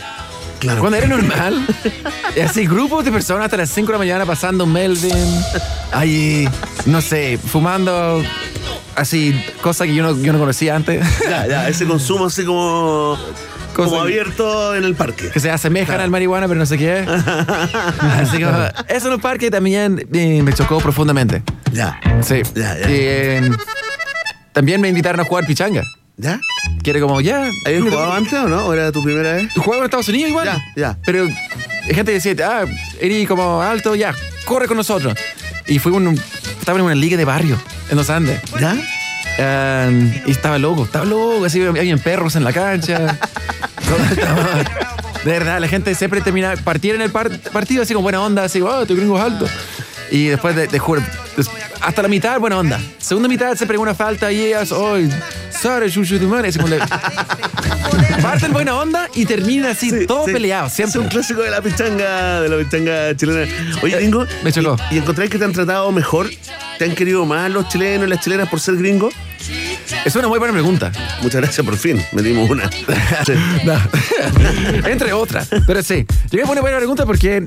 Claro. 0.60 0.80
Cuando 0.82 0.98
era 0.98 1.08
normal, 1.08 1.66
así 2.46 2.66
grupos 2.66 3.06
de 3.06 3.12
personas 3.12 3.46
hasta 3.46 3.58
las 3.58 3.70
5 3.70 3.88
de 3.88 3.92
la 3.94 3.98
mañana 4.00 4.26
pasando 4.26 4.66
Melvin, 4.66 5.14
ahí, 5.92 6.50
no 6.86 7.00
sé, 7.02 7.38
fumando, 7.38 8.24
así, 8.96 9.40
cosas 9.62 9.88
que 9.88 9.94
yo 9.96 10.04
no, 10.04 10.20
yo 10.22 10.34
no 10.34 10.40
conocía 10.40 10.76
antes. 10.76 11.06
Ya, 11.30 11.46
ya, 11.48 11.68
ese 11.70 11.86
consumo 11.86 12.26
así 12.26 12.44
como, 12.44 13.18
como 13.76 13.90
Cosa- 13.92 14.02
abierto 14.02 14.76
en 14.76 14.84
el 14.84 14.96
parque. 14.96 15.30
Que 15.30 15.40
se 15.40 15.52
asemejan 15.52 16.02
al 16.02 16.10
marihuana, 16.10 16.48
pero 16.48 16.60
no 16.60 16.66
sé 16.66 16.78
qué. 16.80 17.00
Así 18.00 18.42
como, 18.42 18.58
eso 18.88 19.08
en 19.08 19.14
un 19.14 19.22
parque 19.22 19.52
también 19.52 20.08
eh, 20.12 20.42
me 20.42 20.54
chocó 20.54 20.80
profundamente. 20.80 21.44
Ya. 21.72 22.00
Sí. 22.22 22.42
Ya, 22.56 22.78
ya. 22.80 22.90
Y, 22.90 22.94
eh, 22.96 23.52
también 24.54 24.82
me 24.82 24.88
invitaron 24.90 25.20
a 25.20 25.24
jugar 25.26 25.46
pichanga. 25.46 25.84
¿Ya? 26.18 26.42
Quiere 26.84 27.00
como, 27.00 27.22
ya. 27.22 27.50
¿Habías 27.66 27.84
jugado 27.84 28.14
antes 28.14 28.34
o 28.34 28.48
no? 28.48 28.66
¿O 28.66 28.74
era 28.74 28.92
tu 28.92 29.04
primera 29.04 29.34
vez? 29.34 29.54
Jugaba 29.54 29.78
en 29.80 29.84
Estados 29.86 30.08
Unidos 30.10 30.30
igual. 30.30 30.46
Ya, 30.46 30.64
ya. 30.76 30.98
Pero 31.06 31.24
hay 31.26 31.94
gente 31.94 32.12
decía, 32.12 32.34
ah, 32.44 32.66
eres 33.00 33.28
como 33.28 33.62
alto, 33.62 33.94
ya, 33.96 34.14
corre 34.46 34.68
con 34.68 34.78
nosotros. 34.78 35.14
Y 35.68 35.80
fue 35.80 35.92
un, 35.92 36.20
estaba 36.60 36.80
en 36.80 36.86
una 36.86 36.96
liga 36.96 37.18
de 37.18 37.26
barrio 37.26 37.58
en 37.90 37.98
los 37.98 38.10
Andes. 38.10 38.40
¿Ya? 38.60 38.76
Eh, 39.38 40.24
y 40.26 40.32
estaba 40.32 40.58
loco, 40.58 40.86
estaba 40.86 41.06
loco, 41.06 41.46
así 41.46 41.62
había 41.64 41.96
perros 41.98 42.36
en 42.36 42.44
la 42.44 42.52
cancha. 42.54 43.20
De 45.24 45.32
verdad, 45.32 45.60
la 45.60 45.68
gente 45.68 45.94
siempre 45.94 46.22
terminaba, 46.22 46.56
partir 46.62 46.96
en 46.96 47.02
el 47.02 47.12
par- 47.12 47.38
partido 47.52 47.84
así 47.84 47.94
con 47.94 48.02
buena 48.04 48.22
onda, 48.22 48.44
así, 48.46 48.62
oh, 48.62 48.86
tu 48.86 48.96
gringo 48.96 49.18
es 49.18 49.24
alto. 49.24 49.46
Y 50.10 50.28
después 50.28 50.56
de, 50.56 50.80
juro, 50.80 51.02
des- 51.36 51.50
hasta 51.82 52.02
la 52.02 52.08
mitad, 52.08 52.40
buena 52.40 52.58
onda. 52.58 52.80
Segunda 52.98 53.28
mitad 53.28 53.54
se 53.56 53.68
pegó 53.68 53.82
una 53.84 53.94
falta 53.94 54.32
y 54.32 54.40
ellas, 54.46 54.72
oh, 54.72 54.96
sorry, 55.62 55.92
chuchu, 55.92 56.20
tu 56.20 56.28
madre. 56.28 56.50
Así 56.50 56.60
como 56.60 56.70
le- 56.70 56.80
Parten 58.22 58.52
buena 58.52 58.76
onda 58.76 59.10
y 59.14 59.26
terminan 59.26 59.72
así, 59.72 60.06
todo 60.08 60.26
sí. 60.26 60.34
peleado, 60.34 60.68
Es 60.68 60.74
siempre. 60.74 61.00
un 61.02 61.08
clásico 61.08 61.42
de 61.42 61.52
la 61.52 61.62
pichanga, 61.62 62.42
de 62.42 62.50
la 62.50 62.58
pichanga 62.58 63.16
chilena. 63.16 63.52
Oye, 63.82 63.96
gringo. 63.96 64.24
Eh, 64.24 64.28
me 64.44 64.52
chocó. 64.52 64.76
¿Y, 64.92 64.96
y 64.96 64.98
encontráis 64.98 65.30
que 65.30 65.38
te 65.38 65.46
han 65.46 65.54
tratado 65.54 65.92
mejor? 65.92 66.30
¿Te 66.80 66.86
han 66.86 66.96
querido 66.96 67.26
más 67.26 67.50
los 67.52 67.68
chilenos 67.70 68.08
y 68.08 68.10
las 68.10 68.20
chilenas 68.20 68.50
por 68.50 68.60
ser 68.60 68.76
gringo? 68.78 69.10
Es 70.06 70.16
una 70.16 70.28
muy 70.28 70.40
buena 70.40 70.54
pregunta. 70.54 70.92
Muchas 71.22 71.42
gracias, 71.42 71.66
por 71.66 71.78
fin. 71.78 72.04
Metimos 72.12 72.50
una. 72.50 72.70
Sí. 73.26 73.34
No. 73.64 73.76
Entre 74.88 75.14
otras. 75.14 75.50
Pero 75.66 75.82
sí. 75.84 76.06
Yo 76.32 76.40
me 76.42 76.46
pone 76.46 76.62
buena 76.62 76.78
pregunta 76.78 77.06
porque 77.06 77.46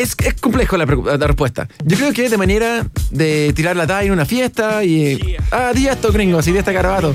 es, 0.00 0.16
es 0.24 0.34
complejo 0.34 0.76
la, 0.76 0.86
la 0.86 1.26
respuesta. 1.26 1.68
Yo 1.84 1.96
creo 1.96 2.12
que 2.12 2.28
de 2.28 2.38
manera 2.38 2.86
de 3.10 3.52
tirar 3.54 3.76
la 3.76 3.86
talla 3.86 4.06
en 4.06 4.12
una 4.12 4.24
fiesta 4.24 4.82
y. 4.84 5.36
Ah, 5.50 5.72
di 5.74 5.86
esto, 5.86 6.12
gringo, 6.12 6.38
así 6.38 6.52
di 6.52 6.58
esta 6.58 6.72
carabato. 6.72 7.14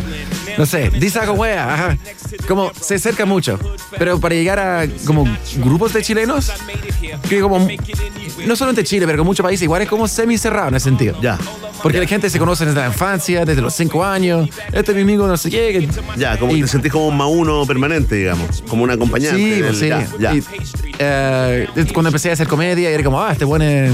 No 0.58 0.66
sé, 0.66 0.90
di 0.90 1.10
saco 1.10 1.34
wea, 1.34 1.74
ajá. 1.74 1.98
Como 2.48 2.72
se 2.80 2.96
acerca 2.96 3.26
mucho. 3.26 3.60
Pero 3.98 4.20
para 4.20 4.36
llegar 4.36 4.60
a 4.60 4.88
como 5.06 5.26
grupos 5.58 5.94
de 5.94 6.02
chilenos, 6.02 6.52
que 7.30 7.42
como. 7.42 7.68
No 8.46 8.56
solo 8.56 8.72
entre 8.72 8.84
Chile, 8.84 9.06
pero 9.06 9.18
con 9.20 9.28
muchos 9.28 9.44
países, 9.44 9.64
igual 9.64 9.82
es 9.82 9.90
como 9.90 10.08
semi 10.08 10.38
cerrado 10.38 10.68
en 10.70 10.76
ese 10.76 10.86
sentido. 10.86 11.20
Ya. 11.22 11.38
Porque 11.82 12.00
la 12.00 12.08
gente 12.08 12.30
se 12.30 12.40
conoce 12.40 12.66
desde 12.66 12.80
la 12.80 12.88
infancia, 12.88 13.46
desde 13.46 13.62
los 13.62 13.74
cinco 13.74 14.04
años. 14.04 14.50
Este 14.72 14.92
es 14.92 14.96
mi 14.96 15.04
amigo, 15.04 15.28
no 15.28 15.38
sé 15.38 15.50
qué. 15.50 15.88
Ya, 16.18 16.38
como 16.38 16.56
Y- 16.56 16.62
te 16.62 16.68
sentís 16.68 16.92
como 16.92 17.08
un 17.08 17.18
mauno 17.18 17.66
permanente, 17.66 18.16
digamos. 18.16 18.64
Como 18.68 18.84
un 18.84 18.92
acompañante. 18.92 19.38
Sí, 19.38 19.50
del- 19.52 19.64
pues 19.66 19.78
sí. 19.80 19.88
Ya, 19.90 20.08
ya. 20.20 20.36
Y, 20.36 20.44
eh, 21.00 21.68
cuando 21.94 22.10
empecé 22.10 22.30
a 22.30 22.34
hacer 22.34 22.48
comedia, 22.48 22.90
era 22.90 23.04
como, 23.04 23.22
ah, 23.22 23.32
este 23.32 23.46
bueno 23.46 23.66
es- 23.66 23.94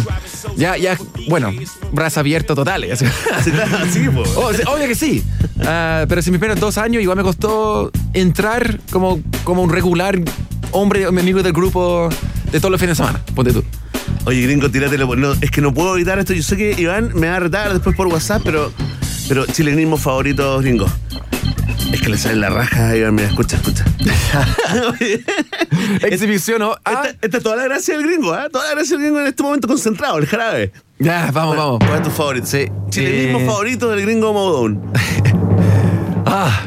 Ya, 0.55 0.77
ya, 0.77 0.97
bueno, 1.27 1.51
brazo 1.91 2.19
abierto 2.19 2.55
total. 2.55 2.89
así. 2.91 3.05
Sí, 3.91 4.07
po. 4.09 4.23
Oh, 4.35 4.53
sí, 4.53 4.61
obvio 4.67 4.87
que 4.87 4.95
sí. 4.95 5.23
Ah, 5.65 6.05
pero 6.07 6.21
si 6.21 6.31
mis 6.31 6.39
primeros 6.51 6.75
dos 6.75 6.77
años 6.83 7.01
igual 7.01 7.17
me 7.17 7.23
costó 7.23 7.91
entrar 8.13 8.79
como, 8.91 9.21
como 9.45 9.63
un 9.63 9.69
regular 9.69 10.19
hombre, 10.71 11.09
mi 11.11 11.21
amigo 11.21 11.41
del 11.41 11.53
grupo 11.53 12.09
de 12.51 12.59
todos 12.59 12.71
los 12.71 12.79
fines 12.79 12.97
de 12.97 13.03
semana. 13.05 13.23
Ponte 13.33 13.53
tú. 13.53 13.63
Oye, 14.25 14.41
gringo, 14.41 14.69
tíratelo. 14.69 15.15
No, 15.15 15.31
es 15.33 15.49
que 15.49 15.61
no 15.61 15.73
puedo 15.73 15.95
evitar 15.95 16.19
esto. 16.19 16.33
Yo 16.33 16.43
sé 16.43 16.57
que 16.57 16.75
Iván 16.77 17.11
me 17.15 17.29
va 17.29 17.37
a 17.37 17.39
retar 17.39 17.71
después 17.71 17.95
por 17.95 18.07
WhatsApp, 18.07 18.41
pero, 18.43 18.71
Pero 19.29 19.45
chilenismo 19.45 19.95
favorito 19.97 20.59
gringo. 20.59 20.87
Es 21.93 22.01
que 22.01 22.09
le 22.09 22.17
sale 22.17 22.35
la 22.35 22.49
raja, 22.49 22.95
Iván, 22.97 23.15
mira, 23.15 23.29
escucha, 23.29 23.55
escucha. 23.57 23.85
Exhibición, 26.03 26.59
¿no? 26.59 26.75
Ah, 26.85 27.03
Esta, 27.05 27.17
esta 27.21 27.37
es 27.37 27.43
toda 27.43 27.55
la 27.55 27.63
gracia 27.63 27.97
del 27.97 28.05
gringo, 28.07 28.33
¿ah? 28.33 28.47
Toda 28.51 28.65
la 28.69 28.75
gracia 28.75 28.97
del 28.97 29.05
gringo 29.05 29.19
en 29.21 29.27
este 29.27 29.43
momento 29.43 29.67
concentrado, 29.67 30.17
el 30.17 30.25
jarabe. 30.25 30.71
ya, 30.99 31.31
vamos, 31.31 31.55
vamos. 31.57 31.79
¿Cuál 31.79 31.97
es 31.99 32.03
tu 32.03 32.09
favorito? 32.11 32.45
Sí. 32.47 32.65
Chilenismo 32.89 33.39
Eh, 33.39 33.45
favorito 33.45 33.89
del 33.89 34.01
gringo 34.01 34.33
Modone. 34.33 34.79
Ah, 36.25 36.61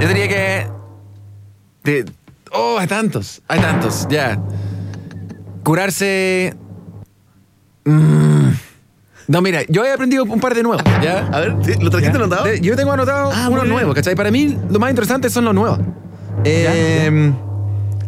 yo 0.00 0.08
diría 0.08 0.28
que. 0.28 0.66
de- 1.84 2.04
oh, 2.52 2.76
hay 2.78 2.86
tantos, 2.86 3.42
hay 3.48 3.60
tantos, 3.60 4.06
ya. 4.10 4.38
Curarse. 5.62 6.54
Mm, 7.84 8.48
no, 9.28 9.40
mira, 9.42 9.62
yo 9.68 9.84
he 9.84 9.92
aprendido 9.92 10.24
un 10.24 10.40
par 10.40 10.54
de 10.54 10.62
nuevos, 10.62 10.82
¿ya? 11.02 11.26
A 11.32 11.40
ver. 11.40 11.52
¿lo 11.80 11.90
trajiste 11.90 12.18
Ya. 12.18 12.24
anotado? 12.24 12.54
Yo 12.54 12.76
tengo 12.76 12.92
anotado 12.92 13.30
Ah, 13.34 13.48
unos 13.50 13.66
nuevos, 13.66 13.94
¿cachai? 13.94 14.14
Para 14.14 14.30
mí, 14.30 14.56
lo 14.70 14.78
más 14.78 14.90
interesante 14.90 15.30
son 15.30 15.44
los 15.44 15.54
nuevos. 15.54 15.78
Eh, 16.44 17.32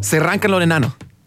Se 0.01 0.19
arrancan 0.19 0.51
los 0.51 0.63
enanos. 0.63 0.93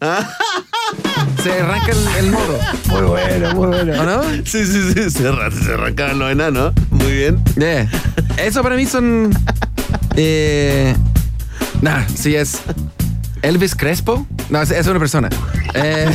Se 1.42 1.52
arranca 1.52 1.90
el, 1.92 2.24
el 2.24 2.30
modo. 2.32 2.58
Muy 2.88 3.00
bueno, 3.02 3.54
muy 3.54 3.66
bueno. 3.68 4.00
¿O 4.00 4.04
no? 4.04 4.22
Sí, 4.44 4.64
sí, 4.66 4.92
sí, 4.94 5.10
se, 5.10 5.28
arran- 5.28 5.52
se 5.52 5.72
arrancaban 5.72 6.18
los 6.18 6.30
enanos. 6.32 6.72
Muy 6.90 7.12
bien. 7.12 7.42
Yeah. 7.56 7.88
Eso 8.36 8.62
para 8.62 8.76
mí 8.76 8.86
son. 8.86 9.30
Eh, 10.16 10.94
nah, 11.82 12.04
sí 12.14 12.34
es. 12.36 12.60
Elvis 13.42 13.74
Crespo. 13.74 14.26
No, 14.50 14.60
es, 14.60 14.70
es 14.70 14.86
una 14.86 14.98
persona. 14.98 15.28
Eh, 15.74 16.10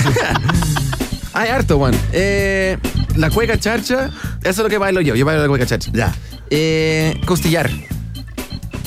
hay 1.33 1.49
harto, 1.49 1.77
Juan. 1.77 1.95
Eh, 2.11 2.77
la 3.15 3.29
cueca 3.31 3.57
charcha. 3.59 4.09
Eso 4.41 4.49
es 4.49 4.57
lo 4.59 4.69
que 4.69 4.77
bailo 4.77 5.01
yo. 5.01 5.15
Yo 5.15 5.25
bailo 5.25 5.41
la 5.41 5.47
cueca 5.47 5.65
charcha. 5.65 5.89
Ya. 5.93 6.13
Eh, 6.51 7.19
costillar. 7.25 7.69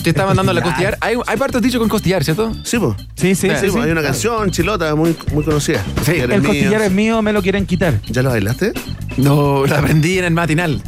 Te 0.03 0.11
estaban 0.11 0.37
dando 0.37 0.53
la 0.53 0.63
costillar. 0.63 0.97
Hay, 1.01 1.17
hay 1.27 1.37
partes 1.37 1.61
dicho 1.61 1.79
con 1.79 1.89
costillar, 1.89 2.23
¿cierto? 2.25 2.53
Sí, 2.65 2.79
pues. 2.79 2.95
Sí, 3.17 3.35
sí, 3.35 3.49
Sí, 3.49 3.55
sí. 3.55 3.67
Sí, 3.67 3.71
sí. 3.73 3.79
hay 3.79 3.91
una 3.91 4.03
canción 4.03 4.51
chilota 4.51 4.95
muy, 4.95 5.17
muy 5.33 5.45
conocida. 5.45 5.85
Sí, 6.05 6.13
El 6.13 6.29
mío. 6.29 6.43
costillar 6.45 6.83
es 6.83 6.93
mío, 6.93 7.21
me 7.23 7.33
lo 7.33 7.43
quieren 7.43 7.67
quitar. 7.67 8.01
¿Ya 8.09 8.23
lo 8.23 8.31
bailaste? 8.31 8.73
No, 9.17 9.67
la 9.67 9.79
aprendí 9.81 10.19
en 10.19 10.25
el 10.25 10.35
matinal. 10.35 10.81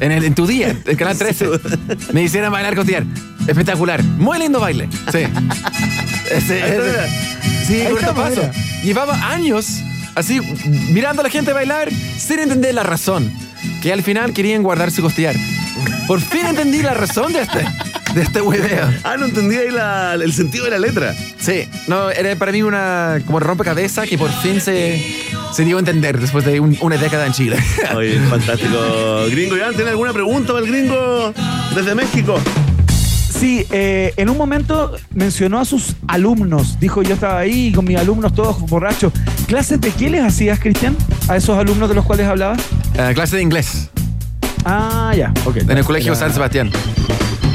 En, 0.00 0.12
el, 0.12 0.24
en 0.24 0.34
tu 0.34 0.46
día, 0.46 0.76
el 0.84 0.96
canal 0.96 1.16
13. 1.16 1.48
Me 2.12 2.22
hicieron 2.22 2.52
bailar 2.52 2.74
costillar. 2.74 3.04
Espectacular. 3.46 4.02
Muy 4.02 4.38
lindo 4.38 4.60
baile. 4.60 4.88
Sí. 5.12 5.20
Ese- 6.30 6.58
ese- 6.58 7.08
sí, 7.66 7.82
corto 7.84 8.00
estamos, 8.00 8.22
paso. 8.30 8.40
mira. 8.42 8.82
Llevaba 8.82 9.30
años 9.32 9.66
así 10.14 10.40
mirando 10.90 11.20
a 11.20 11.24
la 11.24 11.30
gente 11.30 11.52
bailar 11.52 11.88
sin 12.18 12.40
entender 12.40 12.74
la 12.74 12.82
razón. 12.82 13.32
Que 13.82 13.92
al 13.92 14.02
final 14.02 14.32
querían 14.32 14.62
guardar 14.62 14.90
su 14.90 15.02
costillar. 15.02 15.34
Por 16.06 16.20
fin 16.20 16.46
entendí 16.46 16.82
la 16.82 16.94
razón 16.94 17.32
de 17.32 17.42
este, 17.42 17.64
de 18.16 18.22
este 18.22 18.40
hueveo. 18.40 18.88
Ah, 19.04 19.16
no 19.18 19.26
entendí 19.26 19.54
ahí 19.56 19.70
la- 19.70 20.14
el 20.14 20.32
sentido 20.32 20.64
de 20.64 20.70
la 20.72 20.78
letra. 20.78 21.14
Sí, 21.38 21.68
no, 21.86 22.10
era 22.10 22.34
para 22.36 22.50
mí 22.50 22.62
una 22.62 23.20
como 23.26 23.38
rompecabezas 23.40 24.08
que 24.08 24.16
por 24.18 24.30
fin 24.40 24.60
se, 24.60 25.00
se 25.52 25.64
dio 25.64 25.76
a 25.76 25.80
entender 25.80 26.18
después 26.18 26.44
de 26.44 26.58
un- 26.58 26.76
una 26.80 26.96
década 26.96 27.26
en 27.26 27.32
Chile. 27.32 27.56
Oye, 27.94 28.18
fantástico. 28.28 28.76
Gringo, 29.30 29.56
Iván, 29.56 29.74
¿tiene 29.74 29.90
alguna 29.90 30.12
pregunta 30.12 30.52
para 30.54 30.64
el 30.64 30.72
gringo 30.72 31.32
desde 31.74 31.94
México? 31.94 32.40
Sí, 33.38 33.66
eh, 33.70 34.14
en 34.16 34.30
un 34.30 34.38
momento 34.38 34.96
mencionó 35.12 35.60
a 35.60 35.66
sus 35.66 35.94
alumnos. 36.08 36.80
Dijo, 36.80 37.02
yo 37.02 37.12
estaba 37.14 37.38
ahí 37.38 37.70
con 37.70 37.84
mis 37.84 37.98
alumnos 37.98 38.34
todos 38.34 38.58
borrachos. 38.62 39.12
¿Clases 39.46 39.78
de 39.78 39.90
qué 39.90 40.08
les 40.08 40.22
hacías, 40.24 40.58
Cristian? 40.58 40.96
A 41.28 41.36
esos 41.36 41.58
alumnos 41.58 41.88
de 41.90 41.94
los 41.94 42.06
cuales 42.06 42.26
hablabas. 42.26 42.58
Eh, 42.94 43.12
clase 43.14 43.36
de 43.36 43.42
inglés 43.42 43.90
Ah, 44.64 45.12
ya, 45.14 45.32
ok. 45.44 45.58
en 45.58 45.76
el 45.78 45.84
colegio 45.84 46.12
Era- 46.12 46.20
San 46.20 46.32
Sebastián. 46.32 46.70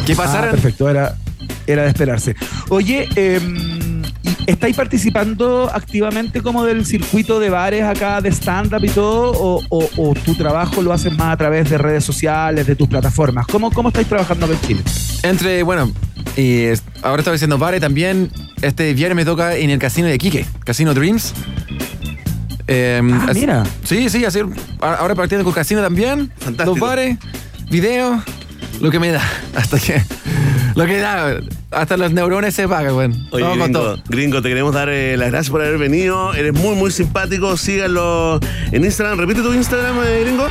¿Qué 0.06 0.14
Ah, 0.14 0.18
pasaron? 0.18 0.52
perfecto, 0.52 0.90
era, 0.90 1.16
era 1.68 1.84
de 1.84 1.88
esperarse. 1.90 2.36
Oye, 2.70 3.08
eh, 3.16 3.40
¿y 4.24 4.52
¿estáis 4.52 4.76
participando 4.76 5.70
activamente 5.74 6.42
como 6.42 6.66
del 6.66 6.86
circuito 6.86 7.40
de 7.40 7.50
bares 7.50 7.84
acá 7.84 8.20
de 8.22 8.30
stand-up 8.32 8.84
y 8.84 8.90
todo? 8.90 9.32
O, 9.32 9.62
o- 9.70 9.90
o 9.98 10.14
tu 10.16 10.36
trabajo 10.36 10.82
lo 10.82 10.92
haces 10.94 11.16
más 11.18 11.34
a 11.34 11.38
través 11.38 11.70
de 11.70 11.78
redes 11.78 12.04
sociales, 12.04 12.66
de 12.68 12.76
tus 12.76 12.88
plataformas? 12.88 13.46
¿Cómo, 13.48 13.72
cómo 13.72 13.90
estáis 13.90 14.08
trabajando 14.08 14.52
en 14.52 14.60
Chile? 14.62 14.82
Entre, 15.24 15.64
bueno, 15.64 15.92
y 16.36 16.66
ahora 17.04 17.20
estaba 17.22 17.34
diciendo 17.34 17.58
Vare 17.58 17.80
también. 17.80 18.32
Este 18.62 18.94
viernes 18.94 19.16
me 19.16 19.26
toca 19.26 19.56
en 19.56 19.70
el 19.70 19.80
casino 19.80 20.08
de 20.08 20.18
Quique, 20.18 20.46
Casino 20.64 20.94
Dreams. 20.94 21.34
Eh, 22.68 23.02
Ah, 23.04 23.26
así- 23.30 23.40
mira. 23.42 23.64
Sí, 23.84 24.10
sí, 24.10 24.24
hacer, 24.26 24.46
a- 24.82 24.96
ahora 24.96 25.16
partiendo 25.16 25.44
con 25.44 25.54
casino 25.54 25.82
también. 25.82 26.32
Fantástico. 26.40 26.72
Los 26.72 26.80
bares, 26.80 27.18
video, 27.70 28.22
lo 28.82 28.90
que 28.92 29.00
me 29.00 29.12
da. 29.12 29.22
Hasta 29.56 29.80
que. 29.80 30.02
Lo 30.76 30.86
que 30.86 30.98
da. 31.00 31.38
Hasta 31.72 31.98
los 31.98 32.12
neurones 32.12 32.54
se 32.56 32.68
pagan, 32.68 32.96
weón. 32.96 33.28
Oye, 33.32 33.44
Vamos 33.44 33.58
con 33.60 33.68
gringo, 33.72 33.80
todo. 33.80 34.04
gringo, 34.10 34.42
te 34.42 34.50
queremos 34.50 34.74
dar 34.74 34.90
eh, 34.90 35.16
las 35.18 35.30
gracias 35.32 35.50
por 35.52 35.62
haber 35.62 35.78
venido. 35.78 36.34
Eres 36.34 36.54
muy, 36.54 36.76
muy 36.76 36.92
simpático. 36.92 37.56
Síganlo 37.58 38.40
en 38.72 38.84
Instagram. 38.84 39.18
Repite 39.20 39.42
tu 39.42 39.54
Instagram, 39.54 39.98
eh, 40.06 40.22
gringo. 40.26 40.48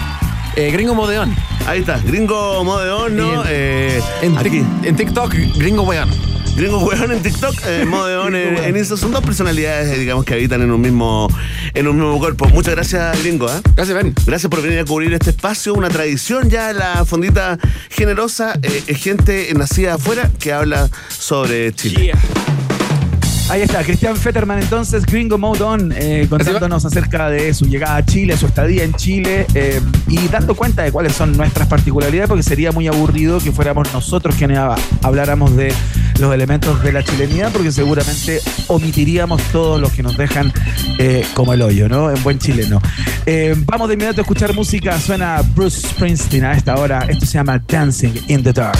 Eh, 0.57 0.71
Gringo 0.73 0.95
Modeón. 0.97 1.33
Ahí 1.67 1.81
está, 1.81 1.99
Gringo 2.05 2.65
Modeón, 2.65 3.17
¿no? 3.17 3.43
En- 3.45 3.49
Eh, 3.49 4.01
En, 4.23 4.35
tic- 4.37 4.67
en 4.85 4.97
TikTok, 4.97 5.33
Gringo 5.57 5.83
Weón. 5.85 6.09
Gringo 6.61 6.79
Weón 6.85 7.11
en 7.11 7.23
TikTok, 7.23 7.55
eh, 7.67 7.85
Modeón 7.89 8.35
en, 8.37 8.59
en 8.59 8.77
Insta. 8.77 8.95
Son 8.99 9.11
dos 9.13 9.25
personalidades, 9.25 9.89
eh, 9.97 9.99
digamos, 9.99 10.27
que 10.27 10.35
habitan 10.35 10.61
en 10.61 10.71
un 10.71 10.79
mismo, 10.79 11.27
en 11.73 11.89
un 11.89 11.97
mismo 11.97 12.19
cuerpo. 12.19 12.47
Muchas 12.51 12.75
gracias, 12.75 13.19
Gringo. 13.23 13.49
¿ah? 13.49 13.63
Gracias, 13.75 13.97
Ben. 13.97 14.13
Gracias 14.27 14.51
por 14.51 14.61
venir 14.61 14.79
a 14.81 14.85
cubrir 14.85 15.11
este 15.15 15.31
espacio, 15.31 15.73
una 15.73 15.89
tradición 15.89 16.51
ya, 16.51 16.75
la 16.75 17.07
fondita 17.07 17.59
generosa. 17.89 18.59
eh, 18.63 18.83
es 18.89 18.99
gente 18.99 19.51
nacida 19.57 19.95
afuera 19.95 20.31
que 20.39 20.53
habla 20.53 20.91
sobre 21.09 21.73
Chile. 21.75 22.13
Ahí 23.49 23.63
está, 23.63 23.83
Cristian 23.83 24.17
Fetterman, 24.17 24.61
entonces, 24.63 25.05
Gringo 25.05 25.37
Mode 25.37 25.63
On, 25.65 25.93
eh, 25.97 26.27
contándonos 26.31 26.85
acerca 26.85 27.29
de 27.31 27.53
su 27.53 27.65
llegada 27.65 27.97
a 27.97 28.05
Chile, 28.07 28.37
su 28.37 28.47
estadía 28.47 28.85
en 28.85 28.93
Chile 28.95 29.45
eh, 29.55 29.81
y 30.07 30.29
dando 30.29 30.55
cuenta 30.55 30.83
de 30.85 30.93
cuáles 30.93 31.15
son 31.15 31.37
nuestras 31.37 31.67
particularidades, 31.67 32.29
porque 32.29 32.45
sería 32.45 32.71
muy 32.71 32.87
aburrido 32.87 33.41
que 33.41 33.51
fuéramos 33.51 33.93
nosotros 33.93 34.37
quienes 34.37 34.57
hab- 34.59 34.79
habláramos 35.03 35.57
de 35.57 35.73
los 36.21 36.35
elementos 36.35 36.83
de 36.83 36.93
la 36.93 37.03
chilenidad, 37.03 37.53
porque 37.53 37.73
seguramente 37.73 38.41
omitiríamos 38.69 39.43
todos 39.53 39.81
los 39.81 39.93
que 39.93 40.03
nos 40.03 40.17
dejan 40.17 40.53
eh, 40.99 41.25
como 41.35 41.53
el 41.53 41.63
hoyo, 41.63 41.89
¿no? 41.89 42.11
En 42.11 42.23
buen 42.23 42.39
chileno. 42.39 42.81
Eh, 43.27 43.55
vamos 43.67 43.89
de 43.89 43.95
inmediato 43.95 44.21
a 44.21 44.23
escuchar 44.23 44.55
música, 44.55 44.99
suena 45.01 45.43
Bruce 45.55 45.89
Springsteen 45.89 46.45
a 46.45 46.53
esta 46.53 46.77
hora, 46.77 47.07
esto 47.09 47.27
se 47.27 47.35
llama 47.35 47.59
Dancing 47.67 48.15
in 48.29 48.43
the 48.43 48.53
Dark. 48.53 48.79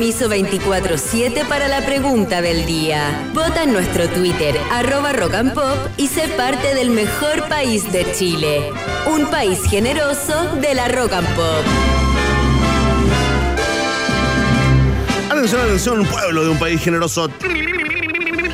Permiso 0.00 0.30
24-7 0.30 1.46
para 1.46 1.68
la 1.68 1.84
pregunta 1.84 2.40
del 2.40 2.64
día. 2.64 3.28
Vota 3.34 3.64
en 3.64 3.74
nuestro 3.74 4.08
Twitter, 4.08 4.58
arroba 4.72 5.12
Rock 5.12 5.34
and 5.34 5.52
Pop, 5.52 5.76
y 5.98 6.06
sé 6.06 6.26
parte 6.38 6.74
del 6.74 6.88
mejor 6.88 7.46
país 7.50 7.92
de 7.92 8.10
Chile. 8.12 8.72
Un 9.14 9.26
país 9.26 9.62
generoso 9.68 10.56
de 10.56 10.74
la 10.74 10.88
Rock 10.88 11.12
and 11.12 11.28
Pop. 11.36 11.64
Atención, 15.30 15.60
atención, 15.60 16.06
pueblo 16.06 16.44
de 16.44 16.48
un 16.48 16.58
país 16.58 16.80
generoso. 16.80 17.28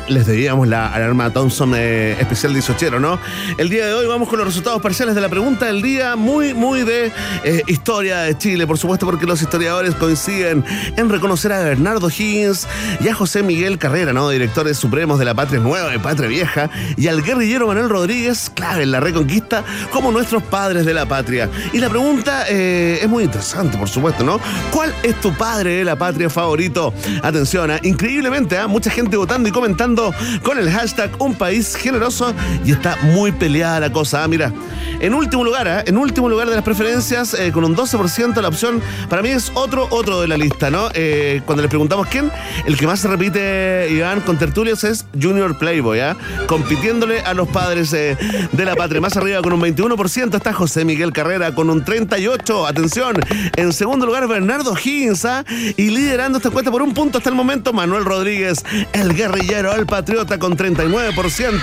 Les 0.07 0.25
debíamos 0.25 0.69
la 0.69 0.87
alarma 0.87 1.31
Thompson 1.31 1.73
eh, 1.75 2.15
especial 2.17 2.53
18, 2.53 2.97
¿no? 2.97 3.19
El 3.57 3.69
día 3.69 3.85
de 3.85 3.93
hoy 3.93 4.07
vamos 4.07 4.29
con 4.29 4.37
los 4.39 4.47
resultados 4.47 4.81
parciales 4.81 5.15
de 5.15 5.21
la 5.21 5.27
pregunta 5.27 5.65
del 5.65 5.81
día, 5.81 6.15
muy, 6.15 6.53
muy 6.53 6.83
de 6.83 7.11
eh, 7.43 7.61
historia 7.67 8.19
de 8.19 8.37
Chile, 8.37 8.65
por 8.65 8.77
supuesto, 8.77 9.05
porque 9.05 9.25
los 9.25 9.41
historiadores 9.41 9.95
coinciden 9.95 10.63
en 10.95 11.09
reconocer 11.09 11.51
a 11.51 11.59
Bernardo 11.59 12.07
Higgins 12.07 12.67
y 13.01 13.09
a 13.09 13.13
José 13.13 13.43
Miguel 13.43 13.77
Carrera, 13.77 14.13
¿no? 14.13 14.29
Directores 14.29 14.77
supremos 14.77 15.19
de 15.19 15.25
la 15.25 15.33
Patria 15.33 15.59
Nueva 15.59 15.93
y 15.93 15.97
Patria 15.97 16.29
Vieja, 16.29 16.69
y 16.95 17.07
al 17.09 17.21
guerrillero 17.21 17.67
Manuel 17.67 17.89
Rodríguez, 17.89 18.49
clave 18.53 18.83
en 18.83 18.91
la 18.91 19.01
reconquista, 19.01 19.65
como 19.91 20.13
nuestros 20.13 20.41
padres 20.43 20.85
de 20.85 20.93
la 20.93 21.05
patria. 21.05 21.49
Y 21.73 21.79
la 21.79 21.89
pregunta 21.89 22.45
eh, 22.47 22.99
es 23.01 23.09
muy 23.09 23.25
interesante, 23.25 23.77
por 23.77 23.89
supuesto, 23.89 24.23
¿no? 24.23 24.39
¿Cuál 24.71 24.93
es 25.03 25.19
tu 25.19 25.33
padre 25.33 25.75
de 25.75 25.83
la 25.83 25.97
patria 25.97 26.29
favorito? 26.29 26.93
Atención, 27.21 27.71
¿ah? 27.71 27.79
increíblemente, 27.83 28.65
mucha 28.67 28.89
gente 28.89 29.17
votando 29.17 29.49
y 29.49 29.51
comentando 29.51 29.96
con 30.43 30.59
el 30.59 30.69
hashtag 30.69 31.09
Un 31.19 31.33
País 31.33 31.75
Generoso 31.75 32.33
y 32.65 32.71
está 32.71 32.97
muy 33.01 33.31
peleada 33.31 33.79
la 33.79 33.91
cosa. 33.91 34.23
¿ah? 34.23 34.27
Mira, 34.27 34.51
en 34.99 35.13
último 35.13 35.43
lugar, 35.43 35.67
¿ah? 35.67 35.83
en 35.85 35.97
último 35.97 36.29
lugar 36.29 36.49
de 36.49 36.55
las 36.55 36.63
preferencias, 36.63 37.33
eh, 37.33 37.51
con 37.51 37.63
un 37.63 37.75
12%, 37.75 38.41
la 38.41 38.47
opción 38.47 38.81
para 39.09 39.21
mí 39.21 39.29
es 39.29 39.51
otro, 39.55 39.87
otro 39.91 40.21
de 40.21 40.27
la 40.27 40.37
lista, 40.37 40.69
¿no? 40.69 40.89
Eh, 40.93 41.41
cuando 41.45 41.61
les 41.61 41.69
preguntamos 41.69 42.07
quién, 42.07 42.31
el 42.65 42.77
que 42.77 42.87
más 42.87 42.99
se 42.99 43.07
repite, 43.07 43.87
Iván, 43.91 44.21
con 44.21 44.37
tertulios 44.37 44.83
es 44.83 45.05
Junior 45.19 45.57
Playboy, 45.57 45.99
¿ah? 45.99 46.15
compitiéndole 46.47 47.21
a 47.21 47.33
los 47.33 47.47
padres 47.47 47.93
eh, 47.93 48.17
de 48.51 48.65
la 48.65 48.75
patria. 48.75 49.01
Más 49.01 49.17
arriba 49.17 49.41
con 49.41 49.53
un 49.53 49.61
21% 49.61 50.35
está 50.35 50.53
José 50.53 50.85
Miguel 50.85 51.11
Carrera 51.11 51.55
con 51.55 51.69
un 51.69 51.83
38%. 51.83 52.67
Atención, 52.67 53.15
en 53.55 53.73
segundo 53.73 54.05
lugar 54.05 54.27
Bernardo 54.27 54.75
Higgins 54.77 55.25
¿ah? 55.25 55.43
y 55.49 55.89
liderando 55.89 56.37
esta 56.37 56.49
encuesta 56.49 56.71
por 56.71 56.81
un 56.81 56.93
punto 56.93 57.17
hasta 57.17 57.29
el 57.29 57.35
momento 57.35 57.73
Manuel 57.73 58.05
Rodríguez, 58.05 58.63
el 58.93 59.15
guerrillero, 59.15 59.73
el 59.73 59.86
patriota 59.87 60.37
con 60.37 60.55
39%. 60.55 61.59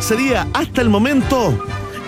Sería 0.00 0.46
hasta 0.54 0.80
el 0.80 0.88
momento 0.88 1.58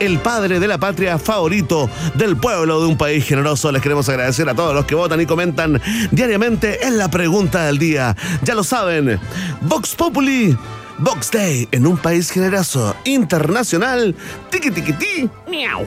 el 0.01 0.19
padre 0.21 0.61
de 0.61 0.69
la 0.69 0.79
patria 0.79 1.19
favorito 1.19 1.91
del 2.15 2.37
pueblo 2.37 2.81
de 2.81 2.87
un 2.87 2.97
país 2.97 3.25
generoso. 3.27 3.71
Les 3.73 3.83
queremos 3.83 4.09
agradecer 4.09 4.49
a 4.49 4.55
todos 4.55 4.75
los 4.75 4.87
que 4.87 4.95
votan 4.95 5.21
y 5.21 5.27
comentan 5.27 5.81
diariamente 6.11 6.87
en 6.87 6.97
la 6.97 7.11
pregunta 7.11 7.67
del 7.67 7.79
día. 7.79 8.17
Ya 8.43 8.55
lo 8.55 8.65
saben, 8.65 9.21
Vox 9.61 9.95
Populi. 9.95 10.57
Vox 11.01 11.31
Day 11.31 11.69
en 11.71 11.87
un 11.87 11.97
país 11.97 12.31
generoso 12.31 12.97
internacional. 13.05 14.17
Tiki 14.51 14.71
tiki 14.71 14.93
ti. 14.95 15.31
Miau. 15.49 15.87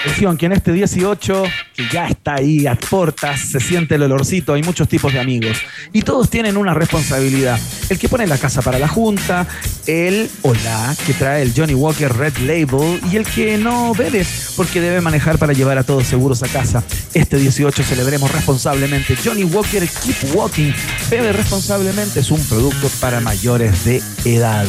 Atención, 0.00 0.38
que 0.38 0.46
en 0.46 0.52
este 0.52 0.72
18, 0.72 1.42
que 1.76 1.88
ya 1.92 2.06
está 2.06 2.36
ahí 2.36 2.66
a 2.66 2.74
portas, 2.74 3.38
se 3.38 3.60
siente 3.60 3.96
el 3.96 4.02
olorcito, 4.02 4.54
hay 4.54 4.62
muchos 4.62 4.88
tipos 4.88 5.12
de 5.12 5.20
amigos. 5.20 5.58
Y 5.92 6.00
todos 6.00 6.30
tienen 6.30 6.56
una 6.56 6.72
responsabilidad. 6.72 7.60
El 7.90 7.98
que 7.98 8.08
pone 8.08 8.26
la 8.26 8.38
casa 8.38 8.62
para 8.62 8.78
la 8.78 8.88
junta, 8.88 9.46
el 9.86 10.30
o 10.40 10.54
la 10.54 10.96
que 11.06 11.12
trae 11.12 11.42
el 11.42 11.52
Johnny 11.54 11.74
Walker 11.74 12.10
Red 12.10 12.38
Label 12.38 12.98
y 13.12 13.16
el 13.16 13.26
que 13.26 13.58
no 13.58 13.94
bebe 13.94 14.26
porque 14.56 14.80
debe 14.80 15.02
manejar 15.02 15.38
para 15.38 15.52
llevar 15.52 15.76
a 15.76 15.84
todos 15.84 16.06
seguros 16.06 16.42
a 16.42 16.48
casa. 16.48 16.82
Este 17.12 17.36
18 17.36 17.82
celebremos 17.82 18.32
responsablemente. 18.32 19.16
Johnny 19.22 19.44
Walker 19.44 19.86
Keep 19.86 20.34
Walking. 20.34 20.72
Bebe 21.10 21.32
responsablemente. 21.32 22.20
Es 22.20 22.30
un 22.30 22.42
producto 22.46 22.90
para 23.00 23.20
mayores 23.20 23.84
de 23.84 24.02
edad. 24.24 24.66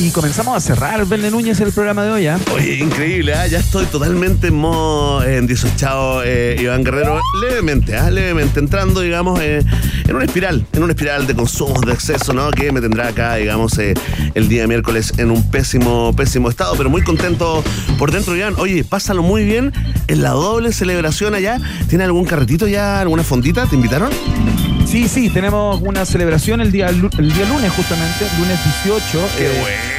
Y 0.00 0.10
comenzamos 0.10 0.56
a 0.56 0.60
cerrar, 0.60 1.06
Belén 1.06 1.30
Núñez, 1.30 1.60
el 1.60 1.72
programa 1.72 2.04
de 2.04 2.10
hoy. 2.10 2.26
¿ah? 2.26 2.38
Oye, 2.52 2.76
increíble, 2.76 3.32
¿ah? 3.32 3.46
ya 3.46 3.60
estoy 3.60 3.86
totalmente 3.86 4.48
en 4.48 4.54
modo 4.54 5.22
eh, 5.22 5.36
en 5.36 5.48
eh, 5.48 6.56
Iván 6.60 6.82
Guerrero, 6.82 7.20
levemente, 7.40 7.96
¿ah? 7.96 8.10
levemente, 8.10 8.58
entrando, 8.58 9.00
digamos, 9.00 9.40
eh, 9.40 9.62
en 10.08 10.16
una 10.16 10.24
espiral, 10.24 10.66
en 10.72 10.82
una 10.82 10.92
espiral 10.92 11.26
de 11.26 11.34
consumos, 11.34 11.80
de 11.82 11.92
exceso, 11.92 12.32
¿no? 12.32 12.50
Que 12.50 12.72
me 12.72 12.80
tendrá 12.80 13.08
acá, 13.08 13.36
digamos, 13.36 13.78
eh, 13.78 13.94
el 14.34 14.48
día 14.48 14.66
miércoles 14.66 15.12
en 15.16 15.30
un 15.30 15.48
pésimo, 15.50 16.14
pésimo 16.16 16.50
estado, 16.50 16.74
pero 16.76 16.90
muy 16.90 17.02
contento 17.02 17.62
por 17.98 18.10
dentro, 18.10 18.36
Iván. 18.36 18.54
Oye, 18.58 18.82
pásalo 18.82 19.22
muy 19.22 19.44
bien 19.44 19.72
en 20.08 20.22
la 20.22 20.30
doble 20.30 20.72
celebración 20.72 21.34
allá. 21.34 21.60
¿Tiene 21.88 22.04
algún 22.04 22.24
carretito 22.24 22.66
ya, 22.66 23.00
alguna 23.00 23.22
fondita? 23.22 23.66
¿Te 23.66 23.76
invitaron? 23.76 24.10
Sí, 24.94 25.08
sí, 25.08 25.28
tenemos 25.28 25.80
una 25.82 26.06
celebración 26.06 26.60
el 26.60 26.70
día, 26.70 26.86
el 26.86 27.00
día 27.00 27.48
lunes, 27.48 27.72
justamente, 27.72 28.26
lunes 28.38 28.56
18. 28.84 29.28
Eh, 29.38 29.50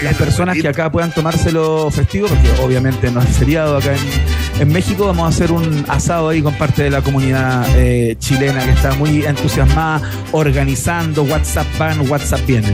las 0.03 0.15
personas 0.15 0.57
que 0.57 0.69
acá 0.69 0.89
puedan 0.89 1.11
tomárselo 1.11 1.91
festivo, 1.91 2.29
porque 2.29 2.49
obviamente 2.63 3.11
no 3.11 3.21
es 3.21 3.27
feriado 3.37 3.75
acá 3.75 3.91
en, 3.93 4.61
en 4.61 4.71
México, 4.71 5.05
vamos 5.05 5.25
a 5.25 5.27
hacer 5.27 5.51
un 5.51 5.83
asado 5.89 6.29
ahí 6.29 6.41
con 6.41 6.53
parte 6.53 6.83
de 6.83 6.91
la 6.91 7.01
comunidad 7.01 7.67
eh, 7.75 8.15
chilena 8.19 8.63
que 8.63 8.71
está 8.71 8.93
muy 8.93 9.25
entusiasmada, 9.25 10.01
organizando, 10.31 11.23
WhatsApp 11.23 11.67
van, 11.77 12.09
WhatsApp 12.09 12.45
viene. 12.47 12.73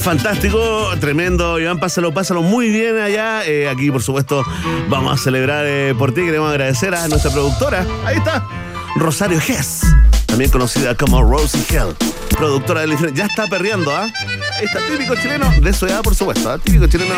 Fantástico, 0.00 0.90
tremendo, 1.00 1.58
Iván, 1.58 1.80
pásalo, 1.80 2.12
pásalo 2.12 2.42
muy 2.42 2.68
bien 2.68 2.98
allá. 2.98 3.46
Eh, 3.46 3.70
aquí, 3.70 3.90
por 3.90 4.02
supuesto, 4.02 4.44
vamos 4.90 5.18
a 5.18 5.24
celebrar 5.24 5.64
por 5.96 6.12
ti. 6.12 6.26
Queremos 6.26 6.50
agradecer 6.50 6.94
a 6.94 7.08
nuestra 7.08 7.30
productora. 7.30 7.86
Ahí 8.04 8.18
está, 8.18 8.46
Rosario 8.96 9.40
Gess, 9.40 9.80
también 10.32 10.50
conocida 10.50 10.94
como 10.94 11.22
Rosie 11.22 11.62
Hell, 11.68 11.94
productora 12.38 12.80
del 12.80 12.92
infierno. 12.92 13.14
Ya 13.14 13.26
está 13.26 13.46
perreando, 13.48 13.94
¿ah? 13.94 14.10
Ahí 14.58 14.64
está, 14.64 14.78
típico 14.90 15.14
chileno 15.14 15.52
de 15.60 15.74
su 15.74 15.84
edad, 15.84 16.00
por 16.00 16.14
supuesto, 16.14 16.50
¿ah? 16.50 16.56
típico 16.56 16.86
chileno 16.86 17.12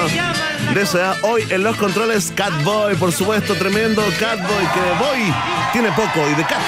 de 0.75 0.85
su 0.85 0.99
edad. 0.99 1.17
Hoy 1.23 1.45
en 1.49 1.63
los 1.63 1.77
controles, 1.77 2.33
Catboy, 2.35 2.97
por 2.97 3.13
supuesto, 3.13 3.55
tremendo 3.55 4.03
Catboy, 4.19 4.67
que 4.75 4.81
de 4.81 4.99
Boy 4.99 5.35
tiene 5.73 5.93
poco 5.93 6.29
y 6.29 6.35
de 6.35 6.43
Cat 6.43 6.59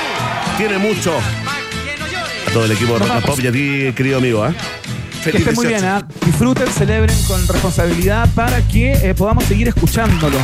tiene 0.56 0.78
mucho. 0.78 1.18
A 2.46 2.50
todo 2.52 2.66
el 2.66 2.70
equipo 2.70 2.92
de 2.92 3.00
Rock 3.00 3.10
and. 3.10 3.26
Pop 3.26 3.40
y 3.40 3.46
a 3.48 3.50
ti, 3.50 3.92
querido 3.96 4.18
amigo, 4.18 4.44
¿ah? 4.44 4.54
Que 5.24 5.38
estén 5.38 5.54
muy 5.56 5.66
18. 5.66 5.68
bien, 5.68 5.84
¿ah? 5.84 6.06
disfruten, 6.24 6.68
celebren 6.68 7.22
con 7.24 7.44
responsabilidad 7.48 8.28
para 8.36 8.62
que 8.68 8.92
eh, 8.92 9.14
podamos 9.14 9.42
seguir 9.46 9.66
escuchándolos 9.66 10.42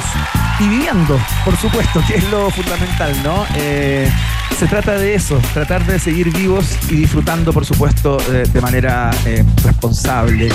y 0.59 0.67
viviendo, 0.67 1.17
por 1.45 1.57
supuesto, 1.57 2.03
que 2.09 2.17
es 2.17 2.29
lo 2.29 2.51
fundamental, 2.51 3.23
¿no? 3.23 3.47
Eh, 3.55 4.11
se 4.59 4.67
trata 4.67 4.99
de 4.99 5.15
eso, 5.15 5.41
tratar 5.55 5.85
de 5.87 5.99
seguir 5.99 6.33
vivos 6.33 6.67
y 6.91 6.97
disfrutando, 6.97 7.53
por 7.53 7.65
supuesto, 7.65 8.19
eh, 8.33 8.45
de 8.53 8.61
manera 8.61 9.11
eh, 9.27 9.45
responsable 9.65 10.49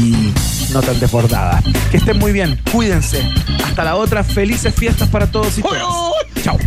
y 0.00 0.32
no 0.72 0.82
tan 0.82 0.98
desbordada. 0.98 1.62
Que 1.90 1.98
estén 1.98 2.18
muy 2.18 2.32
bien, 2.32 2.60
cuídense. 2.72 3.22
Hasta 3.64 3.84
la 3.84 3.96
otra, 3.96 4.24
felices 4.24 4.74
fiestas 4.74 5.08
para 5.08 5.26
todos 5.26 5.58
y 5.58 5.62
todas. 5.62 5.82
Chao. 6.42 6.58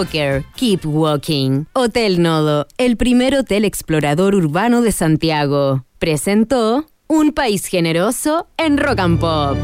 Keep 0.00 0.86
Walking. 0.86 1.66
Hotel 1.74 2.22
Nodo, 2.22 2.66
el 2.78 2.96
primer 2.96 3.34
hotel 3.34 3.66
explorador 3.66 4.34
urbano 4.34 4.80
de 4.80 4.92
Santiago. 4.92 5.84
Presentó 5.98 6.86
Un 7.06 7.32
país 7.32 7.66
generoso 7.66 8.46
en 8.56 8.78
Rock 8.78 9.00
and 9.00 9.20
Pop. 9.20 9.58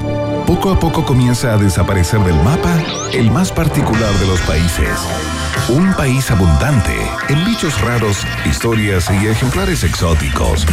Poco 0.46 0.70
a 0.70 0.78
poco 0.78 1.06
comienza 1.06 1.54
a 1.54 1.56
desaparecer 1.56 2.20
del 2.20 2.36
mapa 2.42 2.82
el 3.14 3.30
más 3.30 3.50
particular 3.50 4.12
de 4.14 4.26
los 4.26 4.40
países. 4.42 5.35
Un 5.68 5.92
país 5.94 6.30
abundante 6.30 6.94
en 7.28 7.44
bichos 7.44 7.80
raros, 7.80 8.24
historias 8.44 9.10
y 9.10 9.26
ejemplares 9.26 9.82
exóticos. 9.82 10.64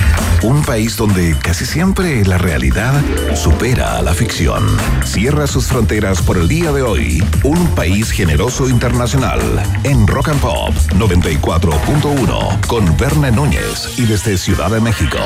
Un 0.44 0.62
país 0.62 0.96
donde 0.96 1.36
casi 1.42 1.66
siempre 1.66 2.24
la 2.26 2.38
realidad 2.38 3.02
supera 3.36 3.98
a 3.98 4.04
la 4.04 4.14
ficción. 4.14 4.64
Cierra 5.04 5.48
sus 5.48 5.66
fronteras 5.66 6.22
por 6.22 6.38
el 6.38 6.48
día 6.48 6.72
de 6.72 6.84
hoy. 6.84 7.24
Un 7.44 7.74
país 7.74 8.12
generoso 8.12 8.70
internacional 8.70 9.42
en 9.84 10.06
Rock 10.06 10.30
and 10.30 10.42
Pop 10.42 10.76
94.1 10.92 12.68
con 12.68 12.96
Verne 12.96 13.32
Núñez 13.32 13.98
y 13.98 14.06
desde 14.06 14.38
Ciudad 14.38 14.70
de 14.70 14.80
México, 14.80 15.18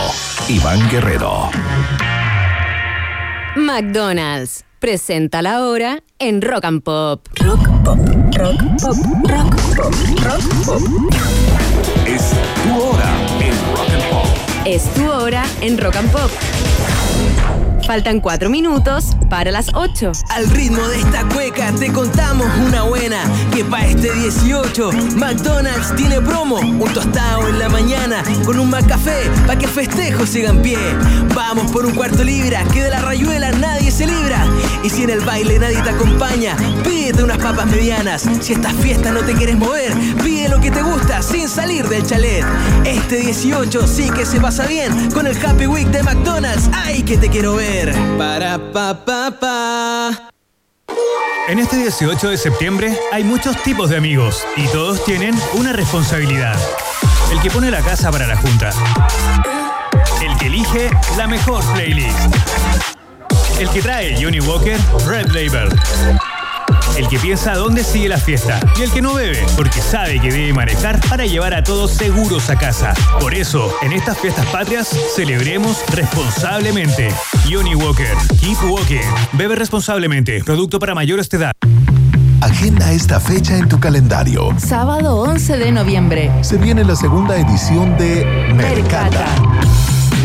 Iván 0.47 0.89
Guerrero. 0.89 1.49
McDonald's 3.57 4.66
presenta 4.80 5.41
la 5.41 5.63
hora 5.63 6.03
en 6.19 6.41
Rock 6.41 6.65
and 6.65 6.82
Pop. 6.82 7.28
Rock 7.36 7.67
pop, 7.84 7.97
rock 8.38 8.57
pop, 8.82 8.97
rock 9.30 9.55
pop, 9.75 9.93
rock 10.23 10.41
pop. 10.65 10.82
Es 12.05 12.32
tu 12.63 12.75
hora 12.82 13.11
en 13.39 13.55
Rock 13.75 13.89
and 13.93 14.09
Pop. 14.09 14.28
Es 14.65 14.84
tu 14.93 15.09
hora 15.09 15.45
en 15.61 15.78
Rock 15.78 15.95
and 15.95 16.11
Pop. 16.11 16.56
Faltan 17.88 18.19
4 18.19 18.49
minutos 18.49 19.15
para 19.29 19.49
las 19.49 19.67
8. 19.73 20.11
Al 20.31 20.49
ritmo 20.49 20.85
de 20.89 20.99
esta 20.99 21.23
cueca 21.29 21.71
te 21.71 21.89
contamos 21.89 22.45
una 22.65 22.83
buena 22.83 23.17
que 23.55 23.63
pa' 23.63 23.85
este 23.85 24.11
18 24.11 24.91
McDonald's 25.15 25.95
tiene 25.95 26.19
promo, 26.19 26.57
un 26.57 26.93
tostado 26.93 27.47
en 27.47 27.59
la 27.59 27.69
mañana 27.69 28.23
con 28.45 28.59
un 28.59 28.71
café 28.71 29.31
pa' 29.47 29.55
que 29.55 29.69
festejo 29.69 30.25
siga 30.25 30.49
en 30.49 30.61
pie. 30.61 30.77
Vamos 31.33 31.71
por 31.71 31.85
un 31.85 31.93
cuarto 31.93 32.25
libra, 32.25 32.61
que 32.73 32.83
de 32.83 32.89
la 32.89 33.01
rayuela 33.01 33.51
nadie 33.53 33.89
se 33.89 34.05
libra. 34.05 34.45
Y 34.83 34.89
si 34.89 35.03
en 35.03 35.09
el 35.09 35.21
baile 35.21 35.57
nadie 35.57 35.81
te 35.81 35.89
acompaña, 35.89 36.57
pídete 36.83 37.23
unas 37.23 37.38
papas 37.38 37.67
medianas. 37.67 38.25
Si 38.41 38.51
estas 38.51 38.73
fiestas 38.73 39.13
no 39.13 39.21
te 39.21 39.33
quieres 39.33 39.55
mover, 39.55 39.93
pide 40.25 40.49
lo 40.49 40.59
que 40.59 40.71
te 40.71 40.81
gusta 40.81 41.21
sin 41.21 41.47
salir 41.47 41.88
del 41.88 42.05
chalet. 42.05 42.43
Este 42.83 43.15
18 43.17 43.88
sí 43.88 44.09
que 44.09 44.25
se 44.25 44.41
pasa 44.41 44.65
bien 44.65 45.09
con 45.11 45.25
el 45.25 45.38
Happy 45.45 45.67
Week 45.67 45.88
de 45.88 46.03
McDonald's. 46.03 46.69
¡Ay, 46.73 47.01
que 47.03 47.17
te 47.17 47.29
quiero 47.29 47.55
ver! 47.55 47.76
Para 48.17 48.57
pa 48.73 49.05
pa 49.05 49.32
pa. 49.39 50.30
En 51.47 51.59
este 51.59 51.78
18 51.78 52.30
de 52.32 52.38
septiembre 52.38 52.97
hay 53.11 53.23
muchos 53.23 53.61
tipos 53.61 53.91
de 53.91 53.97
amigos 53.97 54.43
y 54.55 54.65
todos 54.69 55.05
tienen 55.05 55.36
una 55.53 55.73
responsabilidad. 55.73 56.59
El 57.32 57.39
que 57.39 57.51
pone 57.51 57.69
la 57.69 57.82
casa 57.82 58.09
para 58.09 58.25
la 58.25 58.36
junta. 58.36 58.71
El 60.23 60.36
que 60.38 60.47
elige 60.47 60.89
la 61.17 61.28
mejor 61.28 61.63
playlist. 61.73 62.17
El 63.59 63.69
que 63.69 63.82
trae 63.84 64.19
Johnny 64.19 64.39
Walker 64.39 64.78
Red 65.05 65.28
Label. 65.28 65.69
El 66.95 67.07
que 67.07 67.19
piensa 67.19 67.53
dónde 67.53 67.83
sigue 67.83 68.09
la 68.09 68.17
fiesta. 68.17 68.59
Y 68.77 68.83
el 68.83 68.91
que 68.91 69.01
no 69.01 69.13
bebe, 69.13 69.43
porque 69.55 69.81
sabe 69.81 70.19
que 70.19 70.31
debe 70.31 70.53
manejar 70.53 70.99
para 71.09 71.25
llevar 71.25 71.53
a 71.53 71.63
todos 71.63 71.91
seguros 71.91 72.49
a 72.49 72.55
casa. 72.55 72.93
Por 73.19 73.33
eso, 73.33 73.73
en 73.81 73.93
estas 73.93 74.17
fiestas 74.17 74.45
patrias, 74.47 74.88
celebremos 75.15 75.83
responsablemente. 75.89 77.09
Johnny 77.49 77.75
Walker, 77.75 78.15
Keep 78.39 78.63
Walking. 78.69 79.07
Bebe 79.33 79.55
responsablemente. 79.55 80.43
Producto 80.43 80.79
para 80.79 80.95
mayores 80.95 81.29
de 81.29 81.38
edad. 81.38 81.51
Agenda 82.41 82.91
esta 82.91 83.19
fecha 83.19 83.57
en 83.57 83.67
tu 83.67 83.79
calendario. 83.79 84.53
Sábado 84.57 85.17
11 85.17 85.57
de 85.57 85.71
noviembre. 85.71 86.31
Se 86.41 86.57
viene 86.57 86.83
la 86.83 86.95
segunda 86.95 87.35
edición 87.35 87.97
de 87.97 88.25
Mercata. 88.55 89.25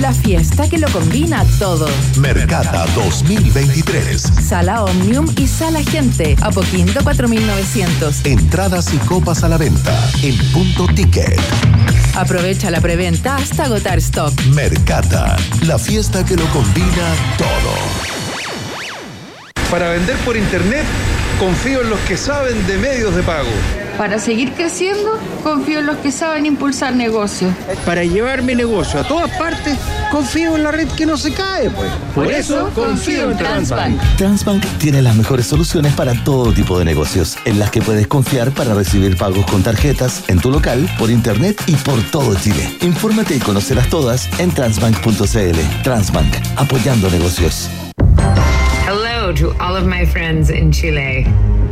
La 0.03 0.13
fiesta 0.13 0.69
que 0.69 0.79
lo 0.79 0.89
combina 0.89 1.45
todo. 1.61 1.87
Mercata 2.19 2.87
2023. 2.97 4.21
Sala 4.21 4.83
Omnium 4.83 5.33
y 5.37 5.47
Sala 5.47 5.81
Gente. 5.85 6.35
Apoquindo 6.41 7.05
4900. 7.05 8.27
Entradas 8.27 8.93
y 8.93 8.97
copas 8.97 9.45
a 9.45 9.49
la 9.49 9.59
venta 9.59 10.11
en 10.25 10.37
punto 10.51 10.89
ticket. 10.89 11.41
Aprovecha 12.17 12.73
la 12.73 12.81
preventa 12.81 13.37
hasta 13.37 13.67
agotar 13.67 13.99
stock. 13.99 14.35
Mercata, 14.47 15.37
la 15.67 15.79
fiesta 15.79 16.25
que 16.25 16.35
lo 16.35 16.47
combina 16.47 17.15
todo. 17.39 17.77
Para 19.71 19.91
vender 19.91 20.17
por 20.25 20.37
internet, 20.37 20.85
confío 21.39 21.81
en 21.83 21.91
los 21.91 22.01
que 22.01 22.17
saben 22.17 22.67
de 22.67 22.77
medios 22.77 23.15
de 23.15 23.23
pago. 23.23 23.51
Para 23.99 24.19
seguir 24.19 24.53
creciendo, 24.53 25.19
confío 25.43 25.81
en 25.81 25.87
los 25.87 25.97
que 25.99 26.11
saben 26.11 26.47
impulsar 26.47 26.95
negocios. 26.95 27.53
Para 27.85 28.05
llevar 28.05 28.43
mi 28.43 28.55
negocio 28.55 29.01
a 29.01 29.05
todas 29.05 29.31
partes, 29.39 29.79
confío 30.11 30.57
en 30.57 30.65
la 30.65 30.73
red 30.73 30.89
que 30.89 31.07
no 31.07 31.17
se 31.17 31.33
cae, 31.33 31.71
pues. 31.71 31.91
Por 32.15 32.27
eso, 32.31 32.71
confío 32.75 33.31
en 33.31 33.37
Transbank. 33.37 34.01
Transbank 34.17 34.65
tiene 34.79 35.03
las 35.03 35.15
mejores 35.15 35.47
soluciones 35.47 35.93
para 35.95 36.15
todo 36.25 36.53
tipo 36.53 36.79
de 36.79 36.85
negocios, 36.85 37.37
en 37.45 37.59
las 37.59 37.71
que 37.71 37.83
puedes 37.83 38.07
confiar 38.07 38.51
para 38.51 38.75
recibir 38.75 39.17
pagos 39.17 39.45
con 39.47 39.63
tarjetas 39.63 40.25
en 40.29 40.41
tu 40.41 40.51
local, 40.51 40.89
por 40.99 41.11
internet 41.11 41.63
y 41.67 41.77
por 41.77 42.03
todo 42.11 42.35
Chile. 42.35 42.77
Infórmate 42.81 43.37
y 43.37 43.41
conocerás 43.41 43.89
todas 43.89 44.29
en 44.39 44.51
transbank.cl. 44.51 45.83
Transbank, 45.83 46.35
apoyando 46.57 47.11
negocios. 47.11 47.69
Hello 48.87 49.33
to 49.35 49.55
all 49.61 49.77
of 49.77 49.85
my 49.85 50.05
friends 50.05 50.51
in 50.51 50.73
Chile. 50.73 51.27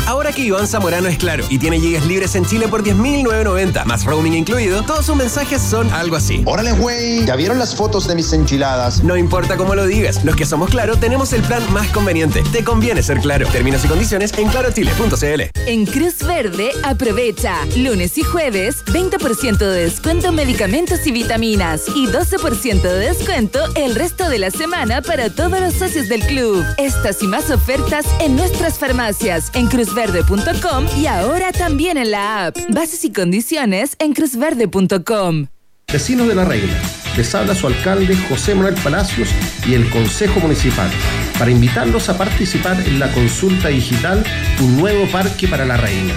Ahora 0.06 0.32
que 0.32 0.42
Iván 0.42 0.66
Zamorano 0.66 1.08
es 1.08 1.16
claro 1.16 1.44
y 1.48 1.58
tiene 1.58 1.80
gigas 1.80 2.04
libres 2.04 2.34
en 2.34 2.44
Chile 2.44 2.68
por 2.68 2.84
10.990, 2.84 3.84
más 3.86 4.04
roaming 4.04 4.34
incluido, 4.34 4.82
todos 4.82 5.06
sus 5.06 5.16
mensajes 5.16 5.62
son 5.62 5.90
algo 5.92 6.16
así. 6.16 6.42
Órale, 6.44 6.72
güey. 6.72 7.24
¿Ya 7.24 7.36
vieron 7.36 7.58
las 7.58 7.74
fotos 7.74 8.06
de 8.06 8.14
mis 8.14 8.32
enchiladas? 8.34 9.02
No 9.02 9.16
importa 9.16 9.56
cómo 9.56 9.74
lo 9.74 9.86
digas, 9.86 10.22
los 10.24 10.36
que 10.36 10.44
somos 10.44 10.70
claro 10.70 10.96
tenemos 10.96 11.32
el 11.32 11.42
plan 11.42 11.62
más 11.72 11.88
conveniente. 11.88 12.42
Te 12.52 12.62
conviene 12.62 13.02
ser 13.02 13.20
claro. 13.20 13.46
Términos 13.48 13.84
y 13.84 13.88
condiciones 13.88 14.32
en 14.36 14.48
clarochile.cl. 14.48 15.42
En 15.66 15.86
Cruz 15.86 16.18
Verde, 16.18 16.70
aprovecha. 16.82 17.64
Lunes 17.76 18.18
y 18.18 18.22
jueves, 18.22 18.84
20% 18.86 19.56
de 19.56 19.84
descuento 19.84 20.28
en 20.28 20.34
medicamentos 20.34 21.06
y 21.06 21.12
vitaminas. 21.12 21.82
Y 21.94 22.06
12% 22.08 22.82
de 22.82 22.98
descuento 23.08 23.60
el 23.74 23.94
resto 23.94 24.28
de 24.28 24.38
la 24.38 24.50
semana 24.50 25.00
para 25.00 25.30
todos 25.30 25.60
los 25.60 25.74
socios 25.74 26.08
del 26.08 26.20
club. 26.26 26.62
Estas 26.76 27.22
y 27.22 27.26
más 27.26 27.50
ofertas 27.50 28.04
en 28.20 28.36
nuestras 28.36 28.78
farmacias, 28.78 29.50
en 29.54 29.68
cruzverde.com 29.84 30.86
y 30.96 31.06
ahora 31.06 31.52
también 31.52 31.98
en 31.98 32.10
la 32.10 32.46
app. 32.46 32.56
Bases 32.70 33.04
y 33.04 33.12
condiciones 33.12 33.96
en 33.98 34.14
cruzverde.com. 34.14 35.48
Vecinos 35.92 36.26
de 36.26 36.34
la 36.34 36.44
Reina, 36.44 36.72
les 37.16 37.34
habla 37.34 37.54
su 37.54 37.66
alcalde 37.66 38.16
José 38.28 38.54
Manuel 38.54 38.74
Palacios 38.82 39.28
y 39.66 39.74
el 39.74 39.88
Consejo 39.90 40.40
Municipal 40.40 40.90
para 41.38 41.50
invitarlos 41.50 42.08
a 42.08 42.16
participar 42.16 42.80
en 42.86 42.98
la 42.98 43.12
consulta 43.12 43.68
digital 43.68 44.24
Un 44.60 44.78
nuevo 44.78 45.06
parque 45.12 45.46
para 45.46 45.66
la 45.66 45.76
Reina. 45.76 46.14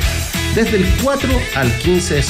Desde 0.55 0.78
el 0.78 0.86
4 1.03 1.30
al 1.55 1.78
15 1.78 2.15
de 2.15 2.24